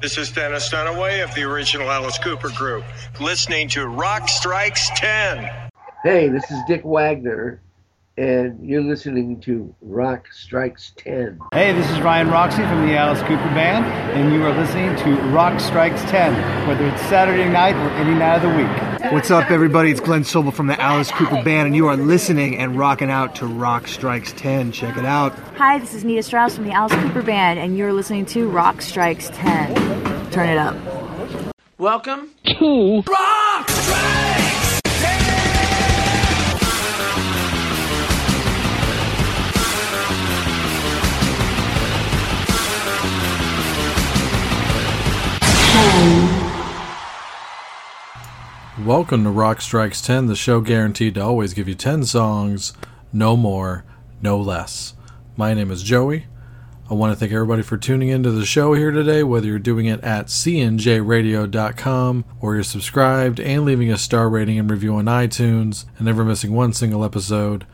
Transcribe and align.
This 0.00 0.16
is 0.16 0.30
Dennis 0.30 0.68
Dunaway 0.68 1.24
of 1.24 1.34
the 1.34 1.42
original 1.42 1.90
Alice 1.90 2.18
Cooper 2.18 2.50
Group, 2.50 2.84
listening 3.20 3.68
to 3.70 3.88
Rock 3.88 4.28
Strikes 4.28 4.88
10. 4.94 5.50
Hey, 6.04 6.28
this 6.28 6.48
is 6.52 6.58
Dick 6.68 6.82
Wagner, 6.84 7.60
and 8.18 8.68
you're 8.68 8.82
listening 8.82 9.40
to 9.40 9.72
Rock 9.80 10.26
Strikes 10.32 10.92
10. 10.96 11.38
Hey, 11.52 11.72
this 11.72 11.88
is 11.88 12.00
Ryan 12.00 12.28
Roxie 12.28 12.62
from 12.62 12.84
the 12.84 12.96
Alice 12.96 13.20
Cooper 13.20 13.36
Band, 13.54 13.84
and 14.18 14.34
you 14.34 14.44
are 14.44 14.52
listening 14.52 14.96
to 14.96 15.22
Rock 15.28 15.60
Strikes 15.60 16.02
10, 16.10 16.66
whether 16.66 16.84
it's 16.88 17.00
Saturday 17.02 17.48
night 17.48 17.76
or 17.76 17.90
any 17.90 18.18
night 18.18 18.42
of 18.42 18.42
the 18.42 18.48
week. 18.48 19.12
What's 19.12 19.30
up, 19.30 19.52
everybody? 19.52 19.92
It's 19.92 20.00
Glenn 20.00 20.22
Sobel 20.22 20.52
from 20.52 20.66
the 20.66 20.78
Alice 20.80 21.12
Cooper 21.12 21.44
Band, 21.44 21.68
and 21.68 21.76
you 21.76 21.86
are 21.86 21.96
listening 21.96 22.56
and 22.58 22.76
rocking 22.76 23.08
out 23.08 23.36
to 23.36 23.46
Rock 23.46 23.86
Strikes 23.86 24.32
10. 24.32 24.72
Check 24.72 24.96
it 24.96 25.04
out. 25.04 25.32
Hi, 25.56 25.78
this 25.78 25.94
is 25.94 26.02
Nita 26.02 26.24
Strauss 26.24 26.56
from 26.56 26.64
the 26.64 26.72
Alice 26.72 26.94
Cooper 26.94 27.22
Band, 27.22 27.60
and 27.60 27.78
you're 27.78 27.92
listening 27.92 28.26
to 28.26 28.48
Rock 28.48 28.82
Strikes 28.82 29.30
10. 29.32 30.30
Turn 30.32 30.48
it 30.48 30.58
up. 30.58 30.76
Welcome 31.78 32.30
to 32.46 33.02
Rock 33.06 33.70
Strikes! 33.70 34.37
Welcome 48.88 49.24
to 49.24 49.30
Rock 49.30 49.60
Strikes 49.60 50.00
10, 50.00 50.28
the 50.28 50.34
show 50.34 50.62
guaranteed 50.62 51.16
to 51.16 51.20
always 51.20 51.52
give 51.52 51.68
you 51.68 51.74
10 51.74 52.04
songs, 52.04 52.72
no 53.12 53.36
more, 53.36 53.84
no 54.22 54.40
less. 54.40 54.94
My 55.36 55.52
name 55.52 55.70
is 55.70 55.82
Joey. 55.82 56.24
I 56.88 56.94
want 56.94 57.12
to 57.12 57.16
thank 57.18 57.30
everybody 57.30 57.60
for 57.60 57.76
tuning 57.76 58.08
into 58.08 58.30
the 58.30 58.46
show 58.46 58.72
here 58.72 58.90
today, 58.90 59.22
whether 59.22 59.46
you're 59.46 59.58
doing 59.58 59.84
it 59.84 60.02
at 60.02 60.28
cnjradio.com 60.28 62.24
or 62.40 62.54
you're 62.54 62.64
subscribed 62.64 63.38
and 63.40 63.66
leaving 63.66 63.92
a 63.92 63.98
star 63.98 64.30
rating 64.30 64.58
and 64.58 64.70
review 64.70 64.94
on 64.94 65.04
iTunes 65.04 65.84
and 65.98 66.06
never 66.06 66.24
missing 66.24 66.54
one 66.54 66.72
single 66.72 67.04
episode. 67.04 67.66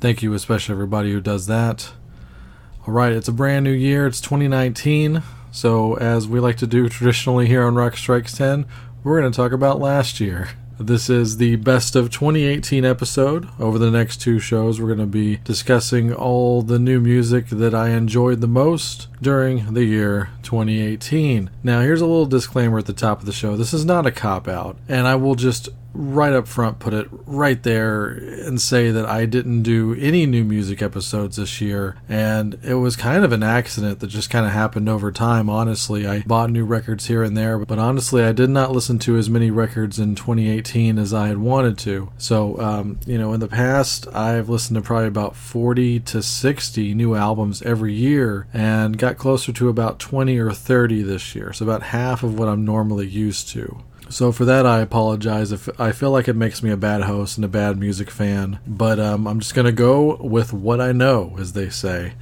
Thank 0.00 0.22
you, 0.22 0.32
especially 0.32 0.72
everybody 0.72 1.12
who 1.12 1.20
does 1.20 1.48
that. 1.48 1.92
All 2.86 2.94
right, 2.94 3.12
it's 3.12 3.28
a 3.28 3.32
brand 3.32 3.64
new 3.64 3.72
year. 3.72 4.06
It's 4.06 4.22
2019. 4.22 5.22
So, 5.50 5.98
as 5.98 6.26
we 6.26 6.40
like 6.40 6.56
to 6.56 6.66
do 6.66 6.88
traditionally 6.88 7.46
here 7.46 7.64
on 7.64 7.74
Rock 7.74 7.94
Strikes 7.98 8.32
10, 8.32 8.64
we're 9.04 9.20
going 9.20 9.30
to 9.30 9.36
talk 9.36 9.52
about 9.52 9.78
last 9.78 10.18
year. 10.18 10.48
This 10.78 11.10
is 11.10 11.36
the 11.36 11.56
best 11.56 11.94
of 11.94 12.10
2018 12.10 12.84
episode. 12.84 13.48
Over 13.60 13.78
the 13.78 13.90
next 13.90 14.20
two 14.20 14.38
shows, 14.38 14.80
we're 14.80 14.86
going 14.86 14.98
to 14.98 15.06
be 15.06 15.36
discussing 15.38 16.12
all 16.12 16.62
the 16.62 16.78
new 16.78 16.98
music 16.98 17.48
that 17.48 17.74
I 17.74 17.90
enjoyed 17.90 18.40
the 18.40 18.48
most 18.48 19.08
during 19.20 19.74
the 19.74 19.84
year 19.84 20.30
2018. 20.42 21.50
Now, 21.62 21.82
here's 21.82 22.00
a 22.00 22.06
little 22.06 22.26
disclaimer 22.26 22.78
at 22.78 22.86
the 22.86 22.92
top 22.92 23.20
of 23.20 23.26
the 23.26 23.32
show 23.32 23.56
this 23.56 23.74
is 23.74 23.84
not 23.84 24.06
a 24.06 24.10
cop 24.10 24.48
out, 24.48 24.76
and 24.88 25.06
I 25.06 25.14
will 25.14 25.34
just 25.34 25.68
right 25.94 26.32
up 26.32 26.48
front 26.48 26.78
put 26.78 26.94
it 26.94 27.06
right 27.26 27.62
there 27.62 28.08
and 28.08 28.60
say 28.60 28.90
that 28.90 29.06
I 29.06 29.26
didn't 29.26 29.62
do 29.62 29.94
any 29.94 30.26
new 30.26 30.44
music 30.44 30.80
episodes 30.80 31.36
this 31.36 31.60
year. 31.60 31.96
And 32.08 32.58
it 32.62 32.74
was 32.74 32.96
kind 32.96 33.24
of 33.24 33.32
an 33.32 33.42
accident 33.42 34.00
that 34.00 34.06
just 34.06 34.30
kind 34.30 34.46
of 34.46 34.52
happened 34.52 34.88
over 34.88 35.12
time. 35.12 35.50
Honestly 35.50 36.06
I 36.06 36.22
bought 36.22 36.50
new 36.50 36.64
records 36.64 37.06
here 37.06 37.22
and 37.22 37.36
there 37.36 37.58
but 37.58 37.78
honestly 37.78 38.22
I 38.22 38.32
did 38.32 38.50
not 38.50 38.72
listen 38.72 38.98
to 39.00 39.16
as 39.16 39.28
many 39.28 39.50
records 39.50 39.98
in 39.98 40.14
2018 40.14 40.98
as 40.98 41.12
I 41.12 41.28
had 41.28 41.38
wanted 41.38 41.78
to. 41.78 42.10
So 42.18 42.58
um, 42.60 42.98
you 43.06 43.18
know 43.18 43.32
in 43.32 43.40
the 43.40 43.48
past 43.48 44.08
I've 44.14 44.48
listened 44.48 44.76
to 44.76 44.82
probably 44.82 45.08
about 45.08 45.36
40 45.36 46.00
to 46.00 46.22
60 46.22 46.94
new 46.94 47.14
albums 47.14 47.62
every 47.62 47.92
year 47.92 48.46
and 48.52 48.98
got 48.98 49.18
closer 49.18 49.52
to 49.52 49.68
about 49.68 49.98
20 49.98 50.38
or 50.38 50.52
30 50.52 51.02
this 51.02 51.34
year. 51.34 51.52
So 51.52 51.64
about 51.64 51.82
half 51.82 52.22
of 52.22 52.38
what 52.38 52.48
I'm 52.48 52.64
normally 52.64 53.06
used 53.06 53.48
to 53.50 53.82
so 54.12 54.30
for 54.30 54.44
that, 54.44 54.66
I 54.66 54.80
apologize 54.80 55.52
if 55.52 55.68
I 55.80 55.92
feel 55.92 56.10
like 56.10 56.28
it 56.28 56.36
makes 56.36 56.62
me 56.62 56.70
a 56.70 56.76
bad 56.76 57.02
host 57.02 57.38
and 57.38 57.44
a 57.44 57.48
bad 57.48 57.78
music 57.78 58.10
fan. 58.10 58.58
But 58.66 59.00
um, 59.00 59.26
I'm 59.26 59.40
just 59.40 59.54
gonna 59.54 59.72
go 59.72 60.16
with 60.16 60.52
what 60.52 60.80
I 60.80 60.92
know, 60.92 61.34
as 61.38 61.54
they 61.54 61.70
say. 61.70 62.12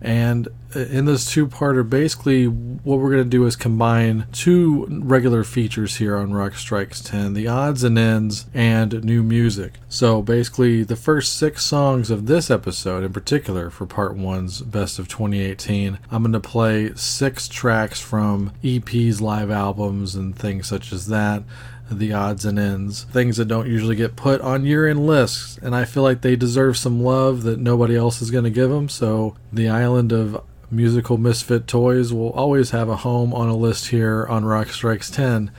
And 0.00 0.48
in 0.74 1.04
this 1.04 1.30
two-parter, 1.30 1.88
basically 1.88 2.46
what 2.46 2.98
we're 2.98 3.10
going 3.10 3.24
to 3.24 3.28
do 3.28 3.46
is 3.46 3.56
combine 3.56 4.26
two 4.32 4.86
regular 4.90 5.44
features 5.44 5.96
here 5.96 6.16
on 6.16 6.32
Rock 6.32 6.54
Strikes 6.54 7.00
10, 7.00 7.34
the 7.34 7.46
odds 7.46 7.84
and 7.84 7.98
ends 7.98 8.46
and 8.52 9.04
new 9.04 9.22
music. 9.22 9.74
So 9.88 10.20
basically 10.20 10.82
the 10.82 10.96
first 10.96 11.36
six 11.36 11.64
songs 11.64 12.10
of 12.10 12.26
this 12.26 12.50
episode 12.50 13.04
in 13.04 13.12
particular 13.12 13.70
for 13.70 13.86
part 13.86 14.16
one's 14.16 14.60
best 14.62 14.98
of 14.98 15.08
2018, 15.08 15.98
I'm 16.10 16.22
going 16.22 16.32
to 16.32 16.40
play 16.40 16.92
six 16.94 17.48
tracks 17.48 18.00
from 18.00 18.52
EPs, 18.62 19.20
live 19.20 19.50
albums, 19.50 20.14
and 20.14 20.36
things 20.36 20.66
such 20.66 20.92
as 20.92 21.06
that 21.06 21.44
the 21.90 22.12
odds 22.12 22.44
and 22.44 22.58
ends, 22.58 23.04
things 23.04 23.36
that 23.36 23.46
don't 23.46 23.68
usually 23.68 23.96
get 23.96 24.16
put 24.16 24.40
on 24.40 24.64
year 24.64 24.88
end 24.88 25.06
lists. 25.06 25.58
And 25.62 25.74
I 25.74 25.84
feel 25.84 26.02
like 26.02 26.22
they 26.22 26.36
deserve 26.36 26.76
some 26.76 27.02
love 27.02 27.42
that 27.42 27.58
nobody 27.58 27.96
else 27.96 28.22
is 28.22 28.30
going 28.30 28.44
to 28.44 28.50
give 28.50 28.70
them. 28.70 28.88
So 28.88 29.36
the 29.52 29.68
island 29.68 30.12
of 30.12 30.42
musical 30.70 31.18
misfit 31.18 31.66
toys 31.66 32.12
will 32.12 32.30
always 32.30 32.70
have 32.70 32.88
a 32.88 32.96
home 32.96 33.32
on 33.34 33.48
a 33.48 33.56
list 33.56 33.88
here 33.88 34.26
on 34.26 34.44
Rock 34.44 34.68
Strikes 34.68 35.10
10. 35.10 35.50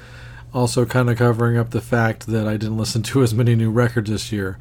Also, 0.53 0.85
kind 0.85 1.09
of 1.09 1.17
covering 1.17 1.57
up 1.57 1.71
the 1.71 1.81
fact 1.81 2.27
that 2.27 2.47
I 2.47 2.53
didn't 2.53 2.77
listen 2.77 3.03
to 3.03 3.21
as 3.23 3.33
many 3.33 3.55
new 3.55 3.69
records 3.69 4.09
this 4.09 4.31
year. 4.31 4.57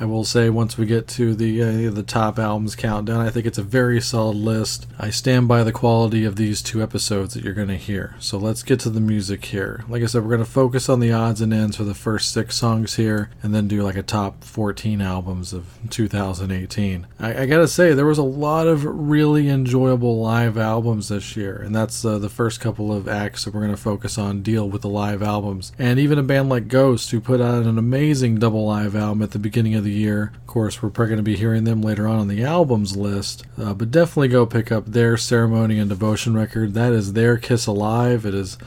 I 0.00 0.04
will 0.04 0.24
say 0.24 0.48
once 0.48 0.78
we 0.78 0.86
get 0.86 1.08
to 1.08 1.34
the 1.34 1.62
uh, 1.62 1.90
the 1.90 2.04
top 2.04 2.38
albums 2.38 2.76
countdown, 2.76 3.20
I 3.20 3.30
think 3.30 3.46
it's 3.46 3.58
a 3.58 3.64
very 3.64 4.00
solid 4.00 4.36
list. 4.36 4.86
I 4.96 5.10
stand 5.10 5.48
by 5.48 5.64
the 5.64 5.72
quality 5.72 6.24
of 6.24 6.36
these 6.36 6.62
two 6.62 6.82
episodes 6.82 7.34
that 7.34 7.42
you're 7.42 7.52
going 7.52 7.68
to 7.68 7.76
hear. 7.76 8.14
So 8.20 8.38
let's 8.38 8.62
get 8.62 8.78
to 8.80 8.90
the 8.90 9.00
music 9.00 9.46
here. 9.46 9.84
Like 9.88 10.04
I 10.04 10.06
said, 10.06 10.22
we're 10.22 10.36
going 10.36 10.44
to 10.44 10.50
focus 10.50 10.88
on 10.88 11.00
the 11.00 11.12
odds 11.12 11.40
and 11.40 11.52
ends 11.52 11.76
for 11.76 11.82
the 11.82 11.94
first 11.94 12.32
six 12.32 12.56
songs 12.56 12.94
here, 12.94 13.30
and 13.42 13.52
then 13.52 13.66
do 13.66 13.82
like 13.82 13.96
a 13.96 14.02
top 14.04 14.44
14 14.44 15.00
albums 15.00 15.52
of 15.52 15.66
2018. 15.90 17.06
I, 17.18 17.42
I 17.42 17.46
gotta 17.46 17.68
say, 17.68 17.92
there 17.92 18.06
was 18.06 18.18
a 18.18 18.22
lot 18.22 18.68
of 18.68 18.84
really 18.84 19.48
enjoyable 19.48 20.20
live 20.20 20.56
albums 20.56 21.08
this 21.08 21.36
year, 21.36 21.56
and 21.56 21.74
that's 21.74 22.04
uh, 22.04 22.18
the 22.18 22.28
first 22.28 22.60
couple 22.60 22.92
of 22.92 23.08
acts 23.08 23.44
that 23.44 23.54
we're 23.54 23.60
going 23.60 23.72
to 23.72 23.76
focus 23.76 24.16
on 24.16 24.42
deal 24.42 24.68
with 24.68 24.82
the 24.82 24.88
live 24.88 25.22
albums. 25.22 25.72
And 25.78 25.98
even 25.98 26.18
a 26.18 26.22
band 26.22 26.48
like 26.48 26.68
Ghost, 26.68 27.10
who 27.10 27.20
put 27.20 27.40
out 27.40 27.64
an 27.64 27.78
amazing 27.78 28.36
double 28.36 28.64
live 28.64 28.94
album 28.94 29.22
at 29.22 29.32
the 29.32 29.38
beginning 29.38 29.74
of 29.74 29.84
the 29.84 29.87
year. 29.90 30.32
Of 30.34 30.46
course, 30.46 30.82
we're 30.82 30.90
probably 30.90 31.10
going 31.10 31.24
to 31.24 31.30
be 31.30 31.36
hearing 31.36 31.64
them 31.64 31.82
later 31.82 32.06
on 32.06 32.18
on 32.18 32.28
the 32.28 32.44
albums 32.44 32.96
list, 32.96 33.44
uh, 33.56 33.74
but 33.74 33.90
definitely 33.90 34.28
go 34.28 34.46
pick 34.46 34.70
up 34.70 34.86
their 34.86 35.16
Ceremony 35.16 35.78
and 35.78 35.88
Devotion 35.88 36.34
record. 36.34 36.74
That 36.74 36.92
is 36.92 37.12
their 37.12 37.36
Kiss 37.36 37.66
Alive. 37.66 38.24
It 38.24 38.34
is 38.34 38.58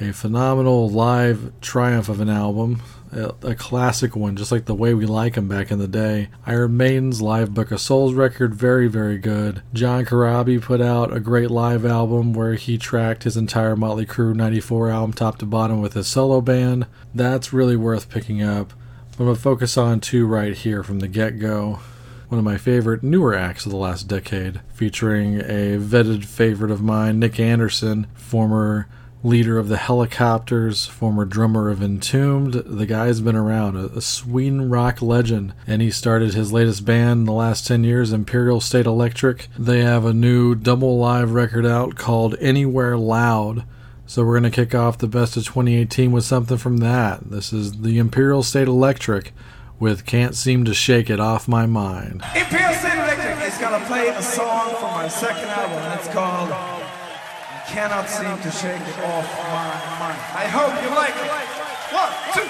a 0.00 0.12
phenomenal 0.12 0.88
live 0.88 1.52
triumph 1.60 2.08
of 2.08 2.20
an 2.20 2.28
album. 2.28 2.82
A, 3.12 3.34
a 3.42 3.54
classic 3.54 4.16
one, 4.16 4.36
just 4.36 4.50
like 4.50 4.64
the 4.64 4.74
way 4.74 4.94
we 4.94 5.04
like 5.04 5.34
them 5.34 5.46
back 5.46 5.70
in 5.70 5.78
the 5.78 5.86
day. 5.86 6.30
Iron 6.46 6.78
Maiden's 6.78 7.20
Live 7.20 7.52
Book 7.52 7.70
of 7.70 7.78
Souls 7.78 8.14
record, 8.14 8.54
very, 8.54 8.88
very 8.88 9.18
good. 9.18 9.62
John 9.74 10.06
Corabi 10.06 10.62
put 10.62 10.80
out 10.80 11.14
a 11.14 11.20
great 11.20 11.50
live 11.50 11.84
album 11.84 12.32
where 12.32 12.54
he 12.54 12.78
tracked 12.78 13.24
his 13.24 13.36
entire 13.36 13.76
Motley 13.76 14.06
Crue 14.06 14.34
94 14.34 14.88
album 14.88 15.12
top 15.12 15.36
to 15.38 15.46
bottom 15.46 15.82
with 15.82 15.92
his 15.92 16.06
solo 16.06 16.40
band. 16.40 16.86
That's 17.14 17.52
really 17.52 17.76
worth 17.76 18.08
picking 18.08 18.42
up. 18.42 18.72
I'm 19.18 19.26
going 19.26 19.36
to 19.36 19.42
focus 19.42 19.76
on 19.76 20.00
two 20.00 20.26
right 20.26 20.54
here 20.54 20.82
from 20.82 21.00
the 21.00 21.08
get 21.08 21.38
go. 21.38 21.80
One 22.28 22.38
of 22.38 22.44
my 22.44 22.56
favorite 22.56 23.02
newer 23.02 23.34
acts 23.34 23.66
of 23.66 23.70
the 23.70 23.76
last 23.76 24.08
decade, 24.08 24.62
featuring 24.72 25.38
a 25.38 25.76
vetted 25.78 26.24
favorite 26.24 26.70
of 26.70 26.80
mine, 26.80 27.18
Nick 27.18 27.38
Andersson, 27.38 28.06
former 28.14 28.88
leader 29.22 29.58
of 29.58 29.68
the 29.68 29.76
Hellacopters, 29.76 30.88
former 30.88 31.26
drummer 31.26 31.68
of 31.68 31.82
Entombed. 31.82 32.54
The 32.54 32.86
guy's 32.86 33.20
been 33.20 33.36
around, 33.36 33.76
a, 33.76 33.84
a 33.98 34.00
Sweden 34.00 34.70
rock 34.70 35.02
legend, 35.02 35.52
and 35.66 35.82
he 35.82 35.90
started 35.90 36.32
his 36.32 36.50
latest 36.50 36.86
band 36.86 37.20
in 37.20 37.24
the 37.26 37.32
last 37.32 37.66
10 37.66 37.84
years, 37.84 38.14
Imperial 38.14 38.62
State 38.62 38.86
Electric. 38.86 39.48
They 39.58 39.82
have 39.82 40.06
a 40.06 40.14
new 40.14 40.54
double 40.54 40.96
live 40.98 41.32
record 41.32 41.66
out 41.66 41.96
called 41.96 42.34
Anywhere 42.40 42.96
Loud. 42.96 43.64
So 44.06 44.24
we're 44.24 44.38
going 44.38 44.50
to 44.50 44.54
kick 44.54 44.74
off 44.74 44.98
the 44.98 45.06
best 45.06 45.36
of 45.36 45.44
2018 45.44 46.12
with 46.12 46.24
something 46.24 46.56
from 46.58 46.78
that. 46.78 47.30
This 47.30 47.52
is 47.52 47.80
the 47.82 47.98
Imperial 47.98 48.42
State 48.42 48.68
Electric 48.68 49.32
with 49.78 50.04
Can't 50.04 50.34
Seem 50.34 50.64
to 50.64 50.74
Shake 50.74 51.08
It 51.08 51.20
Off 51.20 51.48
My 51.48 51.66
Mind. 51.66 52.22
Imperial 52.34 52.74
State 52.74 52.98
Electric 52.98 53.48
is 53.48 53.58
going 53.58 53.80
to 53.80 53.86
play 53.86 54.08
a 54.08 54.22
song 54.22 54.74
from 54.76 54.90
my 54.92 55.08
second 55.08 55.48
album, 55.48 55.98
it's 55.98 56.08
called 56.08 56.50
Cannot 57.68 58.08
Seem 58.08 58.36
to 58.42 58.50
Shake 58.50 58.80
It 58.82 58.98
Off 59.04 59.38
My 59.38 59.72
Mind. 59.98 60.20
I 60.34 60.46
hope 60.50 60.74
you 60.82 60.90
like 60.94 61.16
it. 61.16 61.30
One, 61.92 62.12
two, 62.34 62.48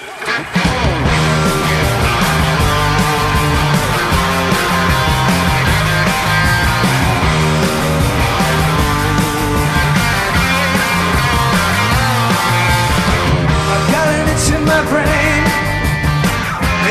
my 14.65 14.83
brain. 14.91 15.43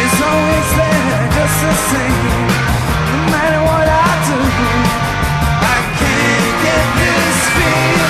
It's 0.01 0.19
always 0.21 0.69
there, 0.79 1.23
just 1.35 1.57
the 1.62 1.73
same. 1.91 2.47
No 3.12 3.18
matter 3.31 3.62
what 3.69 3.88
I 3.88 4.12
do, 4.29 4.39
I 5.73 5.77
can't 6.00 6.53
get 6.65 6.85
this 7.00 7.38
feeling. 7.56 8.00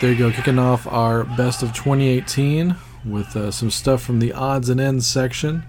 There 0.00 0.12
you 0.12 0.18
go. 0.18 0.30
Kicking 0.30 0.58
off 0.58 0.86
our 0.86 1.24
best 1.24 1.62
of 1.62 1.74
2018 1.74 2.74
with 3.04 3.36
uh, 3.36 3.50
some 3.50 3.70
stuff 3.70 4.02
from 4.02 4.18
the 4.18 4.32
odds 4.32 4.70
and 4.70 4.80
ends 4.80 5.06
section. 5.06 5.62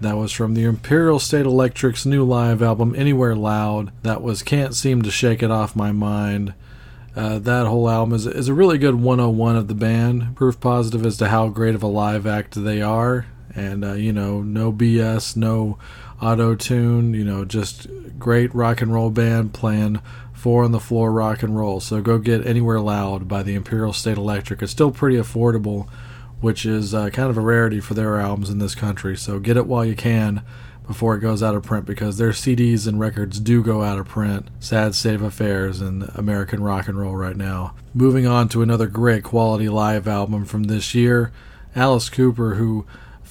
That 0.00 0.16
was 0.16 0.32
from 0.32 0.54
the 0.54 0.64
Imperial 0.64 1.20
State 1.20 1.46
Electric's 1.46 2.04
new 2.04 2.24
live 2.24 2.62
album, 2.62 2.96
Anywhere 2.96 3.36
Loud. 3.36 3.92
That 4.02 4.22
was 4.22 4.42
Can't 4.42 4.74
Seem 4.74 5.02
to 5.02 5.10
Shake 5.12 5.40
It 5.40 5.52
Off 5.52 5.76
My 5.76 5.92
Mind. 5.92 6.52
Uh, 7.14 7.38
that 7.38 7.66
whole 7.66 7.88
album 7.88 8.12
is, 8.12 8.26
is 8.26 8.48
a 8.48 8.54
really 8.54 8.76
good 8.76 8.96
101 8.96 9.56
of 9.56 9.68
the 9.68 9.74
band, 9.74 10.34
proof 10.34 10.58
positive 10.58 11.06
as 11.06 11.16
to 11.18 11.28
how 11.28 11.48
great 11.48 11.76
of 11.76 11.82
a 11.84 11.86
live 11.86 12.26
act 12.26 12.62
they 12.62 12.82
are. 12.82 13.26
And, 13.54 13.84
uh, 13.84 13.92
you 13.92 14.12
know, 14.12 14.42
no 14.42 14.72
BS, 14.72 15.36
no 15.36 15.78
auto 16.20 16.56
tune, 16.56 17.14
you 17.14 17.24
know, 17.24 17.44
just 17.44 17.86
great 18.18 18.52
rock 18.52 18.82
and 18.82 18.92
roll 18.92 19.10
band 19.10 19.54
playing 19.54 20.00
four 20.36 20.64
on 20.64 20.72
the 20.72 20.78
floor 20.78 21.10
rock 21.10 21.42
and 21.42 21.56
roll. 21.56 21.80
So 21.80 22.00
go 22.00 22.18
get 22.18 22.46
Anywhere 22.46 22.80
Loud 22.80 23.26
by 23.26 23.42
the 23.42 23.54
Imperial 23.54 23.92
State 23.92 24.18
Electric. 24.18 24.62
It's 24.62 24.70
still 24.70 24.90
pretty 24.90 25.16
affordable, 25.16 25.88
which 26.40 26.66
is 26.66 26.94
uh, 26.94 27.10
kind 27.10 27.30
of 27.30 27.38
a 27.38 27.40
rarity 27.40 27.80
for 27.80 27.94
their 27.94 28.18
albums 28.18 28.50
in 28.50 28.58
this 28.58 28.74
country. 28.74 29.16
So 29.16 29.38
get 29.38 29.56
it 29.56 29.66
while 29.66 29.84
you 29.84 29.96
can 29.96 30.42
before 30.86 31.16
it 31.16 31.20
goes 31.20 31.42
out 31.42 31.54
of 31.54 31.64
print 31.64 31.84
because 31.84 32.16
their 32.18 32.30
CDs 32.30 32.86
and 32.86 33.00
records 33.00 33.40
do 33.40 33.62
go 33.62 33.82
out 33.82 33.98
of 33.98 34.06
print. 34.06 34.48
Sad 34.60 34.94
state 34.94 35.14
of 35.14 35.22
affairs 35.22 35.80
in 35.80 36.08
American 36.14 36.62
rock 36.62 36.86
and 36.86 36.98
roll 36.98 37.16
right 37.16 37.36
now. 37.36 37.74
Moving 37.94 38.26
on 38.26 38.48
to 38.50 38.62
another 38.62 38.86
great 38.86 39.24
quality 39.24 39.68
live 39.68 40.06
album 40.06 40.44
from 40.44 40.64
this 40.64 40.94
year, 40.94 41.32
Alice 41.74 42.08
Cooper, 42.08 42.54
who 42.54 42.86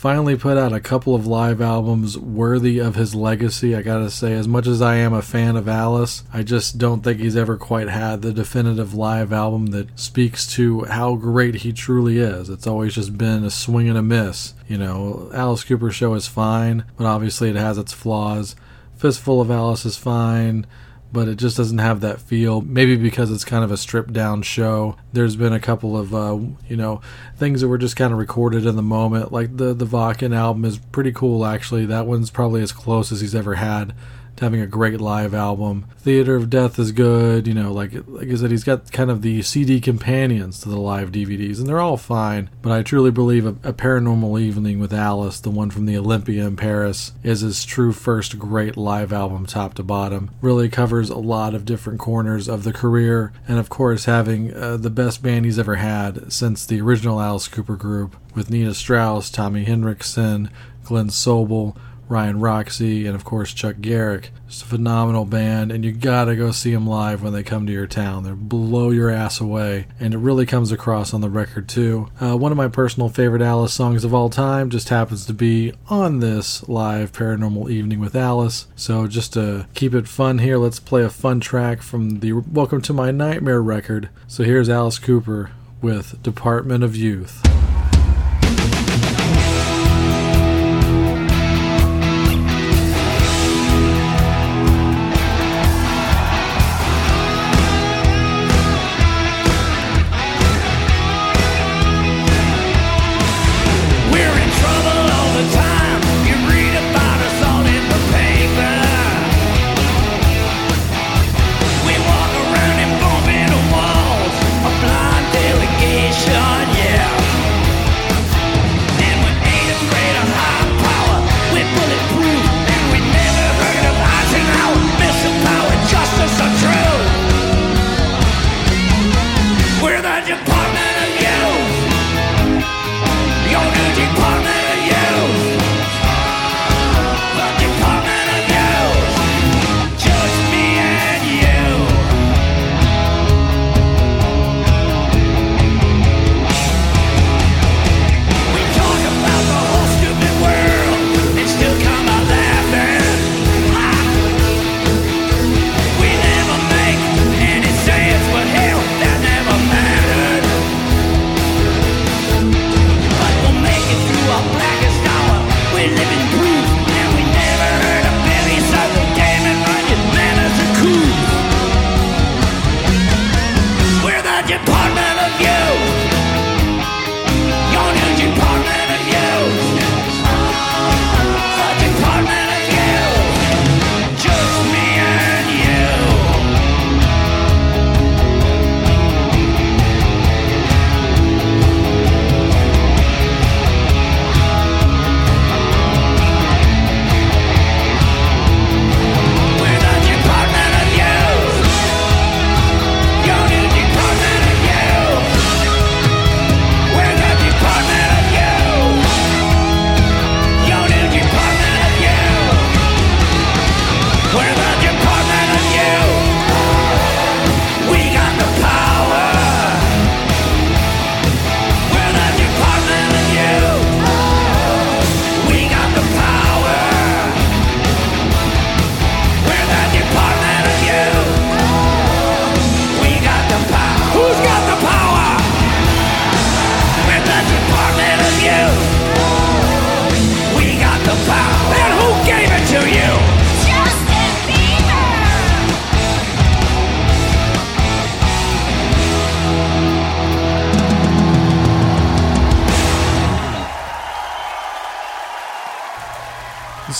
finally 0.05 0.35
put 0.35 0.55
out 0.55 0.71
a 0.71 0.79
couple 0.79 1.15
of 1.15 1.25
live 1.25 1.59
albums 1.59 2.15
worthy 2.15 2.77
of 2.77 2.93
his 2.93 3.15
legacy. 3.15 3.75
I 3.75 3.81
gotta 3.81 4.11
say, 4.11 4.33
as 4.33 4.47
much 4.47 4.67
as 4.67 4.79
I 4.79 4.97
am 4.97 5.13
a 5.13 5.21
fan 5.23 5.55
of 5.55 5.67
Alice, 5.67 6.21
I 6.31 6.43
just 6.43 6.77
don't 6.77 7.03
think 7.03 7.19
he's 7.19 7.35
ever 7.35 7.57
quite 7.57 7.89
had 7.89 8.21
the 8.21 8.31
definitive 8.31 8.93
live 8.93 9.33
album 9.33 9.65
that 9.71 9.99
speaks 9.99 10.45
to 10.53 10.83
how 10.83 11.15
great 11.15 11.55
he 11.55 11.73
truly 11.73 12.19
is. 12.19 12.51
It's 12.51 12.67
always 12.67 12.93
just 12.93 13.17
been 13.17 13.43
a 13.43 13.49
swing 13.49 13.89
and 13.89 13.97
a 13.97 14.03
miss. 14.03 14.53
You 14.67 14.77
know, 14.77 15.31
Alice 15.33 15.63
Cooper 15.63 15.89
show 15.89 16.13
is 16.13 16.27
fine, 16.27 16.85
but 16.97 17.07
obviously 17.07 17.49
it 17.49 17.55
has 17.55 17.79
its 17.79 17.91
flaws. 17.91 18.55
Fistful 18.97 19.41
of 19.41 19.49
Alice 19.49 19.87
is 19.87 19.97
fine 19.97 20.67
but 21.11 21.27
it 21.27 21.35
just 21.35 21.57
doesn't 21.57 21.77
have 21.77 22.01
that 22.01 22.19
feel. 22.19 22.61
Maybe 22.61 22.95
because 22.95 23.31
it's 23.31 23.45
kind 23.45 23.63
of 23.63 23.71
a 23.71 23.77
stripped 23.77 24.13
down 24.13 24.41
show. 24.41 24.97
There's 25.13 25.35
been 25.35 25.53
a 25.53 25.59
couple 25.59 25.97
of 25.97 26.13
uh, 26.13 26.37
you 26.67 26.77
know 26.77 27.01
things 27.37 27.61
that 27.61 27.67
were 27.67 27.77
just 27.77 27.95
kind 27.95 28.11
of 28.11 28.19
recorded 28.19 28.65
in 28.65 28.75
the 28.75 28.81
moment. 28.81 29.31
Like 29.31 29.57
the 29.57 29.73
the 29.73 29.85
Wacken 29.85 30.35
album 30.35 30.65
is 30.65 30.77
pretty 30.77 31.11
cool 31.11 31.45
actually. 31.45 31.85
That 31.85 32.07
one's 32.07 32.29
probably 32.29 32.61
as 32.61 32.71
close 32.71 33.11
as 33.11 33.21
he's 33.21 33.35
ever 33.35 33.55
had 33.55 33.93
having 34.39 34.61
a 34.61 34.67
great 34.67 34.99
live 34.99 35.33
album. 35.33 35.85
Theater 35.97 36.35
of 36.35 36.49
Death 36.49 36.77
is 36.77 36.91
good, 36.91 37.47
you 37.47 37.53
know, 37.53 37.71
like 37.71 37.93
like 38.07 38.29
I 38.29 38.35
said, 38.35 38.51
he's 38.51 38.63
got 38.63 38.91
kind 38.91 39.09
of 39.09 39.21
the 39.21 39.41
CD 39.41 39.79
companions 39.79 40.59
to 40.61 40.69
the 40.69 40.79
live 40.79 41.11
DVDs, 41.11 41.59
and 41.59 41.67
they're 41.67 41.79
all 41.79 41.97
fine. 41.97 42.49
But 42.61 42.71
I 42.71 42.83
truly 42.83 43.11
believe 43.11 43.45
a, 43.45 43.55
a 43.67 43.73
Paranormal 43.73 44.39
Evening 44.39 44.79
with 44.79 44.93
Alice, 44.93 45.39
the 45.39 45.49
one 45.49 45.69
from 45.69 45.85
the 45.85 45.97
Olympia 45.97 46.45
in 46.45 46.55
Paris, 46.55 47.13
is 47.23 47.41
his 47.41 47.65
true 47.65 47.91
first 47.91 48.37
great 48.37 48.77
live 48.77 49.11
album, 49.11 49.45
top 49.45 49.73
to 49.75 49.83
bottom. 49.83 50.31
Really 50.41 50.69
covers 50.69 51.09
a 51.09 51.17
lot 51.17 51.55
of 51.55 51.65
different 51.65 51.99
corners 51.99 52.47
of 52.47 52.63
the 52.63 52.73
career, 52.73 53.33
and 53.47 53.57
of 53.57 53.69
course, 53.69 54.05
having 54.05 54.53
uh, 54.53 54.77
the 54.77 54.89
best 54.89 55.23
band 55.23 55.45
he's 55.45 55.59
ever 55.59 55.75
had 55.75 56.31
since 56.31 56.65
the 56.65 56.81
original 56.81 57.21
Alice 57.21 57.47
Cooper 57.47 57.75
group 57.75 58.15
with 58.35 58.49
Nita 58.49 58.73
Strauss, 58.73 59.29
Tommy 59.29 59.63
Henriksen, 59.63 60.49
Glenn 60.83 61.07
Sobel. 61.07 61.75
Ryan 62.07 62.39
Roxie, 62.39 63.05
and 63.05 63.15
of 63.15 63.23
course 63.25 63.53
Chuck 63.53 63.77
Garric. 63.81 64.31
It's 64.47 64.61
a 64.61 64.65
phenomenal 64.65 65.25
band, 65.25 65.71
and 65.71 65.83
you 65.83 65.91
gotta 65.91 66.35
go 66.35 66.51
see 66.51 66.71
them 66.71 66.87
live 66.87 67.23
when 67.23 67.33
they 67.33 67.43
come 67.43 67.65
to 67.65 67.73
your 67.73 67.87
town. 67.87 68.23
They 68.23 68.31
blow 68.31 68.91
your 68.91 69.09
ass 69.09 69.39
away, 69.41 69.87
and 69.99 70.13
it 70.13 70.19
really 70.19 70.45
comes 70.45 70.71
across 70.71 71.13
on 71.13 71.21
the 71.21 71.29
record 71.29 71.67
too. 71.67 72.09
Uh, 72.21 72.37
one 72.37 72.51
of 72.51 72.57
my 72.57 72.67
personal 72.67 73.09
favorite 73.09 73.41
Alice 73.41 73.73
songs 73.73 74.03
of 74.03 74.13
all 74.13 74.29
time 74.29 74.69
just 74.69 74.89
happens 74.89 75.25
to 75.25 75.33
be 75.33 75.73
on 75.87 76.19
this 76.19 76.67
live 76.69 77.11
Paranormal 77.11 77.69
Evening 77.71 77.99
with 77.99 78.15
Alice. 78.15 78.67
So 78.75 79.07
just 79.07 79.33
to 79.33 79.67
keep 79.73 79.93
it 79.93 80.07
fun 80.07 80.39
here, 80.39 80.57
let's 80.57 80.79
play 80.79 81.03
a 81.03 81.09
fun 81.09 81.39
track 81.39 81.81
from 81.81 82.19
the 82.19 82.33
Welcome 82.33 82.81
to 82.83 82.93
My 82.93 83.11
Nightmare 83.11 83.61
record. 83.61 84.09
So 84.27 84.43
here's 84.43 84.69
Alice 84.69 84.99
Cooper 84.99 85.51
with 85.81 86.21
Department 86.21 86.83
of 86.83 86.95
Youth. 86.95 87.41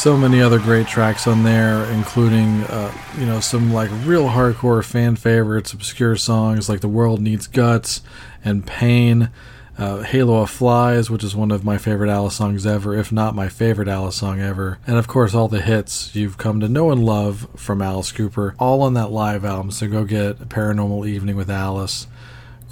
So 0.06 0.16
many 0.16 0.40
other 0.40 0.60
great 0.60 0.86
tracks 0.86 1.26
on 1.26 1.42
there, 1.42 1.84
including 1.86 2.64
uh, 2.66 2.94
you 3.18 3.26
know 3.26 3.40
some 3.40 3.74
like 3.74 3.90
real 4.04 4.28
hardcore 4.28 4.86
fan 4.86 5.16
favorites, 5.16 5.74
obscure 5.74 6.16
songs 6.16 6.70
like 6.70 6.82
"The 6.82 6.88
World 6.88 7.20
Needs 7.20 7.48
Guts" 7.48 8.04
and 8.44 8.68
"Pain." 8.68 9.32
Uh, 9.78 10.04
Halo 10.04 10.42
of 10.42 10.50
Flies, 10.50 11.10
which 11.10 11.24
is 11.24 11.36
one 11.36 11.52
of 11.52 11.66
my 11.66 11.78
favorite 11.78 12.10
Alice 12.10 12.36
songs 12.36 12.66
ever, 12.66 12.96
if 12.96 13.12
not 13.12 13.36
my 13.36 13.50
favorite 13.50 13.90
Alice 13.90 14.16
song 14.16 14.40
ever. 14.40 14.78
And 14.88 14.98
of 14.98 15.06
course, 15.06 15.34
all 15.34 15.50
the 15.50 15.60
hits 15.60 16.16
you've 16.16 16.38
come 16.38 16.62
to 16.62 16.70
know 16.70 16.92
and 16.92 17.04
love 17.04 17.50
from 17.58 17.82
Alice 17.82 18.14
Cooper, 18.14 18.56
all 18.58 18.84
on 18.84 18.94
that 18.94 19.12
live 19.12 19.44
album. 19.44 19.72
So 19.72 19.90
go 19.90 20.06
get 20.06 20.48
Paranormal 20.48 21.06
Evening 21.06 21.36
with 21.36 21.50
Alice 21.50 22.08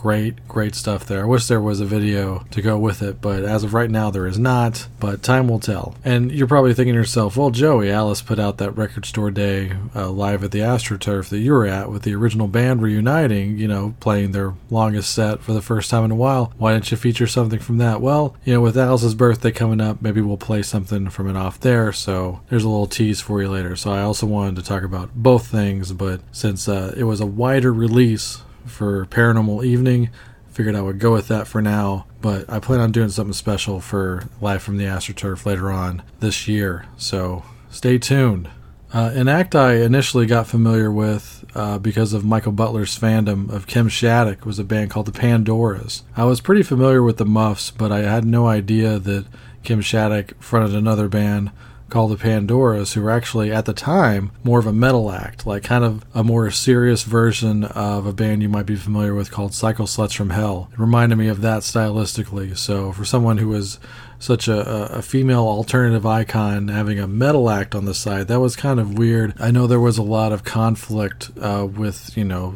great, 0.03 0.45
great 0.49 0.75
stuff 0.75 1.05
there. 1.05 1.21
I 1.21 1.25
wish 1.25 1.47
there 1.47 1.61
was 1.61 1.79
a 1.79 1.85
video 1.85 2.39
to 2.51 2.61
go 2.61 2.77
with 2.77 3.01
it, 3.01 3.21
but 3.21 3.45
as 3.45 3.63
of 3.63 3.73
right 3.73 3.89
now, 3.89 4.11
there 4.11 4.27
is 4.27 4.37
not. 4.37 4.89
But 4.99 5.23
time 5.23 5.47
will 5.47 5.61
tell. 5.61 5.95
And 6.03 6.29
you're 6.29 6.45
probably 6.45 6.73
thinking 6.73 6.93
to 6.93 6.99
yourself, 6.99 7.37
well, 7.37 7.51
Joey, 7.51 7.89
Alice 7.89 8.21
put 8.21 8.37
out 8.37 8.57
that 8.57 8.71
record 8.71 9.05
store 9.05 9.31
day 9.31 9.71
uh, 9.95 10.09
live 10.09 10.43
at 10.43 10.51
the 10.51 10.59
AstroTurf 10.59 11.29
that 11.29 11.39
you 11.39 11.53
were 11.53 11.65
at 11.65 11.89
with 11.89 12.03
the 12.03 12.13
original 12.15 12.49
band 12.49 12.81
reuniting, 12.81 13.57
you 13.57 13.65
know, 13.69 13.95
playing 14.01 14.33
their 14.33 14.55
longest 14.69 15.15
set 15.15 15.41
for 15.41 15.53
the 15.53 15.61
first 15.61 15.89
time 15.89 16.03
in 16.03 16.11
a 16.11 16.15
while. 16.15 16.51
Why 16.57 16.73
didn't 16.73 16.91
you 16.91 16.97
feature 16.97 17.25
something 17.25 17.59
from 17.59 17.77
that? 17.77 18.01
Well, 18.01 18.35
you 18.43 18.55
know, 18.55 18.61
with 18.61 18.77
Alice's 18.77 19.15
birthday 19.15 19.53
coming 19.53 19.79
up, 19.79 20.01
maybe 20.01 20.19
we'll 20.19 20.35
play 20.35 20.63
something 20.63 21.09
from 21.11 21.29
it 21.29 21.37
off 21.37 21.61
there. 21.61 21.93
So 21.93 22.41
there's 22.49 22.65
a 22.65 22.69
little 22.69 22.87
tease 22.87 23.21
for 23.21 23.41
you 23.41 23.47
later. 23.47 23.77
So 23.77 23.93
I 23.93 24.01
also 24.01 24.27
wanted 24.27 24.57
to 24.57 24.63
talk 24.63 24.83
about 24.83 25.15
both 25.15 25.47
things, 25.47 25.93
but 25.93 26.19
since 26.33 26.67
uh, 26.67 26.93
it 26.97 27.05
was 27.05 27.21
a 27.21 27.25
wider 27.25 27.71
release 27.71 28.41
for 28.73 29.05
Paranormal 29.05 29.63
Evening. 29.63 30.09
Figured 30.51 30.75
I 30.75 30.81
would 30.81 30.99
go 30.99 31.13
with 31.13 31.29
that 31.29 31.47
for 31.47 31.61
now, 31.61 32.05
but 32.21 32.49
I 32.49 32.59
plan 32.59 32.79
on 32.79 32.91
doing 32.91 33.09
something 33.09 33.33
special 33.33 33.79
for 33.79 34.25
Live 34.41 34.61
from 34.61 34.77
the 34.77 34.83
AstroTurf 34.85 35.45
later 35.45 35.71
on 35.71 36.03
this 36.19 36.47
year, 36.47 36.85
so 36.97 37.43
stay 37.69 37.97
tuned. 37.97 38.49
Uh, 38.93 39.11
an 39.15 39.27
act 39.27 39.55
I 39.55 39.77
initially 39.77 40.27
got 40.27 40.45
familiar 40.45 40.91
with 40.91 41.43
uh, 41.55 41.79
because 41.79 42.13
of 42.13 42.23
Michael 42.23 42.51
Butler's 42.51 42.97
fandom 42.97 43.49
of 43.49 43.65
Kim 43.65 43.89
Shattuck 43.89 44.45
was 44.45 44.59
a 44.59 44.63
band 44.63 44.91
called 44.91 45.07
the 45.07 45.11
Pandoras. 45.11 46.03
I 46.15 46.25
was 46.25 46.41
pretty 46.41 46.61
familiar 46.61 47.01
with 47.01 47.17
the 47.17 47.25
Muffs, 47.25 47.71
but 47.71 47.91
I 47.91 48.01
had 48.01 48.23
no 48.23 48.47
idea 48.47 48.99
that 48.99 49.25
Kim 49.63 49.81
Shattuck 49.81 50.39
fronted 50.39 50.75
another 50.75 51.07
band 51.07 51.51
called 51.93 52.11
the 52.11 52.17
Pandoras, 52.17 52.93
who 52.93 53.01
were 53.03 53.11
actually 53.11 53.51
at 53.51 53.65
the 53.65 53.73
time 53.73 54.31
more 54.43 54.57
of 54.57 54.65
a 54.65 54.73
metal 54.73 55.11
act, 55.11 55.45
like 55.45 55.63
kind 55.63 55.83
of 55.83 56.03
a 56.15 56.23
more 56.23 56.49
serious 56.49 57.03
version 57.03 57.63
of 57.65 58.07
a 58.07 58.11
band 58.11 58.41
you 58.41 58.49
might 58.49 58.65
be 58.65 58.75
familiar 58.75 59.13
with 59.13 59.29
called 59.29 59.53
Cycle 59.53 59.85
Sluts 59.85 60.15
from 60.15 60.31
Hell. 60.31 60.69
It 60.73 60.79
reminded 60.79 61.19
me 61.19 61.27
of 61.27 61.41
that 61.41 61.61
stylistically. 61.61 62.57
So 62.57 62.91
for 62.91 63.05
someone 63.05 63.37
who 63.37 63.49
was 63.49 63.77
such 64.17 64.47
a, 64.47 64.91
a 64.91 65.03
female 65.03 65.43
alternative 65.43 66.03
icon 66.03 66.69
having 66.69 66.97
a 66.97 67.07
metal 67.07 67.47
act 67.47 67.75
on 67.75 67.85
the 67.85 67.93
side, 67.93 68.27
that 68.27 68.39
was 68.39 68.55
kind 68.55 68.79
of 68.79 68.97
weird. 68.97 69.35
I 69.39 69.51
know 69.51 69.67
there 69.67 69.79
was 69.79 69.99
a 69.99 70.03
lot 70.03 70.31
of 70.31 70.43
conflict 70.43 71.29
uh, 71.39 71.67
with, 71.71 72.17
you 72.17 72.23
know, 72.23 72.55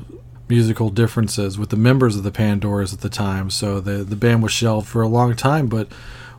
musical 0.50 0.90
differences 0.90 1.60
with 1.60 1.70
the 1.70 1.78
members 1.78 2.16
of 2.16 2.24
the 2.24 2.32
Pandoras 2.32 2.92
at 2.92 3.02
the 3.02 3.10
time, 3.10 3.52
so 3.52 3.80
the 3.82 4.04
the 4.04 4.16
band 4.16 4.42
was 4.42 4.52
shelved 4.52 4.88
for 4.88 5.02
a 5.02 5.08
long 5.08 5.36
time, 5.36 5.68
but 5.68 5.90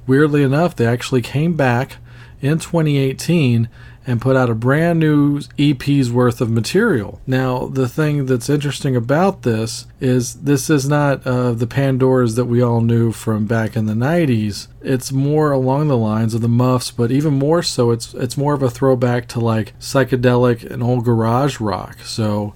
weirdly 0.07 0.43
enough, 0.43 0.75
they 0.75 0.87
actually 0.87 1.21
came 1.21 1.55
back 1.55 1.99
in 2.41 2.59
2018 2.59 3.69
and 4.09 4.23
put 4.23 4.37
out 4.37 4.49
a 4.49 4.55
brand 4.55 4.99
new 4.99 5.39
EP's 5.59 6.11
worth 6.11 6.41
of 6.41 6.51
material. 6.51 7.21
Now, 7.27 7.67
the 7.67 7.87
thing 7.87 8.25
that's 8.25 8.49
interesting 8.49 8.97
about 8.97 9.43
this 9.43 9.87
is 10.01 10.35
this 10.37 10.71
is 10.71 10.89
not 10.89 11.27
uh, 11.27 11.53
the 11.53 11.67
Pandoras 11.67 12.35
that 12.37 12.47
we 12.47 12.63
all 12.63 12.81
knew 12.81 13.13
from 13.13 13.45
back 13.45 13.77
in 13.77 13.85
the 13.85 13.93
90s. 13.93 14.69
It's 14.81 15.13
more 15.13 15.53
along 15.53 15.89
the 15.89 15.97
lines 15.99 16.33
of 16.33 16.41
the 16.41 16.49
Muffs, 16.49 16.91
but 16.91 17.11
even 17.11 17.35
more 17.35 17.63
so, 17.63 17.91
it's 17.91 18.15
it's 18.15 18.39
more 18.39 18.55
of 18.55 18.63
a 18.63 18.71
throwback 18.71 19.29
to 19.29 19.41
like 19.41 19.79
psychedelic 19.79 20.65
and 20.69 20.83
old 20.83 21.05
garage 21.05 21.61
rock. 21.61 21.99
So 22.03 22.55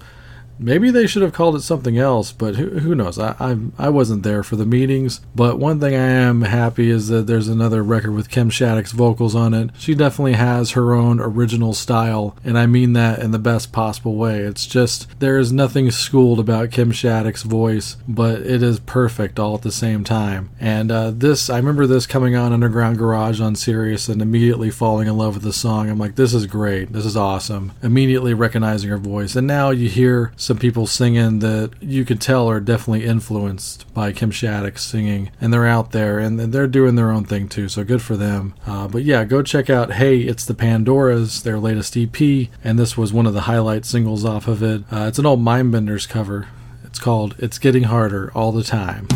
Maybe 0.59 0.91
they 0.91 1.07
should 1.07 1.21
have 1.21 1.33
called 1.33 1.55
it 1.55 1.61
something 1.61 1.97
else, 1.97 2.31
but 2.31 2.55
who, 2.55 2.79
who 2.79 2.95
knows? 2.95 3.19
I, 3.19 3.35
I 3.39 3.57
I 3.77 3.89
wasn't 3.89 4.23
there 4.23 4.43
for 4.43 4.55
the 4.55 4.65
meetings. 4.65 5.21
But 5.35 5.59
one 5.59 5.79
thing 5.79 5.95
I 5.95 6.07
am 6.07 6.41
happy 6.41 6.89
is 6.89 7.07
that 7.07 7.27
there's 7.27 7.47
another 7.47 7.83
record 7.83 8.11
with 8.11 8.29
Kim 8.29 8.49
Shattuck's 8.49 8.91
vocals 8.91 9.35
on 9.35 9.53
it. 9.53 9.71
She 9.77 9.95
definitely 9.95 10.33
has 10.33 10.71
her 10.71 10.93
own 10.93 11.19
original 11.19 11.73
style, 11.73 12.35
and 12.43 12.57
I 12.57 12.65
mean 12.65 12.93
that 12.93 13.19
in 13.19 13.31
the 13.31 13.39
best 13.39 13.71
possible 13.71 14.15
way. 14.15 14.39
It's 14.39 14.67
just 14.67 15.19
there 15.19 15.37
is 15.37 15.51
nothing 15.51 15.91
schooled 15.91 16.39
about 16.39 16.71
Kim 16.71 16.91
Shattuck's 16.91 17.43
voice, 17.43 17.97
but 18.07 18.41
it 18.41 18.63
is 18.63 18.79
perfect 18.79 19.39
all 19.39 19.55
at 19.55 19.61
the 19.61 19.71
same 19.71 20.03
time. 20.03 20.49
And 20.59 20.91
uh, 20.91 21.11
this, 21.11 21.49
I 21.49 21.57
remember 21.57 21.87
this 21.87 22.05
coming 22.07 22.35
on 22.35 22.53
Underground 22.53 22.97
Garage 22.97 23.41
on 23.41 23.55
Sirius 23.55 24.07
and 24.07 24.21
immediately 24.21 24.69
falling 24.69 25.07
in 25.07 25.17
love 25.17 25.35
with 25.35 25.43
the 25.43 25.53
song. 25.53 25.89
I'm 25.89 25.99
like, 25.99 26.15
this 26.15 26.33
is 26.33 26.45
great. 26.45 26.93
This 26.93 27.05
is 27.05 27.17
awesome. 27.17 27.71
Immediately 27.81 28.33
recognizing 28.33 28.89
her 28.89 28.97
voice, 28.97 29.35
and 29.35 29.47
now 29.47 29.71
you 29.71 29.89
hear 29.89 30.31
some 30.43 30.57
people 30.57 30.85
singing 30.85 31.39
that 31.39 31.71
you 31.79 32.03
could 32.03 32.19
tell 32.19 32.49
are 32.49 32.59
definitely 32.59 33.05
influenced 33.05 33.91
by 33.93 34.11
Kim 34.11 34.29
Shattuck 34.29 34.77
singing, 34.77 35.31
and 35.39 35.53
they're 35.53 35.65
out 35.65 35.91
there 35.93 36.19
and 36.19 36.37
they're 36.37 36.67
doing 36.67 36.95
their 36.95 37.11
own 37.11 37.23
thing 37.23 37.47
too. 37.47 37.69
So 37.69 37.85
good 37.85 38.01
for 38.01 38.17
them. 38.17 38.53
Uh, 38.67 38.89
but 38.89 39.03
yeah, 39.03 39.23
go 39.23 39.41
check 39.41 39.69
out 39.69 39.93
Hey, 39.93 40.19
it's 40.19 40.43
the 40.43 40.53
Pandoras, 40.53 41.43
their 41.43 41.59
latest 41.59 41.95
EP, 41.95 42.49
and 42.61 42.77
this 42.77 42.97
was 42.97 43.13
one 43.13 43.25
of 43.25 43.33
the 43.33 43.41
highlight 43.41 43.85
singles 43.85 44.25
off 44.25 44.49
of 44.49 44.61
it. 44.61 44.83
Uh, 44.91 45.05
it's 45.07 45.17
an 45.17 45.25
old 45.25 45.39
Mindbenders 45.39 46.09
cover. 46.09 46.49
It's 46.83 46.99
called 46.99 47.35
"It's 47.39 47.57
Getting 47.57 47.83
Harder 47.83 48.29
All 48.35 48.51
the 48.51 48.63
Time." 48.63 49.07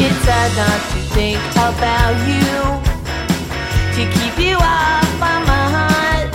It's 0.00 0.24
hard 0.28 0.56
not 0.56 0.80
to 0.92 1.00
think 1.14 1.40
about 1.52 2.14
you, 2.28 2.77
to 3.98 4.04
keep 4.12 4.38
you 4.38 4.54
off 4.54 5.10
my 5.18 5.42
mind. 5.42 6.30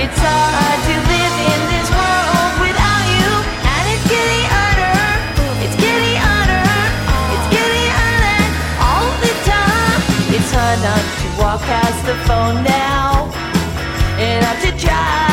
It's 0.00 0.16
hard 0.16 0.80
to 0.88 0.94
live 1.12 1.36
in 1.52 1.60
this 1.68 1.88
world 1.92 2.54
without 2.64 3.04
you, 3.12 3.28
and 3.68 3.84
it's 3.92 4.06
getting 4.08 4.44
harder. 4.48 4.96
It's 5.60 5.76
getting 5.76 6.16
harder. 6.24 6.64
It's 7.36 7.48
getting 7.52 7.90
harder 8.00 8.40
all 8.80 9.12
the 9.20 9.32
time. 9.44 10.00
It's 10.36 10.50
hard 10.56 10.78
not 10.88 11.04
to 11.20 11.26
walk 11.36 11.60
past 11.68 12.00
the 12.08 12.16
phone 12.24 12.64
now, 12.64 13.28
and 14.16 14.40
not 14.40 14.56
to 14.64 14.72
try 14.80 15.25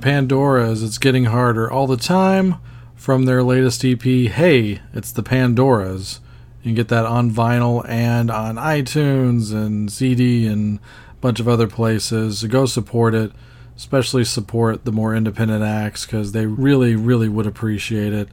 Pandoras. 0.00 0.84
It's 0.84 0.98
getting 0.98 1.26
harder 1.26 1.70
all 1.70 1.86
the 1.86 1.96
time 1.96 2.56
from 2.94 3.24
their 3.24 3.42
latest 3.42 3.84
EP. 3.84 4.02
Hey, 4.02 4.80
it's 4.92 5.12
the 5.12 5.22
Pandoras. 5.22 6.20
You 6.62 6.68
can 6.68 6.74
get 6.74 6.88
that 6.88 7.06
on 7.06 7.30
vinyl 7.30 7.88
and 7.88 8.30
on 8.30 8.56
iTunes 8.56 9.52
and 9.52 9.90
CD 9.90 10.46
and 10.46 10.78
a 10.78 11.14
bunch 11.20 11.40
of 11.40 11.48
other 11.48 11.66
places. 11.66 12.40
So 12.40 12.48
go 12.48 12.66
support 12.66 13.14
it, 13.14 13.32
especially 13.76 14.24
support 14.24 14.84
the 14.84 14.92
more 14.92 15.14
independent 15.14 15.62
acts 15.62 16.04
because 16.04 16.32
they 16.32 16.46
really, 16.46 16.96
really 16.96 17.28
would 17.28 17.46
appreciate 17.46 18.12
it. 18.12 18.28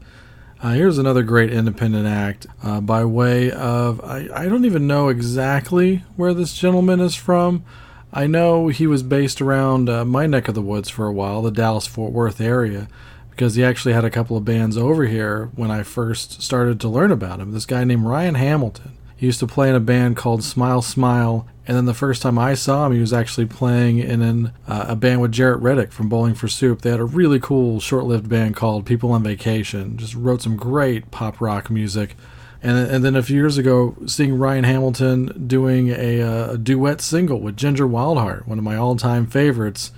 Uh, 0.61 0.71
here's 0.71 0.97
another 0.97 1.21
great 1.21 1.53
independent 1.53 2.07
act 2.07 2.47
uh, 2.63 2.81
by 2.81 3.05
way 3.05 3.51
of 3.51 4.03
I, 4.03 4.27
I 4.33 4.49
don't 4.49 4.65
even 4.65 4.87
know 4.87 5.07
exactly 5.07 6.03
where 6.15 6.33
this 6.33 6.53
gentleman 6.53 6.99
is 6.99 7.15
from. 7.15 7.63
I 8.11 8.25
know 8.25 8.69
he 8.69 8.87
was 8.87 9.03
based 9.03 9.41
around 9.41 9.89
uh, 9.89 10.05
my 10.05 10.25
neck 10.27 10.47
of 10.47 10.55
the 10.55 10.61
woods 10.61 10.89
for 10.89 11.05
a 11.05 11.13
while, 11.13 11.41
the 11.41 11.51
Dallas 11.51 11.87
Fort 11.87 12.13
Worth 12.13 12.39
area, 12.39 12.87
because 13.29 13.55
he 13.55 13.63
actually 13.63 13.93
had 13.93 14.05
a 14.05 14.09
couple 14.09 14.37
of 14.37 14.45
bands 14.45 14.77
over 14.77 15.05
here 15.05 15.49
when 15.55 15.71
I 15.71 15.83
first 15.83 16.41
started 16.41 16.79
to 16.81 16.89
learn 16.89 17.11
about 17.11 17.39
him. 17.39 17.51
This 17.51 17.65
guy 17.65 17.83
named 17.83 18.05
Ryan 18.05 18.35
Hamilton. 18.35 18.97
He 19.15 19.25
used 19.25 19.39
to 19.39 19.47
play 19.47 19.69
in 19.69 19.75
a 19.75 19.79
band 19.79 20.15
called 20.15 20.43
Smile 20.43 20.81
Smile, 20.81 21.47
and 21.67 21.75
then 21.75 21.85
the 21.85 21.93
first 21.93 22.21
time 22.21 22.39
I 22.39 22.53
saw 22.53 22.85
him, 22.85 22.93
he 22.93 23.01
was 23.01 23.11
actually 23.11 23.47
playing 23.47 23.97
in 23.97 24.21
an, 24.21 24.53
uh, 24.67 24.85
a 24.89 24.95
band 24.95 25.21
with 25.21 25.33
Jaret 25.33 25.61
Reddick 25.61 25.91
from 25.91 26.07
Bowling 26.07 26.33
for 26.35 26.47
Soup. 26.47 26.81
They 26.81 26.91
had 26.91 26.99
a 26.99 27.05
really 27.05 27.39
cool 27.39 27.79
short 27.79 28.05
lived 28.05 28.29
band 28.29 28.55
called 28.55 28.85
People 28.85 29.11
on 29.11 29.23
Vacation. 29.23 29.97
Just 29.97 30.15
wrote 30.15 30.41
some 30.41 30.55
great 30.55 31.11
pop 31.11 31.41
rock 31.41 31.69
music. 31.69 32.15
And, 32.61 32.77
and 32.89 33.03
then 33.05 33.15
a 33.15 33.21
few 33.21 33.35
years 33.35 33.57
ago, 33.57 33.95
seeing 34.07 34.37
Ryan 34.37 34.63
Hamilton 34.63 35.47
doing 35.47 35.89
a, 35.89 36.21
uh, 36.21 36.51
a 36.53 36.57
duet 36.57 37.01
single 37.01 37.39
with 37.39 37.55
Ginger 37.55 37.87
Wildheart, 37.87 38.47
one 38.47 38.57
of 38.57 38.63
my 38.63 38.75
all 38.75 38.95
time 38.95 39.27
favorites, 39.27 39.91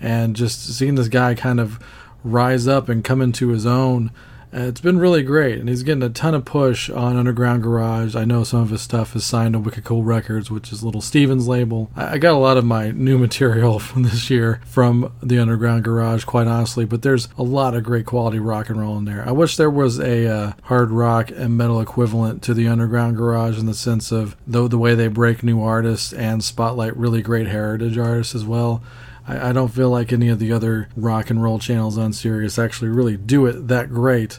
and 0.00 0.36
just 0.36 0.62
seeing 0.76 0.96
this 0.96 1.08
guy 1.08 1.34
kind 1.34 1.58
of 1.58 1.78
rise 2.22 2.68
up 2.68 2.88
and 2.88 3.02
come 3.02 3.22
into 3.22 3.48
his 3.48 3.64
own. 3.66 4.10
Uh, 4.54 4.64
it's 4.64 4.82
been 4.82 4.98
really 4.98 5.22
great, 5.22 5.58
and 5.58 5.66
he's 5.66 5.82
getting 5.82 6.02
a 6.02 6.10
ton 6.10 6.34
of 6.34 6.44
push 6.44 6.90
on 6.90 7.16
Underground 7.16 7.62
Garage. 7.62 8.14
I 8.14 8.26
know 8.26 8.44
some 8.44 8.60
of 8.60 8.68
his 8.68 8.82
stuff 8.82 9.16
is 9.16 9.24
signed 9.24 9.54
to 9.54 9.58
Wicked 9.58 9.82
Cool 9.82 10.02
Records, 10.02 10.50
which 10.50 10.70
is 10.70 10.82
Little 10.82 11.00
Steven's 11.00 11.48
label. 11.48 11.90
I, 11.96 12.12
I 12.14 12.18
got 12.18 12.34
a 12.34 12.38
lot 12.38 12.58
of 12.58 12.64
my 12.64 12.90
new 12.90 13.16
material 13.22 13.78
from 13.78 14.02
this 14.02 14.28
year 14.28 14.60
from 14.66 15.10
the 15.22 15.38
Underground 15.38 15.84
Garage, 15.84 16.24
quite 16.24 16.46
honestly, 16.46 16.84
but 16.84 17.00
there's 17.00 17.28
a 17.38 17.42
lot 17.42 17.74
of 17.74 17.82
great 17.82 18.04
quality 18.04 18.38
rock 18.38 18.68
and 18.68 18.78
roll 18.78 18.98
in 18.98 19.06
there. 19.06 19.26
I 19.26 19.32
wish 19.32 19.56
there 19.56 19.70
was 19.70 19.98
a 19.98 20.26
uh, 20.26 20.52
hard 20.64 20.90
rock 20.90 21.30
and 21.30 21.56
metal 21.56 21.80
equivalent 21.80 22.42
to 22.42 22.52
the 22.52 22.68
Underground 22.68 23.16
Garage 23.16 23.58
in 23.58 23.64
the 23.64 23.74
sense 23.74 24.12
of 24.12 24.36
though 24.46 24.68
the 24.68 24.78
way 24.78 24.94
they 24.94 25.08
break 25.08 25.42
new 25.42 25.62
artists 25.62 26.12
and 26.12 26.44
spotlight 26.44 26.94
really 26.94 27.22
great 27.22 27.46
heritage 27.46 27.96
artists 27.96 28.34
as 28.34 28.44
well. 28.44 28.82
I, 29.26 29.50
I 29.50 29.52
don't 29.52 29.68
feel 29.68 29.90
like 29.90 30.12
any 30.12 30.28
of 30.28 30.38
the 30.38 30.52
other 30.52 30.88
rock 30.96 31.30
and 31.30 31.42
roll 31.42 31.58
channels 31.58 31.98
on 31.98 32.12
Sirius 32.12 32.58
actually 32.58 32.88
really 32.88 33.16
do 33.16 33.46
it 33.46 33.68
that 33.68 33.90
great. 33.90 34.38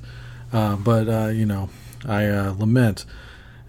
Uh, 0.52 0.76
but 0.76 1.10
uh, 1.10 1.28
you 1.28 1.46
know, 1.46 1.70
I 2.06 2.28
uh, 2.28 2.54
lament 2.58 3.06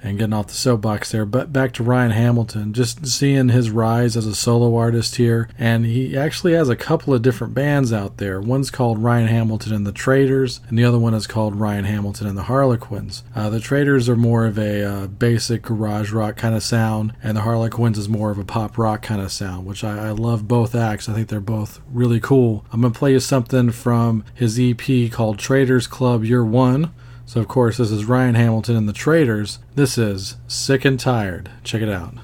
and 0.04 0.18
getting 0.18 0.34
off 0.34 0.48
the 0.48 0.54
soapbox 0.54 1.10
there. 1.10 1.24
But 1.24 1.52
back 1.52 1.72
to 1.72 1.82
Ryan 1.82 2.10
Hamilton, 2.10 2.74
just 2.74 3.06
seeing 3.06 3.48
his 3.48 3.70
rise 3.70 4.16
as 4.16 4.26
a 4.26 4.34
solo 4.34 4.76
artist 4.76 5.16
here, 5.16 5.48
and 5.58 5.86
he 5.86 6.16
actually 6.16 6.52
has 6.52 6.68
a 6.68 6.76
couple 6.76 7.14
of 7.14 7.22
different 7.22 7.54
bands 7.54 7.90
out 7.92 8.18
there. 8.18 8.38
One's 8.40 8.70
called 8.70 9.02
Ryan 9.02 9.28
Hamilton 9.28 9.72
and 9.72 9.86
the 9.86 9.92
Traders, 9.92 10.60
and 10.68 10.78
the 10.78 10.84
other 10.84 10.98
one 10.98 11.14
is 11.14 11.26
called 11.26 11.56
Ryan 11.56 11.86
Hamilton 11.86 12.26
and 12.26 12.36
the 12.36 12.44
Harlequins. 12.44 13.24
Uh, 13.34 13.48
the 13.48 13.60
Traders 13.60 14.08
are 14.08 14.16
more 14.16 14.44
of 14.44 14.58
a 14.58 14.84
uh, 14.84 15.06
basic 15.06 15.62
garage 15.62 16.12
rock 16.12 16.36
kind 16.36 16.54
of 16.54 16.62
sound, 16.62 17.14
and 17.22 17.36
the 17.36 17.42
Harlequins 17.42 17.96
is 17.96 18.08
more 18.08 18.30
of 18.30 18.38
a 18.38 18.44
pop 18.44 18.76
rock 18.76 19.00
kind 19.00 19.22
of 19.22 19.32
sound, 19.32 19.64
which 19.64 19.82
I, 19.82 20.08
I 20.08 20.10
love 20.10 20.46
both 20.46 20.74
acts. 20.74 21.08
I 21.08 21.14
think 21.14 21.28
they're 21.28 21.40
both 21.40 21.80
really 21.90 22.20
cool. 22.20 22.66
I'm 22.70 22.82
gonna 22.82 22.92
play 22.92 23.12
you 23.12 23.20
something 23.20 23.70
from 23.70 24.22
his 24.34 24.60
EP 24.60 25.10
called 25.10 25.38
Traders 25.38 25.86
Club 25.86 26.24
Year 26.24 26.44
One. 26.44 26.92
So, 27.34 27.40
of 27.40 27.48
course, 27.48 27.78
this 27.78 27.90
is 27.90 28.04
Ryan 28.04 28.36
Hamilton 28.36 28.76
and 28.76 28.88
the 28.88 28.92
Traders. 28.92 29.58
This 29.74 29.98
is 29.98 30.36
Sick 30.46 30.84
and 30.84 31.00
Tired. 31.00 31.50
Check 31.64 31.82
it 31.82 31.88
out. 31.88 32.14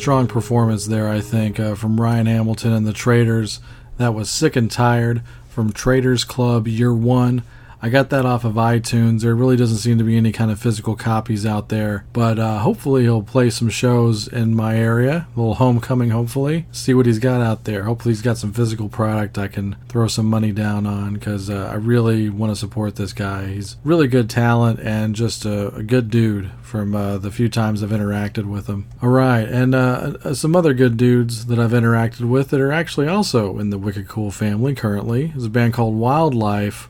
Strong 0.00 0.26
performance 0.26 0.86
there, 0.86 1.10
I 1.10 1.20
think, 1.20 1.60
uh, 1.60 1.74
from 1.74 2.00
Ryan 2.00 2.24
Hamilton 2.24 2.72
and 2.72 2.86
the 2.86 2.92
Traders. 2.94 3.60
That 3.98 4.14
was 4.14 4.30
Sick 4.30 4.56
and 4.56 4.70
Tired 4.70 5.20
from 5.50 5.74
Traders 5.74 6.24
Club 6.24 6.66
Year 6.66 6.94
One. 6.94 7.42
I 7.82 7.88
got 7.88 8.10
that 8.10 8.26
off 8.26 8.44
of 8.44 8.54
iTunes. 8.54 9.22
There 9.22 9.34
really 9.34 9.56
doesn't 9.56 9.78
seem 9.78 9.96
to 9.98 10.04
be 10.04 10.16
any 10.16 10.32
kind 10.32 10.50
of 10.50 10.60
physical 10.60 10.96
copies 10.96 11.46
out 11.46 11.70
there, 11.70 12.04
but 12.12 12.38
uh, 12.38 12.58
hopefully 12.58 13.02
he'll 13.02 13.22
play 13.22 13.48
some 13.48 13.70
shows 13.70 14.28
in 14.28 14.54
my 14.54 14.76
area. 14.76 15.26
A 15.34 15.38
little 15.38 15.54
homecoming, 15.54 16.10
hopefully. 16.10 16.66
See 16.72 16.92
what 16.92 17.06
he's 17.06 17.18
got 17.18 17.40
out 17.40 17.64
there. 17.64 17.84
Hopefully 17.84 18.12
he's 18.12 18.22
got 18.22 18.36
some 18.36 18.52
physical 18.52 18.88
product 18.88 19.38
I 19.38 19.48
can 19.48 19.76
throw 19.88 20.08
some 20.08 20.26
money 20.26 20.52
down 20.52 20.86
on 20.86 21.14
because 21.14 21.48
uh, 21.48 21.70
I 21.72 21.76
really 21.76 22.28
want 22.28 22.52
to 22.52 22.56
support 22.56 22.96
this 22.96 23.14
guy. 23.14 23.46
He's 23.46 23.76
really 23.82 24.08
good 24.08 24.28
talent 24.28 24.80
and 24.80 25.14
just 25.14 25.46
a, 25.46 25.74
a 25.74 25.82
good 25.82 26.10
dude 26.10 26.50
from 26.60 26.94
uh, 26.94 27.18
the 27.18 27.32
few 27.32 27.48
times 27.48 27.82
I've 27.82 27.90
interacted 27.90 28.44
with 28.44 28.66
him. 28.66 28.86
All 29.02 29.08
right, 29.08 29.48
and 29.48 29.74
uh, 29.74 30.34
some 30.34 30.54
other 30.54 30.74
good 30.74 30.96
dudes 30.96 31.46
that 31.46 31.58
I've 31.58 31.72
interacted 31.72 32.28
with 32.28 32.50
that 32.50 32.60
are 32.60 32.72
actually 32.72 33.08
also 33.08 33.58
in 33.58 33.70
the 33.70 33.78
Wicked 33.78 34.06
Cool 34.06 34.30
family 34.30 34.74
currently 34.74 35.32
is 35.34 35.46
a 35.46 35.50
band 35.50 35.72
called 35.72 35.96
Wildlife 35.96 36.89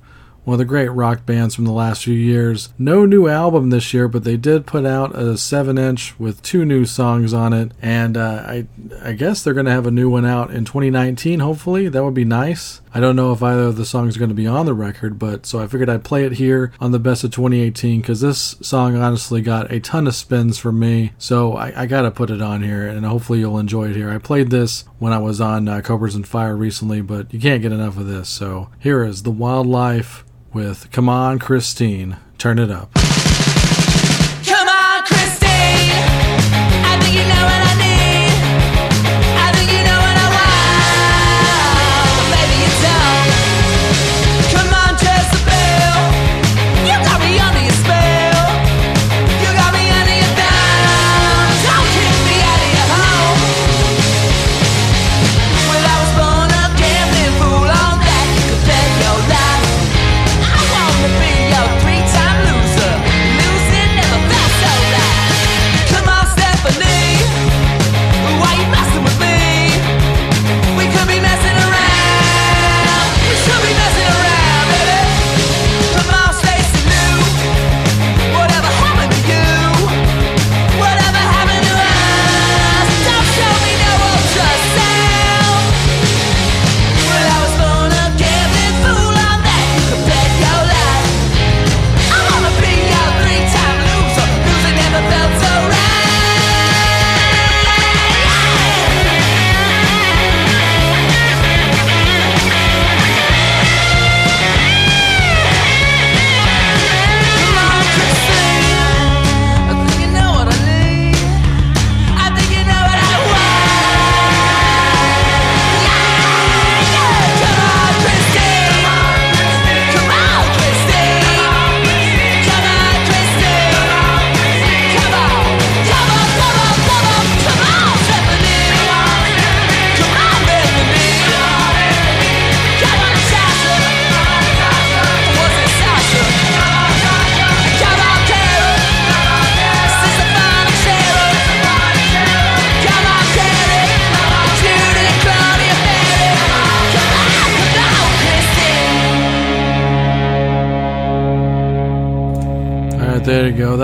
one 0.51 0.55
of 0.55 0.59
the 0.59 0.65
great 0.65 0.89
rock 0.89 1.25
bands 1.25 1.55
from 1.55 1.65
the 1.65 1.71
last 1.71 2.03
few 2.03 2.13
years. 2.13 2.75
No 2.77 3.07
new 3.07 3.29
album 3.29 3.71
this 3.71 3.95
year, 3.95 4.09
but 4.09 4.25
they 4.25 4.37
did 4.37 4.67
put 4.67 4.85
out 4.85 5.15
a 5.15 5.39
7 5.39 5.79
inch 5.79 6.19
with 6.19 6.43
two 6.43 6.65
new 6.65 6.85
songs 6.85 7.33
on 7.33 7.53
it, 7.53 7.71
and 7.81 8.17
uh, 8.17 8.43
I, 8.45 8.67
I 9.01 9.13
guess 9.13 9.45
they're 9.45 9.55
going 9.55 9.67
to 9.67 9.73
have 9.73 9.87
a 9.87 9.93
new 9.93 10.11
one 10.11 10.27
out 10.27 10.51
in 10.51 10.65
2019, 10.65 11.39
hopefully. 11.39 11.87
That 11.89 12.03
would 12.03 12.15
be 12.15 12.25
nice. 12.25 12.81
I 12.93 12.99
don't 12.99 13.15
know 13.15 13.31
if 13.31 13.41
either 13.45 13.63
of 13.63 13.77
the 13.77 13.87
songs 13.87 14.17
are 14.17 14.19
going 14.19 14.31
to 14.31 14.35
be 14.35 14.49
on 14.49 14.67
the 14.67 14.75
record, 14.75 15.21
but 15.21 15.47
so 15.47 15.61
I 15.61 15.69
figured 15.69 15.89
I'd 15.89 16.03
play 16.03 16.25
it 16.25 16.33
here 16.33 16.73
on 16.81 16.91
the 16.91 16.99
best 16.99 17.23
of 17.23 17.31
2018 17.31 18.01
because 18.01 18.21
this 18.21 18.57
song 18.61 18.97
honestly 18.97 19.43
got 19.43 19.71
a 19.71 19.79
ton 19.79 20.09
of 20.09 20.17
spins 20.17 20.59
for 20.59 20.73
me, 20.73 21.13
so 21.17 21.55
I, 21.55 21.83
I 21.83 21.87
got 21.87 22.03
to 22.03 22.11
put 22.11 22.29
it 22.29 22.43
on 22.43 22.65
here, 22.65 22.89
and 22.89 23.07
hopefully 23.07 23.39
you'll 23.39 23.61
enjoy 23.61 23.91
it 23.91 23.95
here. 23.95 24.11
I 24.11 24.19
played 24.19 24.51
this 24.51 24.83
when 24.99 25.13
I 25.13 25.19
was 25.19 25.41
on 25.41 25.69
uh, 25.69 25.81
Cobras 25.81 26.17
and 26.17 26.27
Fire 26.27 26.57
recently, 26.57 27.03
but 27.03 27.33
you 27.33 27.39
can't 27.39 27.63
get 27.63 27.71
enough 27.71 27.97
of 27.97 28.09
this, 28.09 28.29
so 28.29 28.69
here 28.81 29.05
is 29.05 29.23
The 29.23 29.31
Wildlife 29.31 30.25
with 30.53 30.91
Come 30.91 31.09
On 31.09 31.39
Christine, 31.39 32.17
Turn 32.39 32.59
It 32.59 32.71
Up. 32.71 32.91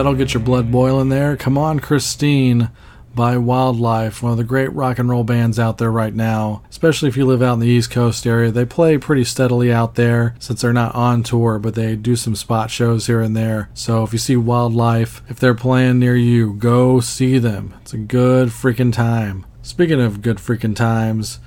That'll 0.06 0.16
get 0.16 0.34
your 0.34 0.42
blood 0.44 0.70
boiling 0.70 1.08
there. 1.08 1.36
Come 1.36 1.58
on, 1.58 1.80
Christine 1.80 2.70
by 3.16 3.36
Wildlife, 3.36 4.22
one 4.22 4.30
of 4.30 4.38
the 4.38 4.44
great 4.44 4.72
rock 4.72 5.00
and 5.00 5.08
roll 5.08 5.24
bands 5.24 5.58
out 5.58 5.78
there 5.78 5.90
right 5.90 6.14
now, 6.14 6.62
especially 6.70 7.08
if 7.08 7.16
you 7.16 7.26
live 7.26 7.42
out 7.42 7.54
in 7.54 7.58
the 7.58 7.66
East 7.66 7.90
Coast 7.90 8.24
area. 8.24 8.52
They 8.52 8.64
play 8.64 8.98
pretty 8.98 9.24
steadily 9.24 9.72
out 9.72 9.96
there 9.96 10.36
since 10.38 10.62
they're 10.62 10.72
not 10.72 10.94
on 10.94 11.24
tour, 11.24 11.58
but 11.58 11.74
they 11.74 11.96
do 11.96 12.14
some 12.14 12.36
spot 12.36 12.70
shows 12.70 13.08
here 13.08 13.20
and 13.20 13.36
there. 13.36 13.68
So 13.74 14.04
if 14.04 14.12
you 14.12 14.20
see 14.20 14.36
Wildlife, 14.36 15.22
if 15.28 15.40
they're 15.40 15.54
playing 15.54 15.98
near 15.98 16.14
you, 16.14 16.52
go 16.52 17.00
see 17.00 17.40
them. 17.40 17.74
It's 17.82 17.92
a 17.92 17.98
good 17.98 18.50
freaking 18.50 18.92
time. 18.92 19.44
Speaking 19.62 20.00
of 20.00 20.22
good 20.22 20.36
freaking 20.36 20.76
times, 20.76 21.40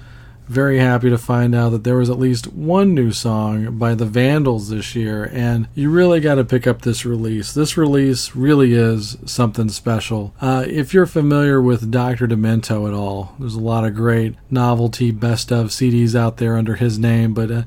very 0.50 0.80
happy 0.80 1.12
to 1.12 1.18
find 1.18 1.54
out 1.54 1.70
that 1.70 1.84
there 1.84 1.98
was 1.98 2.10
at 2.10 2.18
least 2.18 2.48
one 2.48 2.96
new 2.96 3.12
song 3.12 3.78
by 3.78 3.94
the 3.94 4.06
Vandals 4.06 4.70
this 4.70 4.96
year, 4.96 5.30
and 5.32 5.68
you 5.76 5.92
really 5.92 6.20
got 6.20 6.36
to 6.36 6.44
pick 6.44 6.66
up 6.66 6.82
this 6.82 7.06
release. 7.06 7.54
This 7.54 7.78
release 7.78 8.36
really 8.36 8.74
is 8.74 9.16
something 9.26 9.70
special. 9.70 10.34
Uh, 10.42 10.66
if 10.68 10.92
you're 10.92 11.06
familiar 11.06 11.62
with 11.62 11.92
Dr. 11.92 12.28
Demento 12.28 12.88
at 12.88 12.96
all, 12.96 13.36
there's 13.38 13.54
a 13.54 13.60
lot 13.60 13.86
of 13.86 13.94
great 13.94 14.36
novelty 14.50 15.12
best 15.12 15.52
of 15.52 15.68
CDs 15.68 16.16
out 16.16 16.38
there 16.38 16.58
under 16.58 16.76
his 16.76 16.98
name, 16.98 17.36
but 17.36 17.52
uh, 17.52 17.62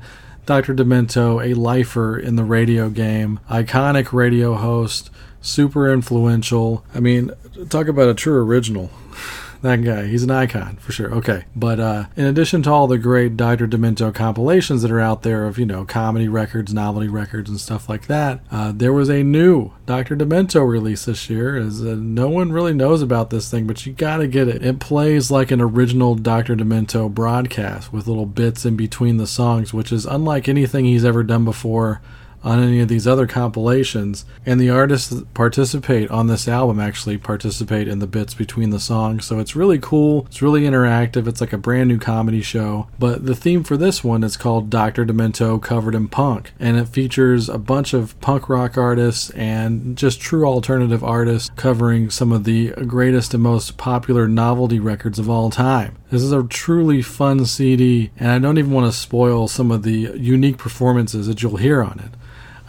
Dr. 0.45 0.75
Demento, 0.75 1.41
a 1.41 1.53
lifer 1.53 2.19
in 2.19 2.35
the 2.35 2.43
radio 2.43 2.89
game, 2.89 3.39
iconic 3.49 4.11
radio 4.11 4.55
host, 4.55 5.09
super 5.39 5.91
influential. 5.91 6.83
I 6.93 6.99
mean, 6.99 7.31
talk 7.69 7.87
about 7.87 8.09
a 8.09 8.13
true 8.13 8.43
original 8.43 8.91
that 9.63 9.83
guy. 9.83 10.05
He's 10.07 10.23
an 10.23 10.31
icon 10.31 10.75
for 10.77 10.91
sure. 10.91 11.11
Okay. 11.15 11.45
But 11.55 11.79
uh, 11.79 12.05
in 12.15 12.25
addition 12.25 12.61
to 12.63 12.71
all 12.71 12.87
the 12.87 12.97
great 12.97 13.35
Dr. 13.35 13.67
Demento 13.67 14.13
compilations 14.13 14.81
that 14.81 14.91
are 14.91 14.99
out 14.99 15.23
there 15.23 15.45
of, 15.45 15.57
you 15.57 15.65
know, 15.65 15.85
comedy 15.85 16.27
records, 16.27 16.73
novelty 16.73 17.07
records, 17.07 17.49
and 17.49 17.59
stuff 17.59 17.89
like 17.89 18.07
that, 18.07 18.41
uh, 18.51 18.71
there 18.75 18.93
was 18.93 19.09
a 19.09 19.23
new 19.23 19.71
Dr. 19.85 20.15
Demento 20.15 20.67
release 20.67 21.05
this 21.05 21.29
year. 21.29 21.55
Is 21.55 21.81
uh, 21.81 21.95
no 21.97 22.29
one 22.29 22.51
really 22.51 22.73
knows 22.73 23.01
about 23.01 23.29
this 23.29 23.49
thing, 23.49 23.65
but 23.65 23.85
you 23.85 23.93
gotta 23.93 24.27
get 24.27 24.47
it. 24.47 24.63
It 24.63 24.79
plays 24.79 25.31
like 25.31 25.49
an 25.51 25.61
original 25.61 26.15
Dr. 26.15 26.55
Demento 26.55 27.11
broadcast 27.11 27.91
with 27.91 28.07
little 28.07 28.25
bits 28.25 28.65
in 28.65 28.75
between 28.75 29.17
the 29.17 29.27
songs, 29.27 29.73
which 29.73 29.91
is 29.91 30.05
unlike 30.05 30.47
anything 30.47 30.85
he's 30.85 31.05
ever 31.05 31.23
done 31.23 31.45
before 31.45 32.01
on 32.43 32.61
any 32.61 32.79
of 32.79 32.87
these 32.87 33.07
other 33.07 33.27
compilations. 33.27 34.25
And 34.45 34.59
the 34.59 34.69
artists 34.69 35.09
that 35.09 35.33
participate 35.33 36.09
on 36.11 36.27
this 36.27 36.47
album 36.47 36.79
actually 36.79 37.17
participate 37.17 37.87
in 37.87 37.99
the 37.99 38.07
bits 38.07 38.33
between 38.33 38.69
the 38.69 38.79
songs. 38.79 39.25
So 39.25 39.39
it's 39.39 39.55
really 39.55 39.79
cool. 39.79 40.25
It's 40.27 40.41
really 40.41 40.63
interactive. 40.63 41.27
It's 41.27 41.41
like 41.41 41.53
a 41.53 41.57
brand 41.57 41.89
new 41.89 41.99
comedy 41.99 42.41
show. 42.41 42.87
But 42.99 43.25
the 43.25 43.35
theme 43.35 43.63
for 43.63 43.77
this 43.77 44.03
one 44.03 44.23
is 44.23 44.37
called 44.37 44.69
Dr. 44.69 45.05
Demento 45.05 45.61
Covered 45.61 45.95
in 45.95 46.07
Punk. 46.07 46.51
And 46.59 46.77
it 46.77 46.87
features 46.87 47.49
a 47.49 47.57
bunch 47.57 47.93
of 47.93 48.19
punk 48.21 48.49
rock 48.49 48.77
artists 48.77 49.29
and 49.31 49.97
just 49.97 50.19
true 50.19 50.45
alternative 50.45 51.03
artists 51.03 51.49
covering 51.55 52.09
some 52.09 52.31
of 52.31 52.43
the 52.43 52.69
greatest 52.87 53.33
and 53.33 53.43
most 53.43 53.77
popular 53.77 54.27
novelty 54.27 54.79
records 54.79 55.19
of 55.19 55.29
all 55.29 55.49
time. 55.49 55.97
This 56.09 56.21
is 56.21 56.31
a 56.31 56.43
truly 56.43 57.01
fun 57.01 57.45
CD, 57.45 58.11
and 58.17 58.29
I 58.29 58.39
don't 58.39 58.57
even 58.57 58.71
want 58.71 58.91
to 58.91 58.97
spoil 58.97 59.47
some 59.47 59.71
of 59.71 59.83
the 59.83 60.11
unique 60.15 60.57
performances 60.57 61.27
that 61.27 61.41
you'll 61.41 61.57
hear 61.57 61.81
on 61.81 61.99
it. 61.99 62.11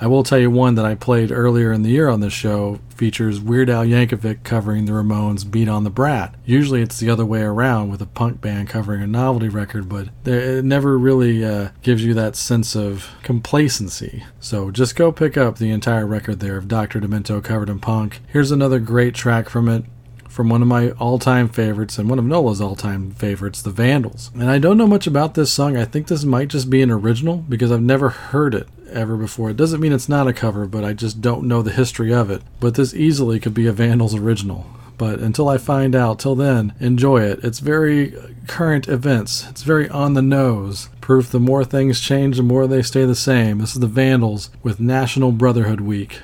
I 0.05 0.07
will 0.07 0.23
tell 0.23 0.39
you 0.39 0.51
one 0.51 0.75
that 0.75 0.85
I 0.85 0.97
played 0.97 1.33
earlier 1.33 1.73
in 1.73 1.81
the 1.81 1.89
year 1.89 2.11
on 2.11 2.21
this 2.21 2.35
show 2.35 2.79
features 2.91 3.41
Weird 3.41 3.71
Al 3.71 3.87
Yankovic 3.87 4.45
covering 4.45 4.85
the 4.85 4.93
Ramones' 4.93 5.51
Beat 5.51 5.67
on 5.67 5.85
the 5.85 5.89
Brat. 5.89 6.35
Usually 6.45 6.83
it's 6.83 7.01
the 7.01 7.09
other 7.09 7.25
way 7.25 7.41
around 7.41 7.89
with 7.89 8.03
a 8.03 8.07
punk 8.07 8.43
band 8.43 8.69
covering 8.69 9.03
a 9.03 9.07
novelty 9.07 9.49
record, 9.49 9.89
but 9.89 10.11
it 10.27 10.63
never 10.63 10.99
really 10.99 11.43
uh, 11.43 11.71
gives 11.81 12.05
you 12.05 12.13
that 12.13 12.37
sense 12.37 12.77
of 12.77 13.13
complacency. 13.23 14.25
So 14.41 14.71
just 14.71 14.95
go 14.95 15.11
pick 15.11 15.39
up 15.39 15.57
the 15.57 15.71
entire 15.71 16.07
record 16.07 16.41
there 16.41 16.59
of 16.59 16.69
Dr. 16.69 17.01
Demento 17.01 17.43
covered 17.43 17.71
in 17.71 17.79
punk. 17.79 18.21
Here's 18.27 18.51
another 18.51 18.81
great 18.81 19.15
track 19.15 19.49
from 19.49 19.71
it 19.71 19.87
from 20.35 20.49
one 20.49 20.63
of 20.63 20.67
my 20.67 20.91
all 20.93 21.21
time 21.21 21.49
favorites 21.49 21.97
and 21.97 22.11
one 22.11 22.19
of 22.19 22.25
Nola's 22.25 22.61
all 22.61 22.75
time 22.75 23.13
favorites, 23.13 23.63
The 23.63 23.71
Vandals. 23.71 24.33
And 24.35 24.51
I 24.51 24.59
don't 24.59 24.77
know 24.77 24.87
much 24.89 25.07
about 25.07 25.35
this 25.35 25.53
song. 25.53 25.77
I 25.77 25.85
think 25.85 26.09
this 26.09 26.25
might 26.25 26.49
just 26.49 26.69
be 26.69 26.83
an 26.83 26.91
original 26.91 27.37
because 27.37 27.71
I've 27.71 27.81
never 27.81 28.09
heard 28.09 28.53
it 28.53 28.69
ever 28.91 29.17
before. 29.17 29.51
It 29.51 29.57
doesn't 29.57 29.81
mean 29.81 29.93
it's 29.93 30.09
not 30.09 30.27
a 30.27 30.33
cover, 30.33 30.67
but 30.67 30.83
I 30.83 30.93
just 30.93 31.21
don't 31.21 31.47
know 31.47 31.63
the 31.63 31.71
history 31.71 32.13
of 32.13 32.33
it. 32.33 32.43
But 32.59 32.75
this 32.75 32.93
easily 32.93 33.39
could 33.39 33.55
be 33.55 33.69
a 33.69 33.73
Vandals 33.73 34.13
original. 34.13 34.67
But 34.99 35.21
until 35.21 35.49
I 35.49 35.57
find 35.57 35.95
out, 35.95 36.19
till 36.19 36.35
then, 36.35 36.73
enjoy 36.81 37.23
it. 37.23 37.39
It's 37.45 37.61
very 37.61 38.15
current 38.49 38.89
events. 38.89 39.47
It's 39.49 39.63
very 39.63 39.89
on 39.89 40.15
the 40.15 40.23
nose. 40.23 40.89
Proof 41.01 41.31
the 41.31 41.39
more 41.39 41.65
things 41.65 42.01
change, 42.01 42.39
the 42.39 42.43
more 42.43 42.67
they 42.67 42.83
stay 42.83 43.05
the 43.05 43.15
same. 43.15 43.59
This 43.59 43.75
is 43.75 43.81
the 43.81 43.87
Vandals 43.87 44.51
with 44.65 44.81
National 44.81 45.31
Brotherhood 45.31 45.81
Week. 45.81 46.21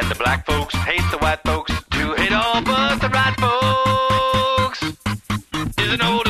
And 0.00 0.10
the 0.10 0.14
black 0.14 0.46
folks 0.46 0.74
hate 0.74 1.04
the 1.10 1.18
white 1.18 1.40
folks. 1.44 1.72
To 1.90 2.14
hate 2.14 2.32
all 2.32 2.62
but 2.62 2.98
the 3.00 3.08
right 3.08 3.36
folks 3.38 4.82
is 5.78 5.92
an 5.92 6.02
old 6.02 6.29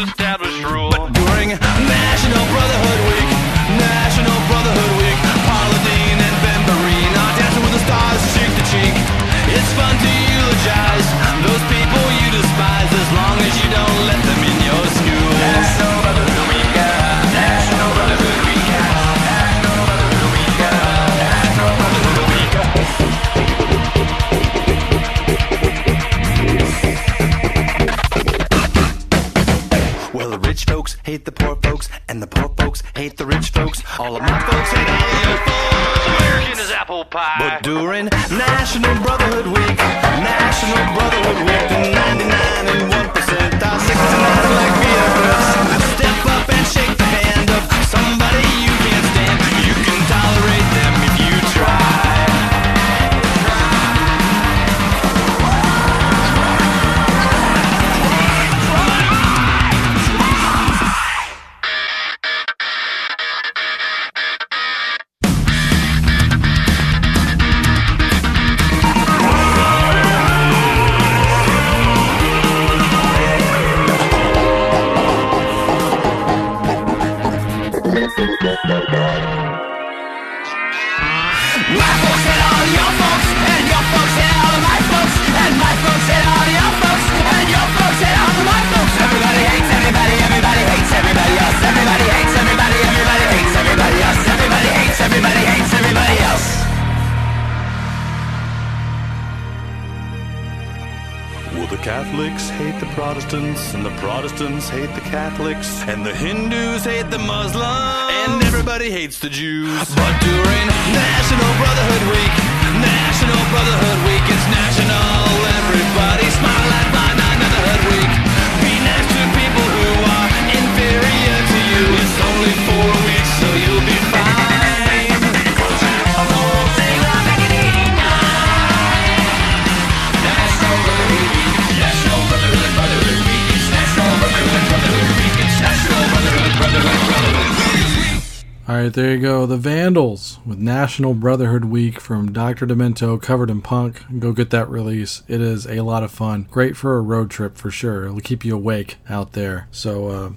with 140.50 140.58
National 140.58 141.14
Brotherhood 141.14 141.66
Week 141.66 142.00
from 142.00 142.32
Dr. 142.32 142.66
Demento 142.66 143.22
covered 143.22 143.50
in 143.50 143.62
punk. 143.62 144.02
Go 144.18 144.32
get 144.32 144.50
that 144.50 144.68
release. 144.68 145.22
It 145.28 145.40
is 145.40 145.64
a 145.64 145.82
lot 145.82 146.02
of 146.02 146.10
fun. 146.10 146.48
Great 146.50 146.76
for 146.76 146.98
a 146.98 147.00
road 147.00 147.30
trip 147.30 147.56
for 147.56 147.70
sure. 147.70 148.06
It'll 148.06 148.20
keep 148.20 148.44
you 148.44 148.56
awake 148.56 148.96
out 149.08 149.32
there. 149.32 149.68
So, 149.70 150.08
uh, 150.08 150.30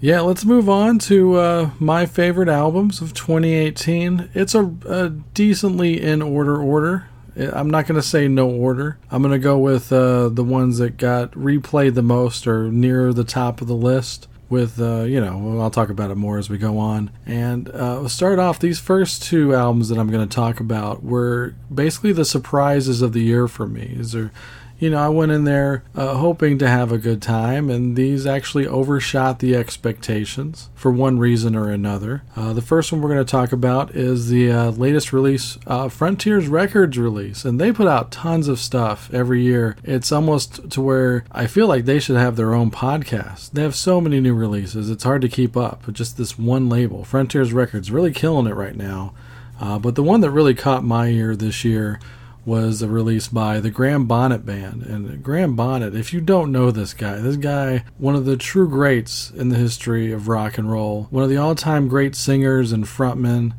yeah, 0.00 0.20
let's 0.20 0.44
move 0.44 0.68
on 0.68 0.98
to 1.00 1.36
uh, 1.36 1.70
my 1.78 2.06
favorite 2.06 2.48
albums 2.48 3.00
of 3.00 3.14
2018. 3.14 4.30
It's 4.34 4.56
a, 4.56 4.64
a 4.84 5.10
decently 5.10 6.02
in 6.02 6.22
order 6.22 6.60
order. 6.60 7.06
I'm 7.36 7.70
not 7.70 7.86
going 7.86 8.00
to 8.00 8.06
say 8.06 8.26
no 8.26 8.50
order. 8.50 8.98
I'm 9.12 9.22
going 9.22 9.32
to 9.32 9.38
go 9.38 9.58
with 9.58 9.92
uh, 9.92 10.28
the 10.28 10.42
ones 10.42 10.78
that 10.78 10.96
got 10.96 11.30
replayed 11.32 11.94
the 11.94 12.02
most 12.02 12.48
or 12.48 12.72
near 12.72 13.12
the 13.12 13.24
top 13.24 13.60
of 13.60 13.68
the 13.68 13.76
list. 13.76 14.26
With, 14.48 14.80
uh, 14.80 15.02
you 15.02 15.20
know, 15.20 15.60
I'll 15.60 15.72
talk 15.72 15.88
about 15.88 16.12
it 16.12 16.14
more 16.14 16.38
as 16.38 16.48
we 16.48 16.56
go 16.56 16.78
on. 16.78 17.10
And 17.26 17.68
uh, 17.68 17.98
we'll 17.98 18.08
start 18.08 18.38
off, 18.38 18.60
these 18.60 18.78
first 18.78 19.24
two 19.24 19.54
albums 19.54 19.88
that 19.88 19.98
I'm 19.98 20.08
going 20.08 20.26
to 20.26 20.32
talk 20.32 20.60
about 20.60 21.02
were 21.02 21.54
basically 21.74 22.12
the 22.12 22.24
surprises 22.24 23.02
of 23.02 23.12
the 23.12 23.22
year 23.22 23.48
for 23.48 23.66
me. 23.66 23.96
Is 23.98 24.12
there 24.12 24.30
you 24.78 24.90
know, 24.90 24.98
I 24.98 25.08
went 25.08 25.32
in 25.32 25.44
there 25.44 25.82
uh, 25.94 26.14
hoping 26.14 26.58
to 26.58 26.68
have 26.68 26.92
a 26.92 26.98
good 26.98 27.22
time, 27.22 27.70
and 27.70 27.96
these 27.96 28.26
actually 28.26 28.66
overshot 28.66 29.38
the 29.38 29.56
expectations 29.56 30.68
for 30.74 30.90
one 30.90 31.18
reason 31.18 31.56
or 31.56 31.70
another. 31.70 32.22
Uh, 32.36 32.52
the 32.52 32.60
first 32.62 32.92
one 32.92 33.00
we're 33.00 33.08
going 33.08 33.24
to 33.24 33.30
talk 33.30 33.52
about 33.52 33.94
is 33.94 34.28
the 34.28 34.50
uh, 34.50 34.70
latest 34.72 35.12
release, 35.12 35.56
uh, 35.66 35.88
Frontiers 35.88 36.46
Records 36.48 36.98
release, 36.98 37.44
and 37.44 37.58
they 37.58 37.72
put 37.72 37.86
out 37.86 38.10
tons 38.10 38.48
of 38.48 38.58
stuff 38.58 39.12
every 39.14 39.42
year. 39.42 39.76
It's 39.82 40.12
almost 40.12 40.70
to 40.70 40.80
where 40.82 41.24
I 41.32 41.46
feel 41.46 41.68
like 41.68 41.86
they 41.86 41.98
should 41.98 42.16
have 42.16 42.36
their 42.36 42.54
own 42.54 42.70
podcast. 42.70 43.52
They 43.52 43.62
have 43.62 43.76
so 43.76 44.00
many 44.00 44.20
new 44.20 44.34
releases, 44.34 44.90
it's 44.90 45.04
hard 45.04 45.22
to 45.22 45.28
keep 45.28 45.56
up. 45.56 45.90
Just 45.92 46.18
this 46.18 46.38
one 46.38 46.68
label, 46.68 47.04
Frontiers 47.04 47.52
Records, 47.52 47.90
really 47.90 48.12
killing 48.12 48.46
it 48.46 48.54
right 48.54 48.76
now. 48.76 49.14
Uh, 49.58 49.78
but 49.78 49.94
the 49.94 50.02
one 50.02 50.20
that 50.20 50.30
really 50.30 50.54
caught 50.54 50.84
my 50.84 51.06
ear 51.08 51.34
this 51.34 51.64
year 51.64 51.98
was 52.46 52.80
a 52.80 52.88
release 52.88 53.26
by 53.26 53.58
the 53.58 53.70
Graham 53.70 54.06
Bonnet 54.06 54.46
Band. 54.46 54.84
And 54.84 55.22
Graham 55.22 55.56
Bonnet, 55.56 55.96
if 55.96 56.12
you 56.12 56.20
don't 56.20 56.52
know 56.52 56.70
this 56.70 56.94
guy, 56.94 57.18
this 57.18 57.36
guy, 57.36 57.84
one 57.98 58.14
of 58.14 58.24
the 58.24 58.36
true 58.36 58.68
greats 58.68 59.32
in 59.32 59.48
the 59.48 59.56
history 59.56 60.12
of 60.12 60.28
rock 60.28 60.56
and 60.56 60.70
roll, 60.70 61.08
one 61.10 61.24
of 61.24 61.28
the 61.28 61.36
all 61.36 61.56
time 61.56 61.88
great 61.88 62.14
singers 62.14 62.70
and 62.70 62.84
frontmen. 62.84 63.52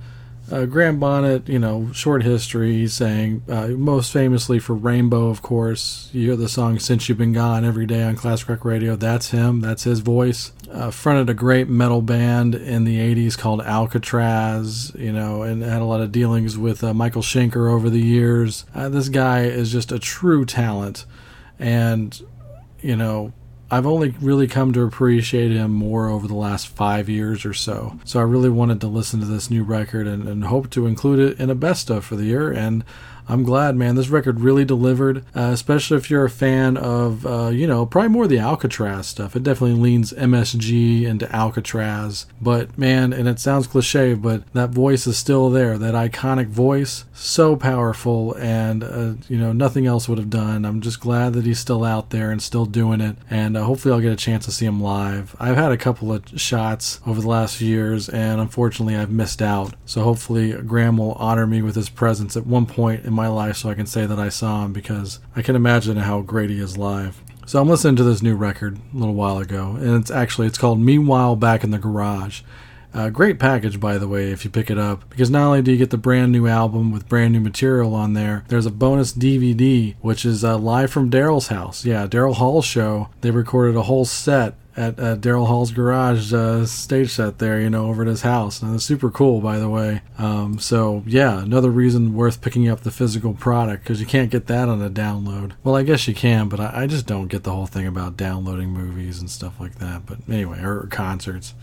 Uh, 0.49 0.63
Graham 0.63 0.97
Bonnet, 0.97 1.49
you 1.49 1.59
know, 1.59 1.91
short 1.91 2.23
history, 2.23 2.71
he 2.71 2.87
sang 2.87 3.43
uh, 3.49 3.67
most 3.67 4.13
famously 4.13 4.59
for 4.59 4.73
Rainbow, 4.73 5.27
of 5.27 5.41
course. 5.41 6.09
You 6.13 6.27
hear 6.27 6.37
the 6.37 6.47
song 6.47 6.79
Since 6.79 7.09
You've 7.09 7.17
Been 7.17 7.33
Gone 7.33 7.65
every 7.65 7.85
day 7.85 8.01
on 8.03 8.15
Classic 8.15 8.47
Rock 8.47 8.63
Radio. 8.63 8.95
That's 8.95 9.31
him, 9.31 9.59
that's 9.59 9.83
his 9.83 9.99
voice. 9.99 10.53
Uh, 10.71 10.91
fronted 10.91 11.29
a 11.29 11.33
great 11.33 11.69
metal 11.69 12.01
band 12.01 12.53
in 12.53 12.83
the 12.83 12.99
80s 12.99 13.37
called 13.37 13.61
Alcatraz, 13.61 14.91
you 14.97 15.13
know, 15.13 15.41
and 15.41 15.63
had 15.63 15.81
a 15.81 15.85
lot 15.85 16.01
of 16.01 16.11
dealings 16.11 16.57
with 16.57 16.83
uh, 16.83 16.93
Michael 16.93 17.21
Schenker 17.21 17.71
over 17.71 17.89
the 17.89 18.01
years. 18.01 18.65
Uh, 18.75 18.89
this 18.89 19.07
guy 19.07 19.43
is 19.43 19.71
just 19.71 19.91
a 19.91 19.99
true 19.99 20.45
talent. 20.45 21.05
And 21.57 22.21
you 22.81 22.95
know, 22.95 23.33
I've 23.69 23.85
only 23.85 24.09
really 24.21 24.47
come 24.47 24.71
to 24.73 24.83
appreciate 24.83 25.51
him 25.51 25.71
more 25.71 26.07
over 26.07 26.27
the 26.27 26.35
last 26.35 26.67
five 26.67 27.09
years 27.09 27.45
or 27.45 27.53
so. 27.53 27.99
So 28.05 28.19
I 28.19 28.23
really 28.23 28.49
wanted 28.49 28.79
to 28.81 28.87
listen 28.87 29.19
to 29.19 29.25
this 29.25 29.49
new 29.49 29.63
record 29.63 30.07
and, 30.07 30.27
and 30.27 30.45
hope 30.45 30.69
to 30.71 30.87
include 30.87 31.19
it 31.19 31.39
in 31.39 31.49
a 31.49 31.55
best 31.55 31.89
of 31.89 32.05
for 32.05 32.15
the 32.15 32.25
year. 32.25 32.51
And 32.51 32.85
I'm 33.29 33.43
glad, 33.43 33.75
man. 33.75 33.95
This 33.95 34.09
record 34.09 34.39
really 34.39 34.63
delivered, 34.63 35.25
uh, 35.35 35.49
especially 35.51 35.97
if 35.97 36.09
you're 36.09 36.25
a 36.25 36.29
fan 36.29 36.77
of, 36.77 37.25
uh, 37.25 37.49
you 37.49 37.67
know, 37.67 37.85
probably 37.85 38.09
more 38.09 38.27
the 38.27 38.39
Alcatraz 38.39 39.07
stuff. 39.07 39.35
It 39.35 39.43
definitely 39.43 39.79
leans 39.79 40.13
MSG 40.13 41.03
into 41.03 41.33
Alcatraz. 41.35 42.25
But, 42.41 42.77
man, 42.77 43.11
and 43.11 43.27
it 43.27 43.39
sounds 43.39 43.67
cliche, 43.67 44.13
but 44.13 44.51
that 44.53 44.69
voice 44.69 45.07
is 45.07 45.17
still 45.17 45.49
there. 45.49 45.77
That 45.77 45.93
iconic 45.93 46.47
voice, 46.47 47.03
so 47.13 47.55
powerful, 47.55 48.33
and, 48.35 48.83
uh, 48.83 49.13
you 49.27 49.37
know, 49.37 49.51
nothing 49.51 49.85
else 49.85 50.07
would 50.07 50.19
have 50.19 50.29
done. 50.29 50.63
I'm 50.63 50.81
just 50.81 50.99
glad 51.01 51.33
that 51.33 51.45
he's 51.45 51.59
still 51.59 51.83
out 51.83 52.11
there 52.11 52.31
and 52.31 52.41
still 52.41 52.65
doing 52.65 53.01
it. 53.01 53.17
And 53.29 53.57
uh, 53.57 53.63
hopefully 53.63 53.93
I'll 53.93 54.01
get 54.01 54.13
a 54.13 54.15
chance 54.15 54.45
to 54.45 54.51
see 54.51 54.65
him 54.65 54.81
live. 54.81 55.35
I've 55.39 55.57
had 55.57 55.71
a 55.73 55.77
couple 55.77 56.13
of 56.13 56.23
shots 56.39 57.01
over 57.05 57.19
the 57.19 57.27
last 57.27 57.57
few 57.57 57.67
years, 57.67 58.07
and 58.07 58.39
unfortunately 58.39 58.95
I've 58.95 59.11
missed 59.11 59.41
out. 59.41 59.73
So 59.85 60.03
hopefully 60.03 60.53
Graham 60.53 60.97
will 60.97 61.13
honor 61.13 61.45
me 61.45 61.61
with 61.61 61.75
his 61.75 61.89
presence 61.89 62.37
at 62.37 62.47
one 62.47 62.65
point 62.65 63.03
in 63.03 63.16
my 63.17 63.27
life 63.27 63.57
so 63.57 63.69
I 63.69 63.73
can 63.73 63.85
say 63.85 64.05
that 64.05 64.19
I 64.19 64.29
saw 64.29 64.63
him 64.63 64.71
because 64.71 65.19
I 65.35 65.41
can 65.41 65.57
imagine 65.57 65.97
how 65.97 66.21
great 66.21 66.49
he 66.49 66.59
is 66.59 66.77
live. 66.77 67.21
So 67.45 67.61
I'm 67.61 67.67
listening 67.67 67.97
to 67.97 68.03
this 68.03 68.21
new 68.21 68.35
record 68.35 68.77
a 68.93 68.97
little 68.97 69.15
while 69.15 69.39
ago, 69.39 69.75
and 69.77 69.95
it's 69.95 70.11
actually 70.11 70.47
it's 70.47 70.57
called 70.57 70.79
Meanwhile 70.79 71.35
Back 71.37 71.63
in 71.63 71.71
the 71.71 71.77
Garage. 71.77 72.41
Uh, 72.93 73.09
great 73.09 73.37
package, 73.37 73.79
by 73.79 73.97
the 73.97 74.07
way, 74.07 74.31
if 74.31 74.43
you 74.43 74.51
pick 74.51 74.71
it 74.71 74.77
up, 74.77 75.09
because 75.09 75.29
not 75.29 75.45
only 75.47 75.61
do 75.61 75.71
you 75.71 75.77
get 75.77 75.89
the 75.89 75.97
brand 75.97 76.31
new 76.31 76.47
album 76.47 76.91
with 76.91 77.07
brand 77.07 77.33
new 77.33 77.39
material 77.39 77.93
on 77.93 78.13
there, 78.13 78.43
there's 78.47 78.65
a 78.65 78.71
bonus 78.71 79.13
DVD, 79.13 79.95
which 80.01 80.25
is 80.25 80.43
uh, 80.43 80.57
live 80.57 80.91
from 80.91 81.11
Daryl's 81.11 81.47
house. 81.47 81.85
Yeah, 81.85 82.07
Daryl 82.07 82.35
Hall's 82.35 82.65
show. 82.65 83.09
They 83.21 83.31
recorded 83.31 83.75
a 83.75 83.83
whole 83.83 84.05
set 84.05 84.55
at 84.77 84.99
uh, 84.99 85.15
Daryl 85.15 85.47
Hall's 85.47 85.71
garage 85.71 86.31
uh, 86.31 86.65
stage 86.67 87.09
set 87.09 87.39
there, 87.39 87.59
you 87.59 87.69
know, 87.69 87.87
over 87.87 88.03
at 88.03 88.07
his 88.07 88.21
house. 88.21 88.61
And 88.61 88.75
it's 88.75 88.85
super 88.85 89.09
cool, 89.09 89.41
by 89.41 89.57
the 89.57 89.67
way. 89.67 90.01
Um, 90.19 90.59
so, 90.59 91.03
yeah, 91.07 91.41
another 91.41 91.71
reason 91.71 92.13
worth 92.13 92.41
picking 92.41 92.69
up 92.69 92.81
the 92.81 92.91
physical 92.91 93.33
product 93.33 93.83
because 93.83 93.99
you 93.99 94.05
can't 94.05 94.29
get 94.29 94.45
that 94.47 94.69
on 94.69 94.81
a 94.81 94.89
download. 94.89 95.53
Well, 95.63 95.75
I 95.75 95.81
guess 95.81 96.07
you 96.07 96.13
can, 96.13 96.47
but 96.47 96.59
I, 96.59 96.83
I 96.83 96.87
just 96.87 97.07
don't 97.07 97.27
get 97.27 97.43
the 97.43 97.51
whole 97.51 97.65
thing 97.65 97.87
about 97.87 98.15
downloading 98.15 98.69
movies 98.69 99.19
and 99.19 99.29
stuff 99.31 99.59
like 99.59 99.79
that. 99.79 100.05
But 100.05 100.19
anyway, 100.29 100.61
or 100.61 100.87
concerts. 100.91 101.55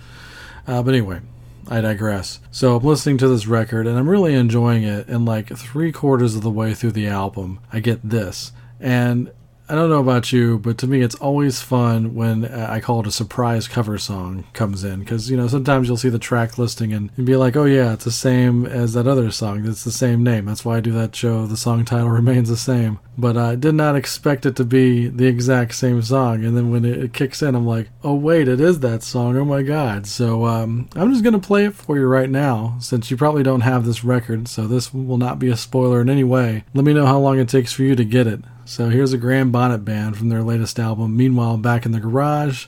Uh, 0.66 0.82
but 0.82 0.92
anyway, 0.92 1.20
I 1.68 1.80
digress. 1.80 2.40
So 2.50 2.76
I'm 2.76 2.84
listening 2.84 3.18
to 3.18 3.28
this 3.28 3.46
record 3.46 3.86
and 3.86 3.96
I'm 3.96 4.08
really 4.08 4.34
enjoying 4.34 4.82
it. 4.82 5.06
And 5.06 5.24
like 5.24 5.56
three 5.56 5.92
quarters 5.92 6.34
of 6.34 6.42
the 6.42 6.50
way 6.50 6.74
through 6.74 6.92
the 6.92 7.06
album, 7.06 7.60
I 7.72 7.78
get 7.78 8.00
this. 8.02 8.50
And 8.80 9.30
I 9.74 9.76
don't 9.76 9.90
know 9.90 9.98
about 9.98 10.32
you, 10.32 10.60
but 10.60 10.78
to 10.78 10.86
me, 10.86 11.00
it's 11.00 11.16
always 11.16 11.60
fun 11.60 12.14
when 12.14 12.44
uh, 12.44 12.68
I 12.70 12.78
call 12.78 13.00
it 13.00 13.08
a 13.08 13.10
surprise 13.10 13.66
cover 13.66 13.98
song 13.98 14.44
comes 14.52 14.84
in 14.84 15.00
because 15.00 15.28
you 15.28 15.36
know 15.36 15.48
sometimes 15.48 15.88
you'll 15.88 15.96
see 15.96 16.10
the 16.10 16.16
track 16.20 16.58
listing 16.58 16.92
and, 16.92 17.10
be 17.16 17.34
like, 17.34 17.56
oh 17.56 17.64
yeah, 17.64 17.92
it's 17.92 18.04
the 18.04 18.12
same 18.12 18.66
as 18.66 18.92
that 18.92 19.08
other 19.08 19.32
song. 19.32 19.66
It's 19.66 19.82
the 19.82 19.90
same 19.90 20.22
name. 20.22 20.44
That's 20.44 20.64
why 20.64 20.76
I 20.76 20.80
do 20.80 20.92
that 20.92 21.16
show. 21.16 21.48
The 21.48 21.56
song 21.56 21.84
title 21.84 22.08
remains 22.10 22.48
the 22.48 22.56
same, 22.56 23.00
but 23.18 23.36
I 23.36 23.56
did 23.56 23.74
not 23.74 23.96
expect 23.96 24.46
it 24.46 24.54
to 24.56 24.64
be 24.64 25.08
the 25.08 25.26
exact 25.26 25.74
same 25.74 26.00
song. 26.02 26.44
And 26.44 26.56
then 26.56 26.70
when 26.70 26.84
it, 26.84 26.96
it 26.96 27.12
kicks 27.12 27.42
in, 27.42 27.56
I'm 27.56 27.66
like, 27.66 27.88
oh 28.04 28.14
wait, 28.14 28.46
it 28.46 28.60
is 28.60 28.78
that 28.78 29.02
song. 29.02 29.36
Oh 29.36 29.44
my 29.44 29.62
god! 29.62 30.06
So 30.06 30.46
um, 30.46 30.88
I'm 30.94 31.10
just 31.10 31.24
gonna 31.24 31.40
play 31.40 31.64
it 31.64 31.74
for 31.74 31.98
you 31.98 32.06
right 32.06 32.30
now 32.30 32.76
since 32.78 33.10
you 33.10 33.16
probably 33.16 33.42
don't 33.42 33.62
have 33.62 33.84
this 33.84 34.04
record, 34.04 34.46
so 34.46 34.68
this 34.68 34.94
will 34.94 35.18
not 35.18 35.40
be 35.40 35.48
a 35.48 35.56
spoiler 35.56 36.00
in 36.00 36.08
any 36.08 36.22
way. 36.22 36.62
Let 36.74 36.84
me 36.84 36.94
know 36.94 37.06
how 37.06 37.18
long 37.18 37.40
it 37.40 37.48
takes 37.48 37.72
for 37.72 37.82
you 37.82 37.96
to 37.96 38.04
get 38.04 38.28
it. 38.28 38.44
So 38.66 38.88
here's 38.88 39.12
a 39.12 39.18
Graham 39.18 39.52
Bonnet 39.52 39.84
Band 39.84 40.16
from 40.16 40.30
their 40.30 40.42
latest 40.42 40.78
album, 40.78 41.16
Meanwhile 41.16 41.58
Back 41.58 41.84
in 41.84 41.92
the 41.92 42.00
Garage, 42.00 42.66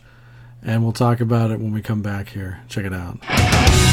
and 0.62 0.82
we'll 0.82 0.92
talk 0.92 1.20
about 1.20 1.50
it 1.50 1.58
when 1.58 1.72
we 1.72 1.80
come 1.80 2.02
back 2.02 2.28
here. 2.28 2.60
Check 2.68 2.84
it 2.84 2.92
out. 2.92 3.85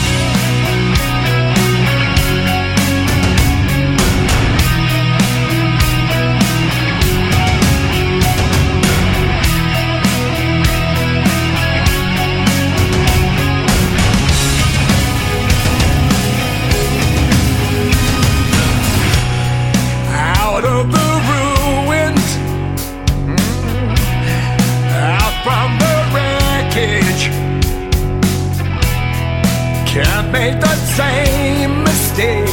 Can't 30.34 30.60
the 30.60 30.76
same 30.98 31.84
mistake 31.84 32.48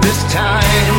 this 0.00 0.20
time. 0.32 0.98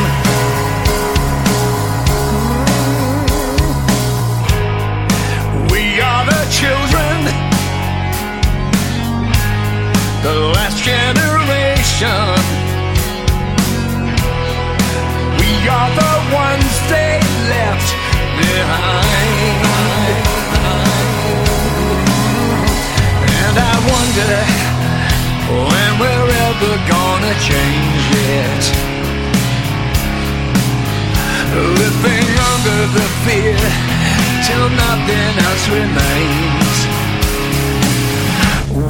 We 5.73 5.99
are 5.99 6.25
the 6.31 6.43
children, 6.59 7.17
the 10.23 10.35
last 10.55 10.77
generation. 10.91 12.37
We 15.41 15.51
are 15.67 15.91
the 16.01 16.13
ones 16.45 16.71
they 16.93 17.19
left 17.53 17.89
behind. 18.37 19.61
And 23.41 23.55
I 23.57 23.73
wonder 23.91 24.68
when 25.49 25.91
we're 25.99 26.29
ever 26.47 26.73
gonna 26.93 27.33
change 27.49 28.05
it. 28.45 28.63
Living 31.81 32.29
under 32.51 32.81
the 32.97 33.07
fear 33.25 33.57
till 34.45 34.67
nothing 34.85 35.33
else 35.47 35.65
remains. 35.79 36.77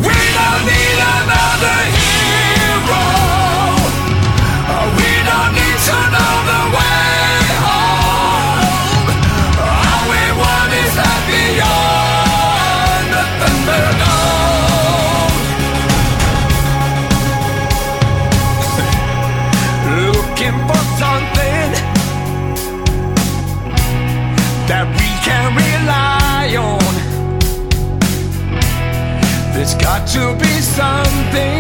We 0.05 0.19
don't 0.37 0.63
need 0.73 0.99
another 1.17 1.79
hero. 1.97 3.05
We 4.99 5.11
don't 5.29 5.53
need 5.59 5.79
to 5.87 5.97
know 6.13 6.38
to 30.09 30.33
be 30.39 30.59
something 30.59 31.58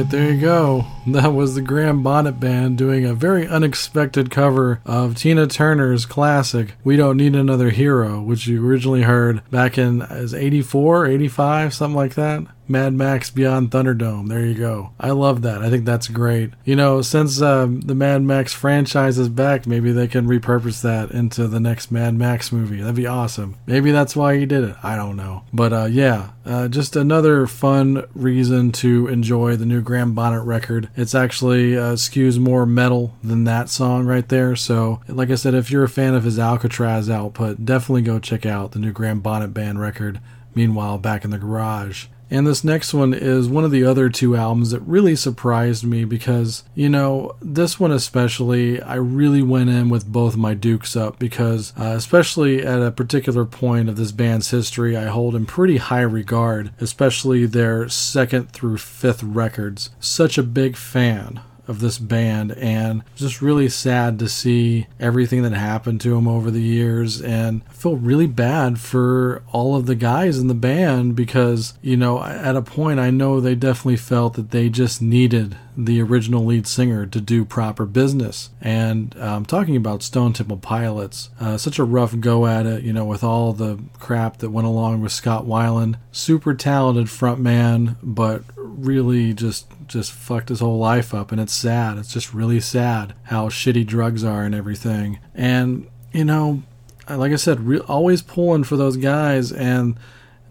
right, 0.00 0.10
there 0.10 0.32
you 0.32 0.40
go. 0.40 0.86
That 1.06 1.32
was 1.32 1.54
the 1.54 1.62
Graham 1.62 2.02
Bonnet 2.02 2.38
Band 2.38 2.76
doing 2.76 3.04
a 3.04 3.14
very 3.14 3.48
unexpected 3.48 4.30
cover 4.30 4.80
of 4.84 5.16
Tina 5.16 5.46
Turner's 5.46 6.04
classic 6.04 6.74
"We 6.84 6.96
Don't 6.96 7.16
Need 7.16 7.34
Another 7.34 7.70
Hero," 7.70 8.20
which 8.20 8.46
you 8.46 8.64
originally 8.64 9.02
heard 9.02 9.42
back 9.50 9.78
in 9.78 10.02
as 10.02 10.34
84, 10.34 11.06
85, 11.06 11.74
something 11.74 11.96
like 11.96 12.14
that. 12.14 12.44
Mad 12.70 12.94
Max 12.94 13.30
Beyond 13.30 13.72
Thunderdome. 13.72 14.28
There 14.28 14.46
you 14.46 14.54
go. 14.54 14.92
I 15.00 15.10
love 15.10 15.42
that. 15.42 15.60
I 15.60 15.70
think 15.70 15.84
that's 15.84 16.06
great. 16.06 16.52
You 16.64 16.76
know, 16.76 17.02
since 17.02 17.42
um, 17.42 17.80
the 17.80 17.96
Mad 17.96 18.22
Max 18.22 18.54
franchise 18.54 19.18
is 19.18 19.28
back, 19.28 19.66
maybe 19.66 19.90
they 19.90 20.06
can 20.06 20.28
repurpose 20.28 20.80
that 20.82 21.10
into 21.10 21.48
the 21.48 21.58
next 21.58 21.90
Mad 21.90 22.14
Max 22.14 22.52
movie. 22.52 22.80
That'd 22.80 22.94
be 22.94 23.08
awesome. 23.08 23.56
Maybe 23.66 23.90
that's 23.90 24.14
why 24.14 24.38
he 24.38 24.46
did 24.46 24.62
it. 24.62 24.76
I 24.84 24.94
don't 24.94 25.16
know. 25.16 25.42
But 25.52 25.72
uh, 25.72 25.88
yeah, 25.90 26.30
uh, 26.46 26.68
just 26.68 26.94
another 26.94 27.48
fun 27.48 28.04
reason 28.14 28.70
to 28.72 29.08
enjoy 29.08 29.56
the 29.56 29.66
new 29.66 29.82
Graham 29.82 30.14
Bonnet 30.14 30.42
record. 30.42 30.89
It's 30.96 31.14
actually 31.14 31.76
uh, 31.76 31.94
skews 31.94 32.38
more 32.38 32.66
metal 32.66 33.14
than 33.22 33.44
that 33.44 33.68
song 33.68 34.06
right 34.06 34.28
there. 34.28 34.56
So, 34.56 35.00
like 35.08 35.30
I 35.30 35.36
said, 35.36 35.54
if 35.54 35.70
you're 35.70 35.84
a 35.84 35.88
fan 35.88 36.14
of 36.14 36.24
his 36.24 36.38
Alcatraz 36.38 37.08
output, 37.08 37.64
definitely 37.64 38.02
go 38.02 38.18
check 38.18 38.44
out 38.44 38.72
the 38.72 38.78
new 38.78 38.92
Graham 38.92 39.20
Bonnet 39.20 39.54
Band 39.54 39.80
record. 39.80 40.20
Meanwhile, 40.54 40.98
back 40.98 41.24
in 41.24 41.30
the 41.30 41.38
garage. 41.38 42.06
And 42.30 42.46
this 42.46 42.62
next 42.62 42.94
one 42.94 43.12
is 43.12 43.48
one 43.48 43.64
of 43.64 43.72
the 43.72 43.84
other 43.84 44.08
two 44.08 44.36
albums 44.36 44.70
that 44.70 44.80
really 44.80 45.16
surprised 45.16 45.84
me 45.84 46.04
because, 46.04 46.62
you 46.76 46.88
know, 46.88 47.34
this 47.42 47.80
one 47.80 47.90
especially, 47.90 48.80
I 48.80 48.94
really 48.94 49.42
went 49.42 49.70
in 49.70 49.88
with 49.88 50.06
both 50.06 50.36
my 50.36 50.54
dukes 50.54 50.94
up 50.94 51.18
because, 51.18 51.72
uh, 51.76 51.94
especially 51.96 52.64
at 52.64 52.80
a 52.80 52.92
particular 52.92 53.44
point 53.44 53.88
of 53.88 53.96
this 53.96 54.12
band's 54.12 54.50
history, 54.50 54.96
I 54.96 55.06
hold 55.06 55.34
in 55.34 55.44
pretty 55.44 55.78
high 55.78 56.02
regard, 56.02 56.70
especially 56.80 57.46
their 57.46 57.88
second 57.88 58.52
through 58.52 58.78
fifth 58.78 59.24
records. 59.24 59.90
Such 59.98 60.38
a 60.38 60.44
big 60.44 60.76
fan 60.76 61.40
of 61.68 61.80
this 61.80 61.98
band 61.98 62.52
and 62.52 63.02
just 63.14 63.42
really 63.42 63.68
sad 63.68 64.18
to 64.18 64.28
see 64.28 64.86
everything 64.98 65.42
that 65.42 65.52
happened 65.52 66.00
to 66.00 66.16
him 66.16 66.26
over 66.26 66.50
the 66.50 66.62
years 66.62 67.20
and 67.20 67.62
I 67.68 67.72
feel 67.72 67.96
really 67.96 68.26
bad 68.26 68.78
for 68.78 69.42
all 69.52 69.76
of 69.76 69.86
the 69.86 69.94
guys 69.94 70.38
in 70.38 70.48
the 70.48 70.54
band 70.54 71.16
because 71.16 71.74
you 71.82 71.96
know 71.96 72.22
at 72.22 72.56
a 72.56 72.62
point 72.62 73.00
I 73.00 73.10
know 73.10 73.40
they 73.40 73.54
definitely 73.54 73.96
felt 73.96 74.34
that 74.34 74.50
they 74.50 74.68
just 74.68 75.00
needed 75.02 75.56
the 75.76 76.02
original 76.02 76.44
lead 76.44 76.66
singer 76.66 77.06
to 77.06 77.20
do 77.20 77.44
proper 77.44 77.86
business 77.86 78.50
and 78.60 79.16
um, 79.18 79.44
talking 79.44 79.76
about 79.76 80.02
Stone 80.02 80.34
Temple 80.34 80.58
Pilots 80.58 81.30
uh, 81.40 81.56
such 81.56 81.78
a 81.78 81.84
rough 81.84 82.18
go 82.20 82.46
at 82.46 82.66
it 82.66 82.82
you 82.82 82.92
know 82.92 83.04
with 83.04 83.24
all 83.24 83.52
the 83.52 83.78
crap 83.98 84.38
that 84.38 84.50
went 84.50 84.66
along 84.66 85.00
with 85.00 85.12
Scott 85.12 85.46
Weiland. 85.46 85.96
Super 86.12 86.54
talented 86.54 87.06
frontman 87.06 87.96
but 88.02 88.42
really 88.56 89.32
just 89.32 89.66
just 89.90 90.12
fucked 90.12 90.48
his 90.48 90.60
whole 90.60 90.78
life 90.78 91.12
up 91.12 91.30
and 91.32 91.40
it's 91.40 91.52
sad. 91.52 91.98
It's 91.98 92.12
just 92.12 92.32
really 92.32 92.60
sad 92.60 93.14
how 93.24 93.48
shitty 93.48 93.86
drugs 93.86 94.24
are 94.24 94.44
and 94.44 94.54
everything. 94.54 95.18
And 95.34 95.86
you 96.12 96.24
know 96.24 96.62
like 97.08 97.32
i 97.32 97.36
said 97.36 97.60
re- 97.60 97.80
always 97.80 98.22
pulling 98.22 98.64
for 98.64 98.76
those 98.76 98.96
guys 98.96 99.52
and 99.52 99.96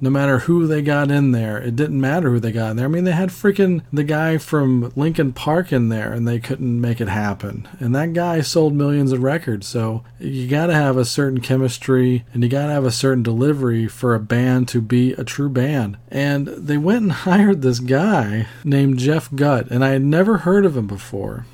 no 0.01 0.09
matter 0.09 0.39
who 0.39 0.67
they 0.67 0.81
got 0.81 1.11
in 1.11 1.31
there 1.31 1.57
it 1.57 1.75
didn't 1.75 1.99
matter 1.99 2.29
who 2.29 2.39
they 2.39 2.51
got 2.51 2.71
in 2.71 2.77
there. 2.77 2.85
I 2.85 2.89
mean 2.89 3.03
they 3.03 3.11
had 3.11 3.29
freaking 3.29 3.81
the 3.91 4.03
guy 4.03 4.37
from 4.37 4.91
Linkin 4.95 5.33
Park 5.33 5.71
in 5.71 5.89
there 5.89 6.11
and 6.13 6.27
they 6.27 6.39
couldn't 6.39 6.79
make 6.79 7.01
it 7.01 7.09
happen. 7.09 7.67
And 7.79 7.95
that 7.95 8.13
guy 8.13 8.41
sold 8.41 8.73
millions 8.73 9.11
of 9.11 9.23
records. 9.23 9.67
So 9.67 10.03
you 10.19 10.47
got 10.47 10.67
to 10.67 10.73
have 10.73 10.97
a 10.97 11.05
certain 11.05 11.41
chemistry 11.41 12.25
and 12.33 12.43
you 12.43 12.49
got 12.49 12.67
to 12.67 12.73
have 12.73 12.85
a 12.85 12.91
certain 12.91 13.23
delivery 13.23 13.87
for 13.87 14.15
a 14.15 14.19
band 14.19 14.67
to 14.69 14.81
be 14.81 15.13
a 15.13 15.23
true 15.23 15.49
band. 15.49 15.97
And 16.09 16.47
they 16.47 16.77
went 16.77 17.01
and 17.01 17.11
hired 17.29 17.61
this 17.61 17.79
guy 17.79 18.47
named 18.63 18.99
jeff 18.99 19.29
gutt 19.35 19.69
and 19.69 19.83
i 19.83 19.89
had 19.89 20.01
never 20.01 20.39
heard 20.39 20.65
of 20.65 20.77
him 20.77 20.87
before 20.87 21.45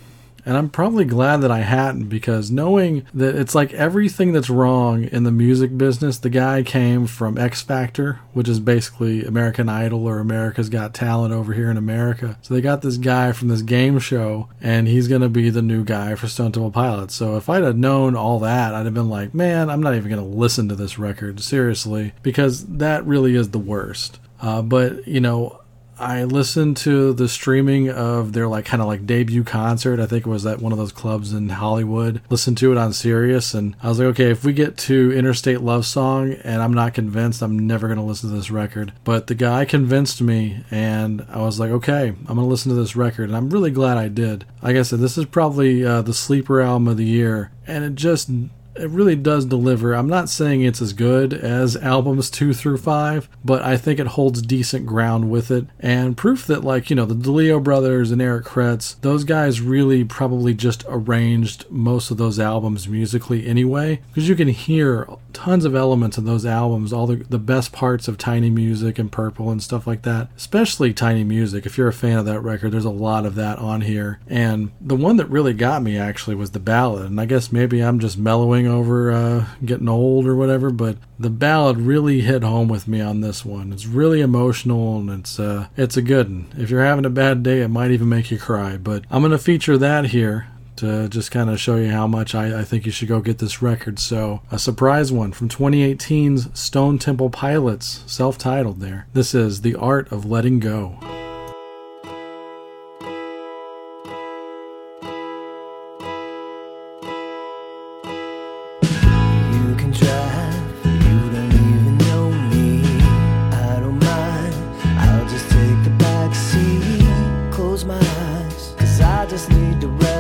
and 0.46 0.56
I'm 0.56 0.70
probably 0.70 1.06
glad 1.06 1.38
that 1.38 1.52
I 1.52 1.62
hadn't 1.62 2.06
because 2.06 2.52
knowing 2.52 3.06
that 3.14 3.36
it's 3.36 3.56
like 3.56 3.74
everything 3.74 4.32
that's 4.32 4.50
wrong 4.50 5.06
in 5.06 5.24
the 5.24 5.32
music 5.32 5.78
business, 5.78 6.18
the 6.18 6.30
guy 6.30 6.62
came 6.62 7.08
from 7.08 7.38
X 7.38 7.62
Factor, 7.62 8.20
which 8.34 8.48
is 8.48 8.60
basically 8.60 9.26
American 9.26 9.70
Idol 9.70 10.08
or 10.08 10.20
America's 10.20 10.70
Got 10.70 10.94
Talent 10.94 11.34
over 11.34 11.54
here 11.54 11.72
in 11.72 11.78
America. 11.78 12.38
So 12.42 12.54
they 12.54 12.62
got 12.62 12.82
this 12.82 12.98
guy 12.98 13.32
from 13.32 13.48
this 13.48 13.64
game 13.64 13.98
show, 14.00 14.50
and 14.62 14.88
he's 14.88 15.08
going 15.08 15.22
to 15.22 15.30
be 15.30 15.50
the 15.50 15.62
new 15.62 15.84
guy 15.84 16.16
for 16.16 16.28
Stone 16.28 16.52
Temple 16.52 16.72
Pilots. 16.72 17.16
So 17.16 17.38
if 17.38 17.50
I'd 17.50 17.64
have 17.64 17.78
known 17.78 18.16
all 18.16 18.40
that, 18.40 18.76
I'd 18.76 18.86
have 18.86 18.94
been 18.94 19.10
like, 19.10 19.34
man, 19.34 19.70
I'm 19.70 19.82
not 19.82 19.96
even 19.96 20.10
going 20.10 20.22
to 20.22 20.38
listen 20.38 20.70
to 20.70 20.76
this 20.76 21.00
record, 21.00 21.40
seriously, 21.40 22.14
because 22.22 22.66
that 22.66 23.06
really 23.06 23.36
is 23.36 23.50
the 23.50 23.60
worst. 23.60 24.20
Uh, 24.42 24.62
but, 24.62 25.08
you 25.08 25.20
know, 25.22 25.62
I 25.98 26.24
listened 26.24 26.78
to 26.78 27.14
the 27.14 27.30
streaming 27.30 27.90
of 27.90 28.34
their 28.34 28.48
like 28.48 28.66
kind 28.66 28.82
of 28.82 28.88
like 28.88 29.06
debut 29.06 29.44
concert. 29.44 30.00
I 30.00 30.06
think 30.06 30.26
it 30.26 30.30
was 30.30 30.46
at 30.46 30.62
one 30.62 30.72
of 30.72 30.78
those 30.78 30.92
clubs 30.92 31.34
in 31.34 31.50
Hollywood. 31.50 32.22
Listened 32.30 32.58
to 32.60 32.72
it 32.72 32.78
on 32.78 32.94
Sirius, 32.94 33.54
and 33.54 33.76
I 33.82 33.90
was 33.90 34.00
like, 34.00 34.08
okay, 34.10 34.30
if 34.32 34.44
we 34.44 34.54
get 34.54 34.78
to 34.78 35.12
Interstate 35.14 35.62
Love 35.62 35.86
Song 35.86 36.34
and 36.44 36.62
I'm 36.62 36.74
not 36.74 36.94
convinced, 36.94 37.42
I'm 37.42 37.66
never 37.66 37.88
gonna 37.88 38.06
listen 38.06 38.30
to 38.30 38.36
this 38.36 38.52
record. 38.52 38.94
But 39.04 39.28
the 39.28 39.36
guy 39.36 39.66
convinced 39.66 40.22
me, 40.22 40.64
and 40.70 41.26
I 41.30 41.42
was 41.42 41.60
like, 41.60 41.72
okay, 41.72 42.10
I'm 42.10 42.26
gonna 42.26 42.46
listen 42.46 42.70
to 42.70 42.76
this 42.76 42.96
record, 42.96 43.30
and 43.30 43.38
I'm 43.38 43.50
really 43.50 43.72
glad 43.72 43.98
I 43.98 44.08
did. 44.08 44.46
Like 44.62 44.76
I 44.76 44.82
said, 44.82 45.00
this 45.00 45.18
is 45.18 45.26
probably 45.26 45.86
uh, 45.86 46.02
the 46.02 46.14
sleeper 46.14 46.62
album 46.62 46.88
of 46.88 46.98
the 46.98 47.06
year, 47.06 47.52
and 47.68 47.84
it 47.84 47.96
just 47.96 48.30
it 48.76 48.90
really 48.90 49.16
does 49.16 49.46
deliver. 49.46 49.94
I'm 49.94 50.10
not 50.10 50.30
saying 50.30 50.62
it's 50.62 50.82
as 50.82 50.94
good 50.94 51.34
as 51.34 51.76
albums 51.78 52.30
two 52.30 52.54
through 52.54 52.78
five, 52.78 53.30
but 53.44 53.62
I 53.62 53.78
think 53.78 54.00
it 54.00 54.08
holds 54.08 54.42
decent 54.42 54.86
ground 54.86 55.30
with 55.30 55.52
it. 55.52 55.66
And 55.80 56.18
proof 56.18 56.46
that, 56.48 56.64
like, 56.64 56.90
you 56.90 56.96
know, 56.96 57.06
the 57.06 57.16
DeLeo 57.16 57.64
brothers 57.64 58.12
and 58.12 58.22
Eric 58.22 58.46
Kretz, 58.46 59.00
those 59.02 59.24
guys 59.24 59.62
really 59.62 60.04
probably 60.04 60.54
just 60.54 60.84
arranged 60.88 61.66
most 61.70 62.12
of 62.12 62.18
those 62.18 62.40
albums 62.40 62.88
musically 62.88 63.48
anyway, 63.48 64.02
because 64.10 64.28
you 64.30 64.36
can 64.36 64.50
hear 64.50 65.08
tons 65.34 65.66
of 65.66 65.76
elements 65.76 66.18
in 66.18 66.26
those 66.26 66.46
albums, 66.46 66.94
all 66.94 67.08
the, 67.08 67.18
the 67.30 67.40
best 67.40 67.72
parts 67.72 68.08
of 68.08 68.18
Tiny 68.18 68.50
Music 68.50 68.98
and 69.00 69.12
Purple 69.12 69.50
and 69.52 69.62
stuff 69.62 69.86
like 69.86 70.04
that, 70.04 70.30
especially 70.36 70.94
Tiny 70.94 71.24
Music. 71.24 71.66
If 71.66 71.78
you're 71.78 71.88
a 71.88 71.94
fan 71.94 72.18
of 72.18 72.26
that 72.26 72.42
record, 72.42 72.72
there's 72.72 72.86
a 72.86 72.90
lot 72.90 73.26
of 73.26 73.36
that 73.36 73.60
on 73.60 73.82
here. 73.82 74.20
And 74.28 74.72
the 74.82 74.96
one 74.96 75.18
that 75.18 75.30
really 75.30 75.54
got 75.54 75.82
me 75.82 75.98
actually 75.98 76.36
was 76.36 76.52
the 76.52 76.60
ballad. 76.60 77.06
And 77.06 77.20
I 77.20 77.26
guess 77.26 77.52
maybe 77.52 77.82
I'm 77.82 78.00
just 78.00 78.18
mellowing 78.18 78.65
over 78.68 79.12
uh, 79.12 79.46
getting 79.64 79.90
old 79.90 80.26
or 80.26 80.36
whatever, 80.36 80.70
but 80.70 80.98
the 81.20 81.30
ballad 81.30 81.78
really 81.78 82.22
hit 82.22 82.44
home 82.44 82.68
with 82.68 82.88
me 82.88 83.02
on 83.02 83.22
this 83.22 83.46
one. 83.46 83.72
It's 83.72 83.86
really 83.86 84.22
emotional 84.22 84.98
and 84.98 85.10
it's 85.10 85.40
uh, 85.40 85.68
it's 85.78 85.98
a 85.98 86.02
good 86.02 86.30
one. 86.30 86.48
If 86.58 86.70
you're 86.70 86.86
having 86.86 87.06
a 87.06 87.10
bad 87.10 87.44
day, 87.44 87.62
it 87.62 87.70
might 87.70 87.92
even 87.92 88.10
make 88.10 88.32
you 88.32 88.38
cry. 88.38 88.78
But 88.78 89.06
I'm 89.10 89.22
gonna 89.22 89.38
feature 89.38 89.78
that 89.78 90.06
here 90.08 90.48
to 90.78 91.08
just 91.08 91.32
kind 91.32 91.50
of 91.50 91.60
show 91.60 91.78
you 91.78 91.90
how 91.90 92.08
much 92.08 92.36
I, 92.36 92.60
I, 92.60 92.64
think 92.64 92.86
you 92.86 92.92
should 92.92 93.08
go 93.08 93.22
get 93.22 93.38
this 93.38 93.62
record. 93.62 93.98
So, 93.98 94.42
a 94.52 94.60
surprise 94.60 95.12
one 95.12 95.32
from 95.32 95.48
2018's 95.48 96.58
Stone 96.60 97.00
Temple 97.00 97.30
Pilots, 97.30 98.04
self 98.06 98.38
titled 98.38 98.82
there. 98.82 99.08
This 99.14 99.34
is 99.34 99.62
The 99.62 99.76
Art 99.76 100.12
of 100.12 100.26
Letting 100.26 100.60
Go. 100.60 101.00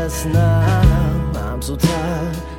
Rest 0.05 0.25
now. 0.27 1.31
I'm 1.35 1.61
so 1.61 1.75
tired 1.75 2.54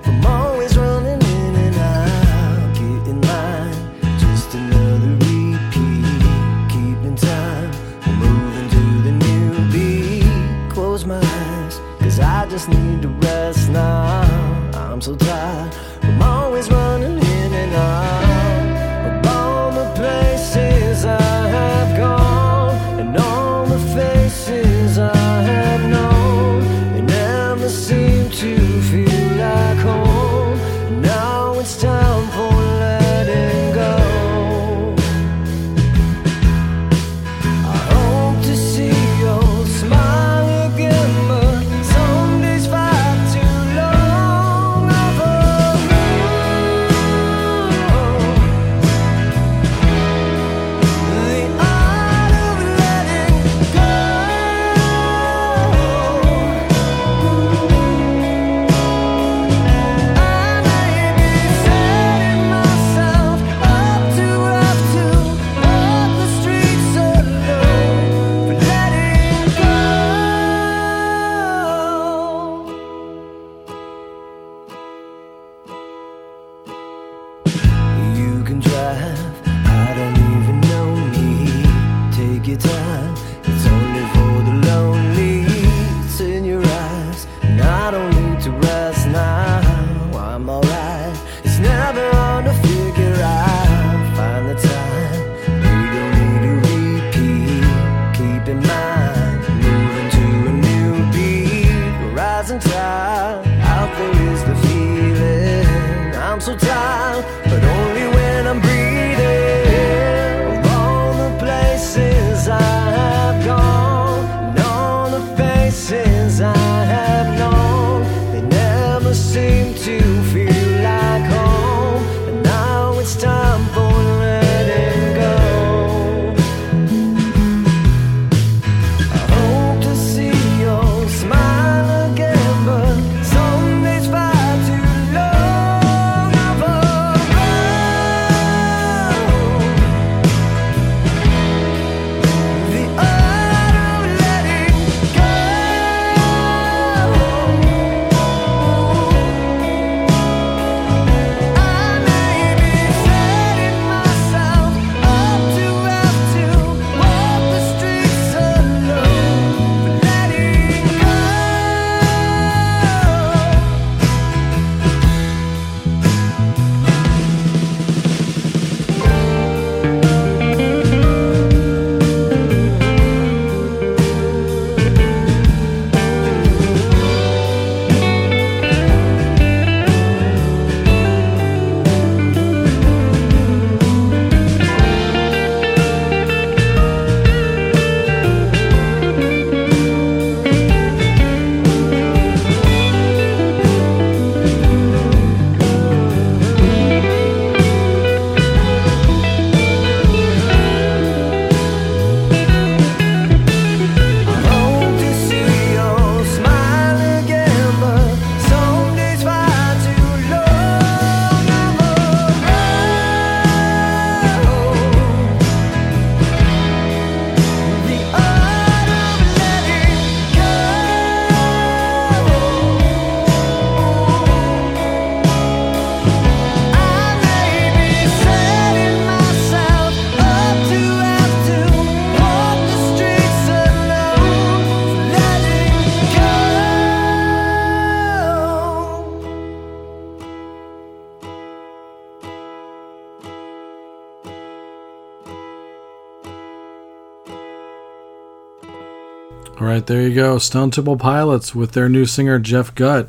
All 249.59 249.66
right, 249.66 249.86
there 249.86 250.02
you 250.02 250.14
go. 250.14 250.36
Stone 250.36 250.72
Temple 250.72 250.98
Pilots 250.98 251.54
with 251.54 251.72
their 251.72 251.88
new 251.88 252.04
singer 252.04 252.38
Jeff 252.38 252.74
Gutt. 252.74 253.09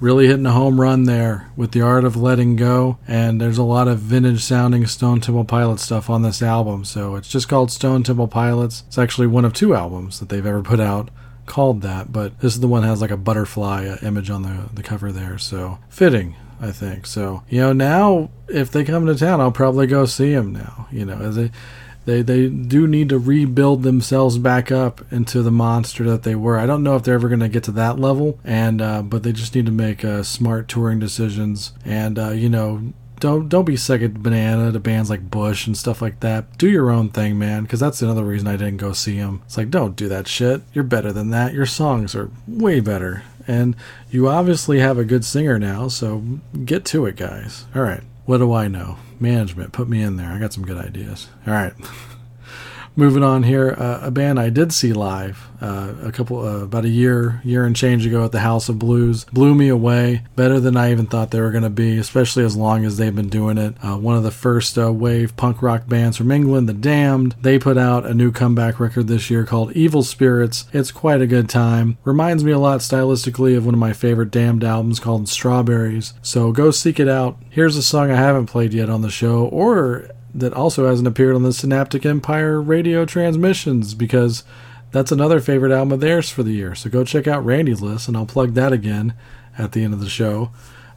Really 0.00 0.26
hitting 0.26 0.46
a 0.46 0.52
home 0.52 0.80
run 0.80 1.04
there 1.04 1.50
with 1.56 1.72
the 1.72 1.82
art 1.82 2.06
of 2.06 2.16
letting 2.16 2.56
go. 2.56 2.96
And 3.06 3.38
there's 3.38 3.58
a 3.58 3.62
lot 3.62 3.86
of 3.86 3.98
vintage 3.98 4.42
sounding 4.42 4.86
Stone 4.86 5.20
Temple 5.20 5.44
Pilots 5.44 5.82
stuff 5.82 6.08
on 6.08 6.22
this 6.22 6.40
album. 6.40 6.86
So 6.86 7.16
it's 7.16 7.28
just 7.28 7.50
called 7.50 7.70
Stone 7.70 8.04
Temple 8.04 8.28
Pilots. 8.28 8.82
It's 8.86 8.96
actually 8.96 9.26
one 9.26 9.44
of 9.44 9.52
two 9.52 9.74
albums 9.74 10.20
that 10.20 10.30
they've 10.30 10.46
ever 10.46 10.62
put 10.62 10.80
out 10.80 11.10
called 11.44 11.82
that. 11.82 12.10
But 12.10 12.40
this 12.40 12.54
is 12.54 12.60
the 12.60 12.66
one 12.68 12.80
that 12.80 12.88
has 12.88 13.02
like 13.02 13.10
a 13.10 13.18
butterfly 13.18 13.86
uh, 13.86 13.98
image 14.00 14.30
on 14.30 14.42
the, 14.42 14.70
the 14.72 14.82
cover 14.82 15.12
there. 15.12 15.36
So 15.36 15.80
fitting. 15.90 16.34
I 16.62 16.72
think 16.72 17.04
so. 17.04 17.42
You 17.50 17.60
know, 17.60 17.72
now 17.74 18.30
if 18.48 18.70
they 18.70 18.84
come 18.84 19.04
to 19.04 19.14
town, 19.14 19.42
I'll 19.42 19.52
probably 19.52 19.86
go 19.86 20.06
see 20.06 20.32
them 20.32 20.54
now. 20.54 20.88
You 20.90 21.04
know, 21.04 21.18
as 21.18 21.36
they 21.36 21.50
they 22.04 22.22
they 22.22 22.48
do 22.48 22.86
need 22.86 23.08
to 23.08 23.18
rebuild 23.18 23.82
themselves 23.82 24.38
back 24.38 24.70
up 24.70 25.00
into 25.12 25.42
the 25.42 25.50
monster 25.50 26.04
that 26.04 26.22
they 26.22 26.34
were. 26.34 26.58
I 26.58 26.66
don't 26.66 26.82
know 26.82 26.96
if 26.96 27.02
they're 27.02 27.14
ever 27.14 27.28
going 27.28 27.40
to 27.40 27.48
get 27.48 27.64
to 27.64 27.72
that 27.72 27.98
level, 27.98 28.38
and 28.44 28.82
uh, 28.82 29.02
but 29.02 29.22
they 29.22 29.32
just 29.32 29.54
need 29.54 29.66
to 29.66 29.72
make 29.72 30.04
uh, 30.04 30.22
smart 30.22 30.68
touring 30.68 30.98
decisions. 30.98 31.72
And 31.84 32.18
uh, 32.18 32.30
you 32.30 32.48
know, 32.48 32.92
don't 33.20 33.48
don't 33.48 33.64
be 33.64 33.76
second 33.76 34.22
banana 34.22 34.70
to 34.70 34.80
bands 34.80 35.08
like 35.08 35.30
Bush 35.30 35.66
and 35.66 35.76
stuff 35.76 36.02
like 36.02 36.20
that. 36.20 36.58
Do 36.58 36.68
your 36.68 36.90
own 36.90 37.08
thing, 37.08 37.38
man. 37.38 37.62
Because 37.62 37.80
that's 37.80 38.02
another 38.02 38.24
reason 38.24 38.48
I 38.48 38.56
didn't 38.56 38.76
go 38.76 38.92
see 38.92 39.18
them. 39.18 39.42
It's 39.46 39.56
like 39.56 39.70
don't 39.70 39.96
do 39.96 40.08
that 40.08 40.28
shit. 40.28 40.62
You're 40.72 40.84
better 40.84 41.12
than 41.12 41.30
that. 41.30 41.54
Your 41.54 41.66
songs 41.66 42.14
are 42.14 42.30
way 42.46 42.80
better, 42.80 43.22
and 43.46 43.76
you 44.10 44.28
obviously 44.28 44.80
have 44.80 44.98
a 44.98 45.04
good 45.04 45.24
singer 45.24 45.58
now. 45.58 45.88
So 45.88 46.22
get 46.64 46.84
to 46.86 47.06
it, 47.06 47.16
guys. 47.16 47.64
All 47.74 47.82
right. 47.82 48.02
What 48.26 48.38
do 48.38 48.52
I 48.52 48.68
know? 48.68 48.96
Management, 49.20 49.72
put 49.72 49.88
me 49.88 50.02
in 50.02 50.16
there. 50.16 50.30
I 50.30 50.38
got 50.38 50.52
some 50.52 50.64
good 50.64 50.78
ideas. 50.78 51.28
All 51.46 51.52
right. 51.52 51.74
Moving 52.96 53.24
on 53.24 53.42
here, 53.42 53.74
uh, 53.76 54.00
a 54.02 54.10
band 54.12 54.38
I 54.38 54.50
did 54.50 54.72
see 54.72 54.92
live 54.92 55.48
uh, 55.60 55.94
a 56.00 56.12
couple 56.12 56.38
uh, 56.38 56.62
about 56.62 56.84
a 56.84 56.88
year 56.88 57.40
year 57.42 57.64
and 57.64 57.74
change 57.74 58.06
ago 58.06 58.24
at 58.24 58.30
the 58.30 58.40
House 58.40 58.68
of 58.68 58.78
Blues 58.78 59.24
blew 59.24 59.52
me 59.52 59.68
away. 59.68 60.22
Better 60.36 60.60
than 60.60 60.76
I 60.76 60.92
even 60.92 61.06
thought 61.06 61.32
they 61.32 61.40
were 61.40 61.50
going 61.50 61.64
to 61.64 61.70
be, 61.70 61.98
especially 61.98 62.44
as 62.44 62.56
long 62.56 62.84
as 62.84 62.96
they've 62.96 63.14
been 63.14 63.28
doing 63.28 63.58
it. 63.58 63.74
Uh, 63.82 63.96
one 63.96 64.16
of 64.16 64.22
the 64.22 64.30
first 64.30 64.78
uh, 64.78 64.92
wave 64.92 65.36
punk 65.36 65.60
rock 65.60 65.88
bands 65.88 66.16
from 66.16 66.30
England, 66.30 66.68
The 66.68 66.72
Damned. 66.72 67.34
They 67.40 67.58
put 67.58 67.76
out 67.76 68.06
a 68.06 68.14
new 68.14 68.30
comeback 68.30 68.78
record 68.78 69.08
this 69.08 69.28
year 69.28 69.44
called 69.44 69.72
Evil 69.72 70.04
Spirits. 70.04 70.66
It's 70.72 70.92
quite 70.92 71.20
a 71.20 71.26
good 71.26 71.48
time. 71.48 71.98
Reminds 72.04 72.44
me 72.44 72.52
a 72.52 72.60
lot 72.60 72.78
stylistically 72.78 73.56
of 73.56 73.64
one 73.64 73.74
of 73.74 73.80
my 73.80 73.92
favorite 73.92 74.30
Damned 74.30 74.62
albums 74.62 75.00
called 75.00 75.28
Strawberries. 75.28 76.14
So 76.22 76.52
go 76.52 76.70
seek 76.70 77.00
it 77.00 77.08
out. 77.08 77.38
Here's 77.50 77.76
a 77.76 77.82
song 77.82 78.12
I 78.12 78.16
haven't 78.16 78.46
played 78.46 78.72
yet 78.72 78.88
on 78.88 79.02
the 79.02 79.10
show, 79.10 79.46
or 79.46 80.10
that 80.34 80.52
also 80.52 80.86
hasn't 80.86 81.08
appeared 81.08 81.36
on 81.36 81.44
the 81.44 81.52
Synaptic 81.52 82.04
Empire 82.04 82.60
radio 82.60 83.04
transmissions 83.04 83.94
because 83.94 84.42
that's 84.90 85.12
another 85.12 85.40
favorite 85.40 85.72
album 85.72 85.92
of 85.92 86.00
theirs 86.00 86.30
for 86.30 86.42
the 86.42 86.52
year. 86.52 86.74
So 86.74 86.90
go 86.90 87.04
check 87.04 87.26
out 87.26 87.44
Randy's 87.44 87.80
list, 87.80 88.08
and 88.08 88.16
I'll 88.16 88.26
plug 88.26 88.54
that 88.54 88.72
again 88.72 89.14
at 89.56 89.72
the 89.72 89.84
end 89.84 89.94
of 89.94 90.00
the 90.00 90.08
show. 90.08 90.50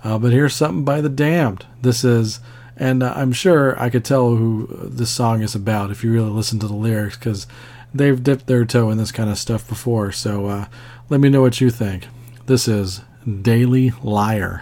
Uh, 0.03 0.17
but 0.17 0.31
here's 0.31 0.55
something 0.55 0.83
by 0.83 1.01
The 1.01 1.09
Damned. 1.09 1.65
This 1.81 2.03
is, 2.03 2.39
and 2.75 3.03
uh, 3.03 3.13
I'm 3.15 3.33
sure 3.33 3.79
I 3.79 3.89
could 3.89 4.05
tell 4.05 4.35
who 4.35 4.67
this 4.83 5.09
song 5.09 5.41
is 5.41 5.55
about 5.55 5.91
if 5.91 6.03
you 6.03 6.11
really 6.11 6.29
listen 6.29 6.59
to 6.59 6.67
the 6.67 6.75
lyrics 6.75 7.17
because 7.17 7.47
they've 7.93 8.23
dipped 8.23 8.47
their 8.47 8.65
toe 8.65 8.89
in 8.89 8.97
this 8.97 9.11
kind 9.11 9.29
of 9.29 9.37
stuff 9.37 9.67
before. 9.67 10.11
So 10.11 10.47
uh, 10.47 10.65
let 11.09 11.19
me 11.19 11.29
know 11.29 11.41
what 11.41 11.61
you 11.61 11.69
think. 11.69 12.07
This 12.45 12.67
is 12.67 13.01
Daily 13.41 13.91
Liar. 14.03 14.61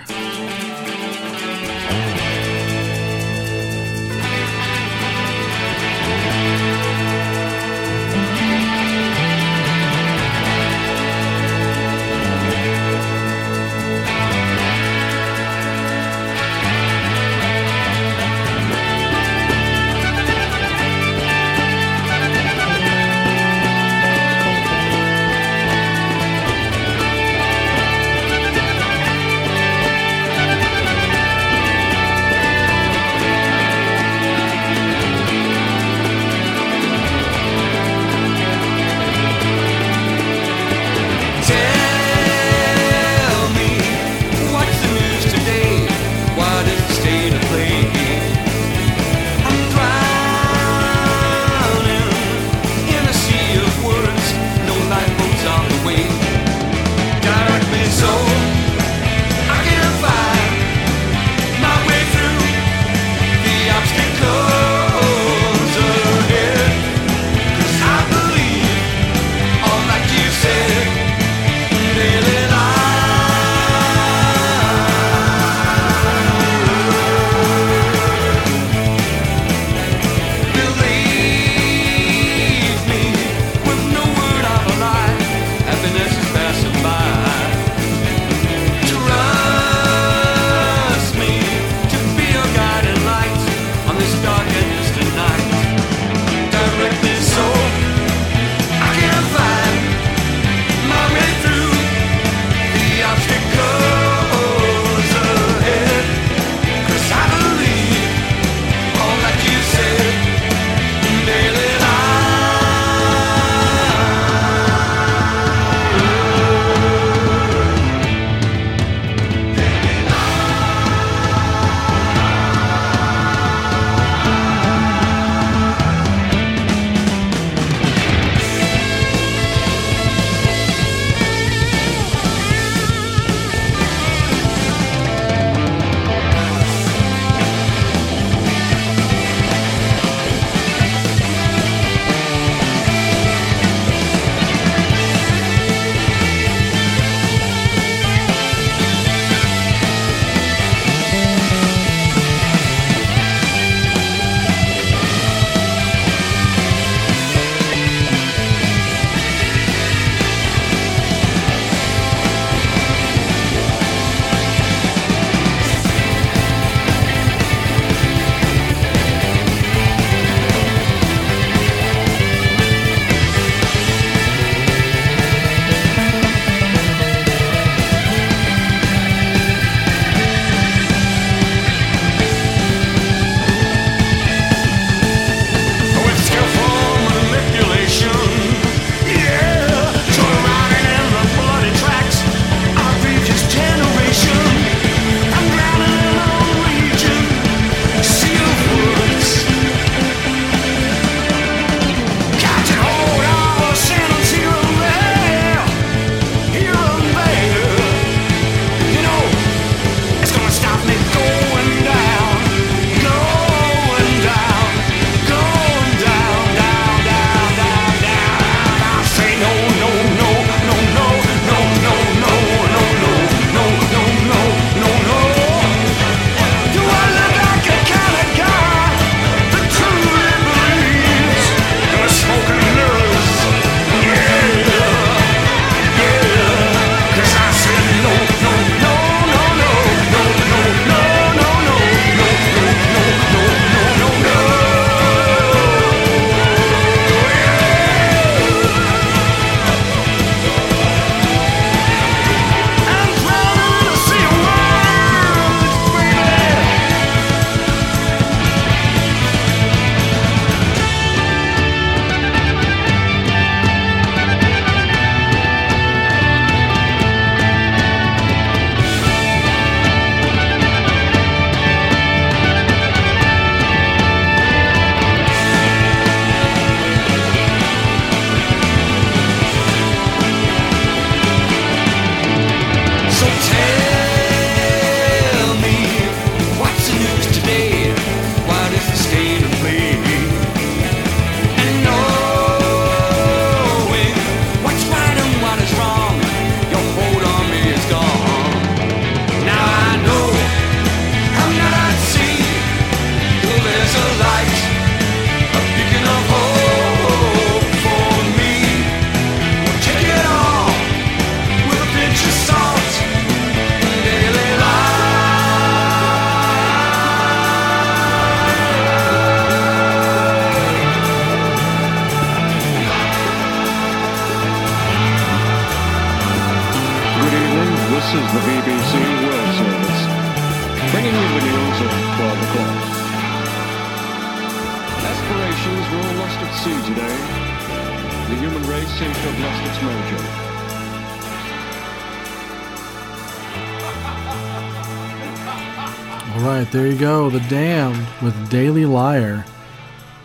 There. 347.29 347.39
The 347.39 347.49
Damned 347.49 348.07
with 348.21 348.49
Daily 348.49 348.85
Liar. 348.85 349.45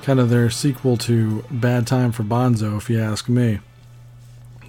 Kind 0.02 0.20
of 0.20 0.30
their 0.30 0.50
sequel 0.50 0.96
to 0.98 1.44
Bad 1.50 1.86
Time 1.86 2.12
for 2.12 2.22
Bonzo, 2.22 2.76
if 2.76 2.90
you 2.90 3.00
ask 3.00 3.28
me. 3.28 3.60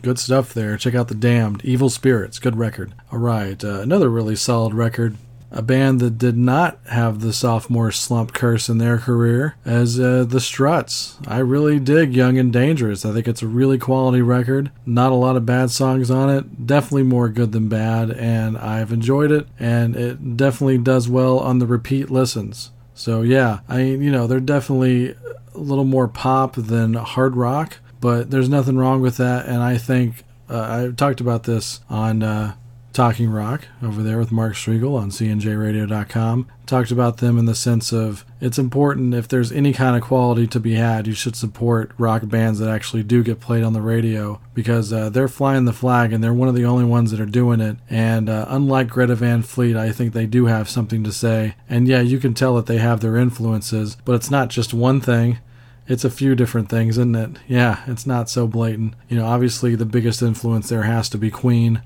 Good 0.01 0.19
stuff 0.19 0.53
there. 0.53 0.77
Check 0.77 0.95
out 0.95 1.07
The 1.07 1.15
Damned. 1.15 1.63
Evil 1.63 1.89
Spirits. 1.89 2.39
Good 2.39 2.57
record. 2.57 2.93
All 3.11 3.19
right, 3.19 3.63
uh, 3.63 3.81
another 3.81 4.09
really 4.09 4.35
solid 4.35 4.73
record. 4.73 5.17
A 5.53 5.61
band 5.61 5.99
that 5.99 6.17
did 6.17 6.37
not 6.37 6.79
have 6.87 7.19
the 7.19 7.33
sophomore 7.33 7.91
slump 7.91 8.33
curse 8.33 8.69
in 8.69 8.77
their 8.77 8.97
career 8.97 9.55
as 9.65 9.99
uh, 9.99 10.23
The 10.23 10.39
Struts. 10.39 11.17
I 11.27 11.39
really 11.39 11.77
dig 11.77 12.15
Young 12.15 12.37
and 12.37 12.53
Dangerous. 12.53 13.03
I 13.03 13.11
think 13.11 13.27
it's 13.27 13.41
a 13.41 13.47
really 13.47 13.77
quality 13.77 14.21
record. 14.21 14.71
Not 14.85 15.11
a 15.11 15.15
lot 15.15 15.35
of 15.35 15.45
bad 15.45 15.69
songs 15.69 16.09
on 16.09 16.29
it. 16.29 16.65
Definitely 16.65 17.03
more 17.03 17.27
good 17.27 17.51
than 17.51 17.67
bad, 17.67 18.11
and 18.11 18.57
I've 18.57 18.93
enjoyed 18.93 19.31
it, 19.31 19.47
and 19.59 19.95
it 19.95 20.37
definitely 20.37 20.77
does 20.77 21.09
well 21.09 21.37
on 21.39 21.59
the 21.59 21.67
repeat 21.67 22.09
listens. 22.09 22.71
So 22.93 23.21
yeah, 23.21 23.59
I 23.67 23.81
you 23.81 24.11
know 24.11 24.27
they're 24.27 24.39
definitely 24.39 25.15
a 25.53 25.57
little 25.57 25.85
more 25.85 26.07
pop 26.07 26.55
than 26.55 26.93
hard 26.93 27.35
rock, 27.35 27.79
but 27.99 28.31
there's 28.31 28.49
nothing 28.49 28.77
wrong 28.77 29.01
with 29.01 29.17
that. 29.17 29.47
And 29.47 29.61
I 29.61 29.77
think 29.77 30.23
uh, 30.49 30.87
I 30.89 30.95
talked 30.95 31.21
about 31.21 31.43
this 31.43 31.81
on 31.89 32.23
uh, 32.23 32.55
Talking 32.93 33.29
Rock 33.29 33.67
over 33.81 34.03
there 34.03 34.17
with 34.17 34.31
Mark 34.31 34.53
Striegel 34.53 34.99
on 34.99 35.11
CNJRadio.com. 35.11 36.47
Talked 36.65 36.91
about 36.91 37.17
them 37.17 37.37
in 37.37 37.45
the 37.45 37.55
sense 37.55 37.93
of 37.93 38.25
it's 38.41 38.57
important 38.57 39.13
if 39.13 39.27
there's 39.27 39.51
any 39.51 39.71
kind 39.71 39.95
of 39.95 40.01
quality 40.01 40.45
to 40.47 40.59
be 40.59 40.73
had, 40.73 41.07
you 41.07 41.13
should 41.13 41.35
support 41.35 41.91
rock 41.97 42.27
bands 42.27 42.59
that 42.59 42.69
actually 42.69 43.03
do 43.03 43.23
get 43.23 43.39
played 43.39 43.63
on 43.63 43.73
the 43.73 43.81
radio 43.81 44.41
because 44.53 44.91
uh, 44.91 45.09
they're 45.09 45.27
flying 45.27 45.65
the 45.65 45.73
flag 45.73 46.11
and 46.11 46.23
they're 46.23 46.33
one 46.33 46.49
of 46.49 46.55
the 46.55 46.65
only 46.65 46.85
ones 46.85 47.11
that 47.11 47.19
are 47.21 47.25
doing 47.25 47.61
it. 47.61 47.77
And 47.89 48.29
uh, 48.29 48.45
unlike 48.49 48.89
Greta 48.89 49.15
Van 49.15 49.41
Fleet, 49.41 49.75
I 49.75 49.91
think 49.91 50.13
they 50.13 50.25
do 50.25 50.47
have 50.47 50.69
something 50.69 51.03
to 51.03 51.11
say. 51.11 51.55
And 51.69 51.87
yeah, 51.87 52.01
you 52.01 52.19
can 52.19 52.33
tell 52.33 52.55
that 52.55 52.65
they 52.65 52.79
have 52.79 52.99
their 52.99 53.15
influences, 53.15 53.95
but 54.03 54.15
it's 54.15 54.31
not 54.31 54.49
just 54.49 54.73
one 54.73 54.99
thing 54.99 55.39
it's 55.87 56.05
a 56.05 56.09
few 56.09 56.35
different 56.35 56.69
things, 56.69 56.97
isn't 56.97 57.15
it? 57.15 57.31
Yeah, 57.47 57.81
it's 57.85 58.05
not 58.05 58.29
so 58.29 58.47
blatant. 58.47 58.93
You 59.09 59.17
know, 59.17 59.25
obviously 59.25 59.75
the 59.75 59.85
biggest 59.85 60.21
influence 60.21 60.69
there 60.69 60.83
has 60.83 61.09
to 61.09 61.17
be 61.17 61.29
Queen, 61.29 61.81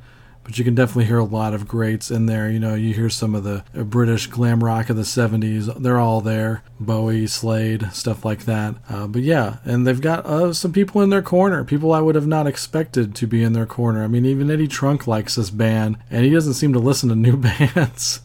but 0.46 0.58
you 0.58 0.64
can 0.64 0.76
definitely 0.76 1.06
hear 1.06 1.18
a 1.18 1.26
lot 1.26 1.54
of 1.54 1.68
greats 1.68 2.12
in 2.12 2.28
there. 2.28 2.50
You 2.50 2.60
know, 2.60 2.76
you 2.76 2.94
hear 2.94 3.10
some 3.10 3.34
of 3.34 3.44
the 3.44 3.64
uh, 3.76 3.84
British 3.84 4.28
glam 4.28 4.64
rock 4.64 4.90
of 4.90 4.96
the 4.96 5.02
70s, 5.02 5.82
they're 5.82 6.00
all 6.00 6.22
there. 6.22 6.64
Bowie, 6.80 7.28
Slade, 7.28 7.90
stuff 7.92 8.24
like 8.24 8.46
that. 8.46 8.76
Uh, 8.88 9.08
but 9.08 9.24
yeah, 9.24 9.58
and 9.66 9.88
they've 9.88 10.00
got 10.00 10.26
uh, 10.26 10.54
some 10.54 10.72
people 10.72 11.02
in 11.02 11.10
their 11.10 11.24
corner, 11.24 11.64
people 11.64 11.92
I 11.92 12.00
would 12.00 12.16
have 12.16 12.28
not 12.28 12.48
expected 12.48 13.16
to 13.16 13.28
be 13.28 13.44
in 13.44 13.54
their 13.54 13.66
corner. 13.66 14.04
I 14.04 14.08
mean, 14.08 14.26
even 14.26 14.52
Eddie 14.52 14.68
Trunk 14.68 15.08
likes 15.08 15.36
this 15.36 15.50
band, 15.50 15.98
and 16.12 16.24
he 16.24 16.32
doesn't 16.32 16.54
seem 16.54 16.74
to 16.74 16.80
listen 16.80 17.10
to 17.10 17.16
new 17.16 17.38
bands. 17.38 18.22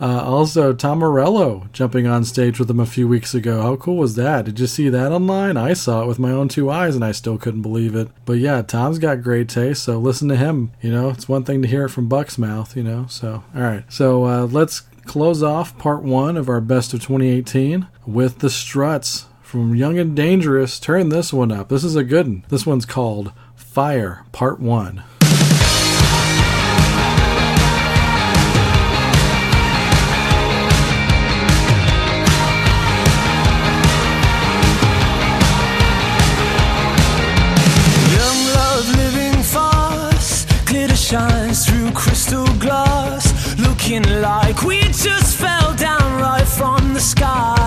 Uh, 0.00 0.22
also, 0.22 0.72
Tom 0.72 0.98
Morello 0.98 1.68
jumping 1.72 2.06
on 2.06 2.24
stage 2.24 2.58
with 2.58 2.68
them 2.68 2.80
a 2.80 2.86
few 2.86 3.08
weeks 3.08 3.34
ago. 3.34 3.62
How 3.62 3.76
cool 3.76 3.96
was 3.96 4.14
that? 4.14 4.44
Did 4.44 4.60
you 4.60 4.66
see 4.66 4.88
that 4.88 5.12
online? 5.12 5.56
I 5.56 5.72
saw 5.72 6.02
it 6.02 6.06
with 6.06 6.18
my 6.18 6.30
own 6.30 6.48
two 6.48 6.70
eyes 6.70 6.94
and 6.94 7.04
I 7.04 7.12
still 7.12 7.38
couldn't 7.38 7.62
believe 7.62 7.94
it. 7.94 8.08
But 8.24 8.38
yeah, 8.38 8.62
Tom's 8.62 8.98
got 8.98 9.22
great 9.22 9.48
taste, 9.48 9.82
so 9.82 9.98
listen 9.98 10.28
to 10.28 10.36
him. 10.36 10.72
You 10.80 10.92
know, 10.92 11.10
it's 11.10 11.28
one 11.28 11.44
thing 11.44 11.62
to 11.62 11.68
hear 11.68 11.86
it 11.86 11.90
from 11.90 12.08
Buck's 12.08 12.38
mouth, 12.38 12.76
you 12.76 12.82
know. 12.82 13.06
So, 13.08 13.42
all 13.54 13.62
right. 13.62 13.84
So 13.92 14.24
uh, 14.24 14.46
let's 14.46 14.80
close 15.06 15.42
off 15.42 15.76
part 15.78 16.02
one 16.02 16.36
of 16.36 16.48
our 16.48 16.60
best 16.60 16.94
of 16.94 17.00
2018 17.00 17.88
with 18.06 18.38
the 18.38 18.50
Struts 18.50 19.26
from 19.42 19.74
Young 19.74 19.98
and 19.98 20.14
Dangerous. 20.14 20.78
Turn 20.78 21.08
this 21.08 21.32
one 21.32 21.50
up. 21.50 21.70
This 21.70 21.82
is 21.82 21.96
a 21.96 22.04
good 22.04 22.26
one. 22.28 22.44
This 22.48 22.66
one's 22.66 22.86
called 22.86 23.32
Fire 23.56 24.24
Part 24.32 24.60
1. 24.60 25.02
Looking 43.88 44.20
like 44.20 44.64
we 44.64 44.80
just 44.82 45.38
fell 45.38 45.74
down 45.74 46.20
right 46.20 46.46
from 46.46 46.92
the 46.92 47.00
sky. 47.00 47.57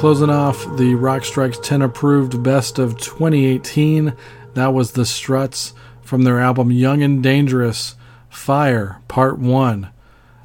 Closing 0.00 0.30
off 0.30 0.78
the 0.78 0.94
Rock 0.94 1.26
Strikes 1.26 1.58
10 1.58 1.82
approved 1.82 2.42
best 2.42 2.78
of 2.78 2.96
2018. 2.96 4.14
That 4.54 4.72
was 4.72 4.92
the 4.92 5.04
Struts 5.04 5.74
from 6.00 6.22
their 6.22 6.40
album 6.40 6.72
Young 6.72 7.02
and 7.02 7.22
Dangerous 7.22 7.96
Fire 8.30 9.02
Part 9.08 9.38
1. 9.38 9.90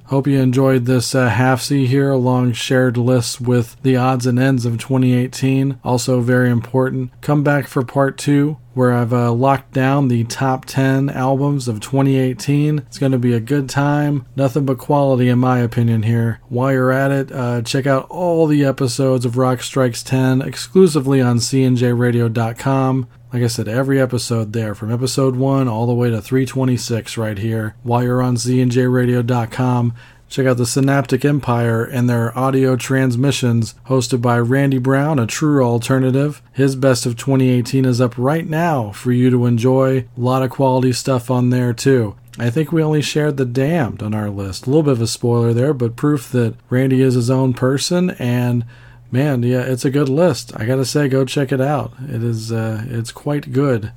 Hope 0.08 0.28
you 0.28 0.41
enjoyed 0.41 0.84
this 0.84 1.16
uh, 1.16 1.30
half 1.30 1.62
C 1.62 1.88
here 1.88 2.12
along 2.12 2.51
shared 2.51 2.97
lists 2.97 3.39
with 3.39 3.82
the 3.82 3.95
odds 3.95 4.26
and 4.26 4.38
ends 4.38 4.66
of 4.66 4.74
2018. 4.78 5.80
Also, 5.86 6.20
very 6.20 6.49
important. 6.49 7.12
Come 7.22 7.41
back 7.41 7.68
for 7.68 7.82
part 7.86 8.18
two, 8.18 8.58
where 8.76 8.93
I've 8.93 9.13
uh, 9.13 9.32
locked 9.32 9.73
down 9.73 10.09
the 10.09 10.26
top 10.26 10.65
10 10.65 11.09
albums 11.09 11.67
of 11.67 11.80
2018. 11.80 12.80
It's 12.80 12.99
going 12.99 13.13
to 13.13 13.17
be 13.17 13.34
a 13.34 13.39
good 13.39 13.67
time. 13.69 14.26
Nothing 14.36 14.65
but 14.65 14.78
quality, 14.78 15.30
in 15.30 15.39
my 15.39 15.59
opinion, 15.59 16.03
here. 16.03 16.41
While 16.49 16.73
you're 16.73 16.91
at 16.91 17.11
it, 17.11 17.32
uh, 17.32 17.61
check 17.63 17.88
out 17.88 18.05
all 18.09 18.45
the 18.45 18.63
episodes 18.65 19.26
of 19.26 19.38
Rock 19.38 19.63
Strikes 19.63 20.03
10 20.03 20.41
exclusively 20.41 21.21
on 21.21 21.38
cnjradio.com. 21.38 23.07
Like 23.34 23.43
I 23.43 23.47
said, 23.47 23.67
every 23.67 23.99
episode 23.99 24.53
there, 24.53 24.76
from 24.76 24.93
episode 24.93 25.36
1 25.36 25.67
all 25.67 25.88
the 25.88 25.93
way 25.93 26.09
to 26.09 26.21
326 26.21 27.17
right 27.17 27.38
here. 27.38 27.76
While 27.84 28.03
you're 28.03 28.21
on 28.21 28.36
cnjradio.com, 28.36 29.93
check 30.36 30.45
out 30.45 30.57
the 30.57 30.65
Synaptic 30.65 31.23
Empire 31.23 31.86
and 31.86 32.09
their 32.09 32.38
audio 32.38 32.75
transmissions 32.75 33.73
hosted 33.88 34.21
by 34.21 34.38
Randy 34.38 34.77
Brown, 34.77 35.17
a 35.17 35.25
true 35.25 35.63
alternative. 35.63 36.41
His 36.51 36.75
best 36.75 37.05
of 37.05 37.15
2018 37.15 37.86
is 37.86 38.01
up 38.01 38.17
right 38.17 38.45
now 38.45 38.91
for 38.91 39.13
you 39.13 39.29
to 39.29 39.45
enjoy. 39.45 39.99
A 39.99 40.05
lot 40.17 40.43
of 40.43 40.49
quality 40.49 40.91
stuff 40.91 41.31
on 41.31 41.51
there 41.51 41.71
too. 41.71 42.17
I 42.38 42.49
think 42.49 42.73
we 42.73 42.83
only 42.83 43.01
shared 43.01 43.38
The 43.38 43.45
Damned 43.45 44.03
on 44.03 44.13
our 44.13 44.29
list. 44.29 44.65
A 44.65 44.69
little 44.69 44.83
bit 44.83 44.91
of 44.91 45.01
a 45.01 45.07
spoiler 45.07 45.53
there, 45.53 45.73
but 45.73 45.95
proof 45.95 46.29
that 46.33 46.55
Randy 46.69 47.01
is 47.01 47.13
his 47.13 47.29
own 47.29 47.53
person 47.53 48.09
and 48.11 48.65
man, 49.09 49.41
yeah, 49.41 49.61
it's 49.61 49.86
a 49.86 49.89
good 49.89 50.09
list. 50.09 50.51
I 50.57 50.65
gotta 50.65 50.83
say, 50.83 51.07
go 51.07 51.23
check 51.23 51.53
it 51.53 51.61
out. 51.61 51.93
It 52.09 52.21
is, 52.21 52.51
uh, 52.51 52.83
it's 52.89 53.13
quite 53.13 53.53
good. 53.53 53.93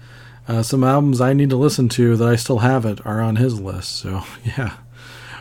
Uh, 0.46 0.62
some 0.62 0.84
albums 0.84 1.20
I 1.20 1.32
need 1.32 1.50
to 1.50 1.56
listen 1.56 1.88
to 1.90 2.16
that 2.16 2.28
I 2.28 2.36
still 2.36 2.60
haven't 2.60 3.04
are 3.04 3.20
on 3.20 3.36
his 3.36 3.60
list. 3.60 3.96
So 3.96 4.22
yeah, 4.44 4.74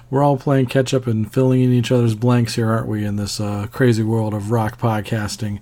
we're 0.09 0.23
all 0.23 0.37
playing 0.37 0.67
catch 0.67 0.93
up 0.93 1.07
and 1.07 1.31
filling 1.31 1.61
in 1.61 1.73
each 1.73 1.91
other's 1.91 2.15
blanks 2.15 2.55
here, 2.55 2.69
aren't 2.69 2.87
we? 2.87 3.05
In 3.05 3.17
this 3.17 3.39
uh, 3.39 3.67
crazy 3.71 4.03
world 4.03 4.33
of 4.33 4.51
rock 4.51 4.79
podcasting. 4.79 5.59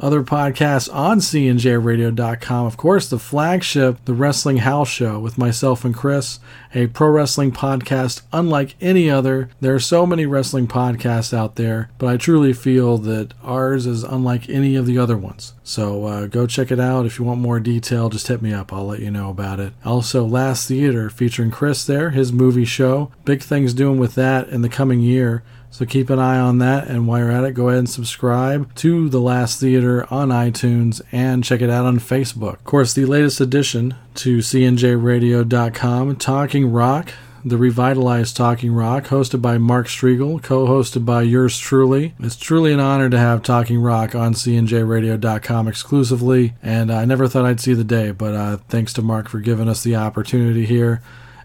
Other 0.00 0.22
podcasts 0.22 0.92
on 0.94 1.18
cnjradio.com. 1.18 2.66
Of 2.66 2.76
course, 2.78 3.08
the 3.10 3.18
flagship, 3.18 4.02
The 4.06 4.14
Wrestling 4.14 4.58
House 4.58 4.88
Show 4.88 5.18
with 5.18 5.36
myself 5.36 5.84
and 5.84 5.94
Chris, 5.94 6.40
a 6.74 6.86
pro 6.86 7.08
wrestling 7.08 7.52
podcast 7.52 8.22
unlike 8.32 8.76
any 8.80 9.10
other. 9.10 9.50
There 9.60 9.74
are 9.74 9.80
so 9.80 10.06
many 10.06 10.24
wrestling 10.24 10.68
podcasts 10.68 11.34
out 11.34 11.56
there, 11.56 11.90
but 11.98 12.08
I 12.08 12.16
truly 12.16 12.54
feel 12.54 12.96
that 12.98 13.34
ours 13.42 13.86
is 13.86 14.02
unlike 14.02 14.48
any 14.48 14.74
of 14.74 14.86
the 14.86 14.96
other 14.96 15.18
ones. 15.18 15.52
So 15.62 16.06
uh, 16.06 16.26
go 16.26 16.46
check 16.46 16.70
it 16.70 16.80
out. 16.80 17.04
If 17.04 17.18
you 17.18 17.26
want 17.26 17.40
more 17.40 17.60
detail, 17.60 18.08
just 18.08 18.28
hit 18.28 18.40
me 18.40 18.54
up. 18.54 18.72
I'll 18.72 18.86
let 18.86 19.00
you 19.00 19.10
know 19.10 19.28
about 19.28 19.60
it. 19.60 19.74
Also, 19.84 20.24
Last 20.24 20.66
Theater 20.66 21.10
featuring 21.10 21.50
Chris 21.50 21.84
there, 21.84 22.10
his 22.10 22.32
movie 22.32 22.64
show. 22.64 23.12
Big 23.26 23.42
things 23.42 23.74
doing 23.74 23.98
with 23.98 24.14
that 24.14 24.48
in 24.48 24.62
the 24.62 24.68
coming 24.70 25.00
year. 25.00 25.42
So 25.70 25.86
keep 25.86 26.10
an 26.10 26.18
eye 26.18 26.38
on 26.38 26.58
that. 26.58 26.88
And 26.88 27.06
while 27.06 27.20
you're 27.20 27.30
at 27.30 27.44
it, 27.44 27.54
go 27.54 27.68
ahead 27.68 27.78
and 27.78 27.88
subscribe 27.88 28.74
to 28.76 29.08
The 29.08 29.20
Last 29.20 29.60
Theater 29.60 30.06
on 30.12 30.28
iTunes 30.28 31.00
and 31.12 31.44
check 31.44 31.62
it 31.62 31.70
out 31.70 31.86
on 31.86 31.98
Facebook. 31.98 32.54
Of 32.54 32.64
course, 32.64 32.92
the 32.92 33.06
latest 33.06 33.40
addition 33.40 33.94
to 34.16 34.38
CNJRadio.com, 34.38 36.16
Talking 36.16 36.72
Rock. 36.72 37.12
The 37.42 37.56
revitalized 37.56 38.36
Talking 38.36 38.74
Rock, 38.74 39.04
hosted 39.04 39.40
by 39.40 39.56
Mark 39.56 39.86
Striegel, 39.86 40.42
co 40.42 40.66
hosted 40.66 41.06
by 41.06 41.22
yours 41.22 41.56
truly. 41.56 42.12
It's 42.18 42.36
truly 42.36 42.70
an 42.74 42.80
honor 42.80 43.08
to 43.08 43.18
have 43.18 43.42
Talking 43.42 43.80
Rock 43.80 44.14
on 44.14 44.34
CNJRadio.com 44.34 45.66
exclusively, 45.66 46.52
and 46.62 46.92
I 46.92 47.06
never 47.06 47.28
thought 47.28 47.46
I'd 47.46 47.60
see 47.60 47.72
the 47.72 47.82
day, 47.82 48.10
but 48.10 48.34
uh, 48.34 48.56
thanks 48.68 48.92
to 48.92 49.00
Mark 49.00 49.26
for 49.30 49.40
giving 49.40 49.70
us 49.70 49.82
the 49.82 49.96
opportunity 49.96 50.66
here. 50.66 51.00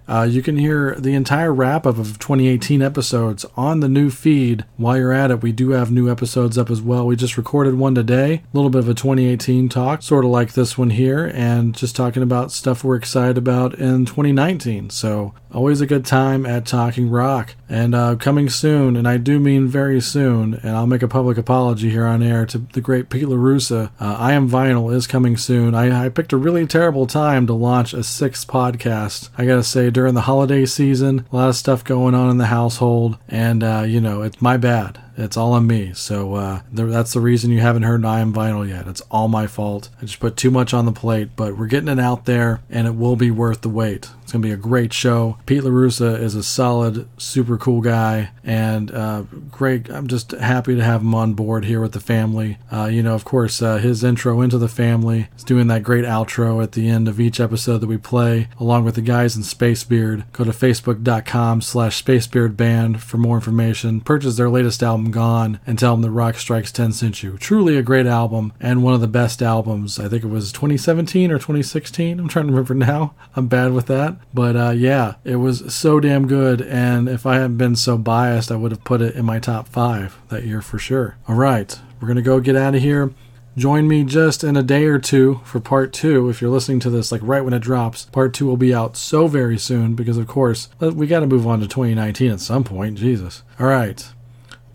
Uh, 0.07 0.27
you 0.29 0.41
can 0.41 0.57
hear 0.57 0.95
the 0.95 1.13
entire 1.13 1.53
wrap 1.53 1.85
up 1.85 1.97
of 1.97 2.19
2018 2.19 2.81
episodes 2.81 3.45
on 3.55 3.79
the 3.79 3.89
new 3.89 4.09
feed. 4.09 4.65
While 4.77 4.97
you're 4.97 5.13
at 5.13 5.31
it, 5.31 5.41
we 5.41 5.51
do 5.51 5.71
have 5.71 5.91
new 5.91 6.09
episodes 6.09 6.57
up 6.57 6.69
as 6.69 6.81
well. 6.81 7.05
We 7.07 7.15
just 7.15 7.37
recorded 7.37 7.75
one 7.75 7.95
today, 7.95 8.35
a 8.35 8.57
little 8.57 8.69
bit 8.69 8.79
of 8.79 8.89
a 8.89 8.93
2018 8.93 9.69
talk, 9.69 10.03
sort 10.03 10.25
of 10.25 10.31
like 10.31 10.53
this 10.53 10.77
one 10.77 10.91
here, 10.91 11.31
and 11.33 11.75
just 11.75 11.95
talking 11.95 12.23
about 12.23 12.51
stuff 12.51 12.83
we're 12.83 12.95
excited 12.95 13.37
about 13.37 13.73
in 13.75 14.05
2019. 14.05 14.89
So, 14.89 15.33
always 15.53 15.81
a 15.81 15.85
good 15.85 16.05
time 16.05 16.45
at 16.45 16.65
Talking 16.65 17.09
Rock. 17.09 17.55
And 17.67 17.95
uh, 17.95 18.15
coming 18.17 18.49
soon, 18.49 18.95
and 18.95 19.07
I 19.07 19.17
do 19.17 19.39
mean 19.39 19.67
very 19.67 20.01
soon, 20.01 20.55
and 20.55 20.75
I'll 20.75 20.85
make 20.85 21.01
a 21.01 21.07
public 21.07 21.37
apology 21.37 21.89
here 21.89 22.05
on 22.05 22.21
air 22.21 22.45
to 22.47 22.59
the 22.59 22.81
great 22.81 23.09
Pete 23.09 23.25
LaRussa. 23.25 23.89
Uh, 23.99 24.15
I 24.19 24.33
Am 24.33 24.49
Vinyl 24.49 24.93
is 24.93 25.07
coming 25.07 25.37
soon. 25.37 25.73
I, 25.73 26.05
I 26.05 26.09
picked 26.09 26.33
a 26.33 26.37
really 26.37 26.67
terrible 26.67 27.07
time 27.07 27.47
to 27.47 27.53
launch 27.53 27.93
a 27.93 28.03
sixth 28.03 28.47
podcast. 28.47 29.29
I 29.37 29.45
gotta 29.45 29.63
say, 29.63 29.89
during 29.95 30.13
the 30.13 30.21
holiday 30.21 30.65
season, 30.65 31.25
a 31.31 31.35
lot 31.35 31.47
of 31.47 31.55
stuff 31.55 31.81
going 31.81 32.13
on 32.13 32.29
in 32.29 32.37
the 32.37 32.47
household, 32.47 33.17
and, 33.29 33.63
uh, 33.63 33.83
you 33.87 34.01
know, 34.01 34.23
it's 34.23 34.41
my 34.41 34.57
bad. 34.57 34.99
It's 35.17 35.37
all 35.37 35.53
on 35.53 35.67
me. 35.67 35.93
So 35.93 36.35
uh, 36.35 36.61
th- 36.75 36.89
that's 36.89 37.13
the 37.13 37.19
reason 37.21 37.51
you 37.51 37.61
haven't 37.61 37.83
heard 37.83 38.05
I 38.05 38.19
Am 38.19 38.33
Vinyl 38.33 38.67
yet. 38.67 38.87
It's 38.87 39.01
all 39.11 39.27
my 39.27 39.47
fault. 39.47 39.89
I 40.01 40.05
just 40.05 40.19
put 40.19 40.37
too 40.37 40.51
much 40.51 40.73
on 40.73 40.85
the 40.85 40.91
plate, 40.91 41.29
but 41.35 41.57
we're 41.57 41.67
getting 41.67 41.89
it 41.89 41.99
out 41.99 42.25
there, 42.25 42.61
and 42.69 42.87
it 42.87 42.95
will 42.95 43.15
be 43.15 43.31
worth 43.31 43.61
the 43.61 43.69
wait. 43.69 44.09
It's 44.25 44.31
going 44.31 44.41
to 44.41 44.47
be 44.47 44.53
a 44.53 44.57
great 44.57 44.91
show. 44.91 45.37
Pete 45.45 45.61
LaRussa 45.61 46.19
is 46.19 46.33
a 46.33 46.41
solid, 46.41 47.07
super 47.17 47.57
cool 47.59 47.81
guy, 47.81 48.31
and 48.43 48.91
uh, 48.91 49.23
great. 49.51 49.87
I'm 49.89 50.07
just 50.07 50.31
happy 50.31 50.75
to 50.75 50.83
have 50.83 51.01
him 51.01 51.13
on 51.13 51.33
board 51.33 51.65
here 51.65 51.79
with 51.79 51.91
the 51.91 51.99
family. 51.99 52.57
Uh, 52.71 52.85
you 52.85 53.03
know, 53.03 53.13
of 53.13 53.23
course, 53.23 53.61
uh, 53.61 53.77
his 53.77 54.03
intro 54.03 54.41
into 54.41 54.57
the 54.57 54.67
family 54.67 55.27
is 55.37 55.43
doing 55.43 55.67
that 55.67 55.83
great 55.83 56.05
outro 56.05 56.63
at 56.63 56.71
the 56.71 56.89
end 56.89 57.07
of 57.07 57.19
each 57.19 57.39
episode 57.39 57.79
that 57.79 57.87
we 57.87 57.97
play, 57.97 58.47
along 58.59 58.83
with 58.83 58.95
the 58.95 59.01
guys 59.01 59.35
in 59.35 59.43
Spacebeard. 59.43 60.23
Go 60.33 60.43
to 60.43 60.51
facebook.com 60.51 61.61
slash 61.61 62.03
spacebeardband 62.03 63.01
for 63.01 63.17
more 63.17 63.35
information. 63.37 64.01
Purchase 64.01 64.37
their 64.37 64.49
latest 64.49 64.81
album, 64.81 65.04
Gone, 65.11 65.59
and 65.65 65.77
tell 65.77 65.93
them 65.93 66.01
that 66.01 66.11
Rock 66.11 66.35
Strikes 66.35 66.71
10 66.71 66.93
sent 66.93 67.23
you. 67.23 67.37
Truly 67.37 67.77
a 67.77 67.81
great 67.81 68.05
album, 68.05 68.53
and 68.59 68.83
one 68.83 68.93
of 68.93 69.01
the 69.01 69.07
best 69.07 69.41
albums. 69.41 69.99
I 69.99 70.07
think 70.07 70.23
it 70.23 70.27
was 70.27 70.51
2017 70.51 71.31
or 71.31 71.35
2016. 71.35 72.19
I'm 72.19 72.27
trying 72.27 72.47
to 72.47 72.51
remember 72.51 72.73
now. 72.73 73.13
I'm 73.35 73.47
bad 73.47 73.73
with 73.73 73.87
that. 73.87 74.17
But 74.33 74.55
uh, 74.55 74.71
yeah, 74.71 75.15
it 75.23 75.37
was 75.37 75.73
so 75.73 75.99
damn 75.99 76.27
good. 76.27 76.61
And 76.61 77.07
if 77.07 77.25
I 77.25 77.35
hadn't 77.35 77.57
been 77.57 77.75
so 77.75 77.97
biased, 77.97 78.51
I 78.51 78.55
would 78.55 78.71
have 78.71 78.83
put 78.83 79.01
it 79.01 79.15
in 79.15 79.25
my 79.25 79.39
top 79.39 79.67
five 79.67 80.17
that 80.29 80.43
year 80.43 80.61
for 80.61 80.77
sure. 80.77 81.17
All 81.27 81.35
right, 81.35 81.79
we're 81.99 82.07
going 82.07 82.17
to 82.17 82.21
go 82.21 82.39
get 82.39 82.55
out 82.55 82.75
of 82.75 82.81
here. 82.81 83.13
Join 83.57 83.87
me 83.87 84.03
just 84.03 84.43
in 84.43 84.57
a 84.57 84.63
day 84.63 84.83
or 84.83 84.99
two 84.99 85.39
for 85.45 85.61
part 85.61 85.93
two. 85.93 86.29
If 86.29 86.41
you're 86.41 86.51
listening 86.51 86.81
to 86.81 86.89
this 86.89 87.09
like 87.09 87.21
right 87.23 87.43
when 87.43 87.53
it 87.53 87.61
drops, 87.61 88.03
part 88.03 88.33
two 88.33 88.45
will 88.45 88.57
be 88.57 88.73
out 88.73 88.97
so 88.97 89.27
very 89.27 89.57
soon 89.57 89.95
because, 89.95 90.17
of 90.17 90.27
course, 90.27 90.67
we 90.81 91.07
got 91.07 91.21
to 91.21 91.27
move 91.27 91.47
on 91.47 91.61
to 91.61 91.67
2019 91.67 92.31
at 92.31 92.41
some 92.41 92.65
point. 92.65 92.97
Jesus. 92.97 93.43
All 93.57 93.67
right. 93.67 94.05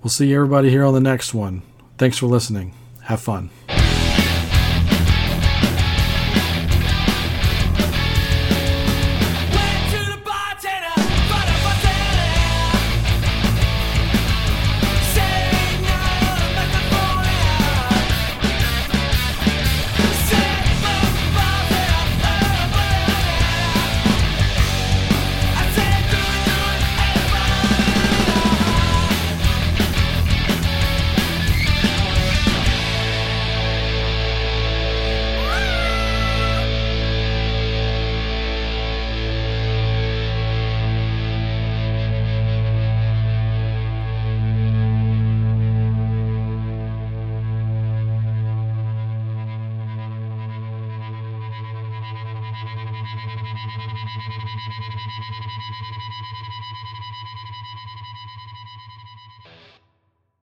We'll 0.03 0.11
see 0.11 0.33
everybody 0.35 0.71
here 0.71 0.85
on 0.85 0.95
the 0.95 1.01
next 1.01 1.35
one. 1.35 1.63
Thanks 1.99 2.17
for 2.17 2.27
listening. 2.27 2.75
Have 3.03 3.21
fun. 3.21 3.51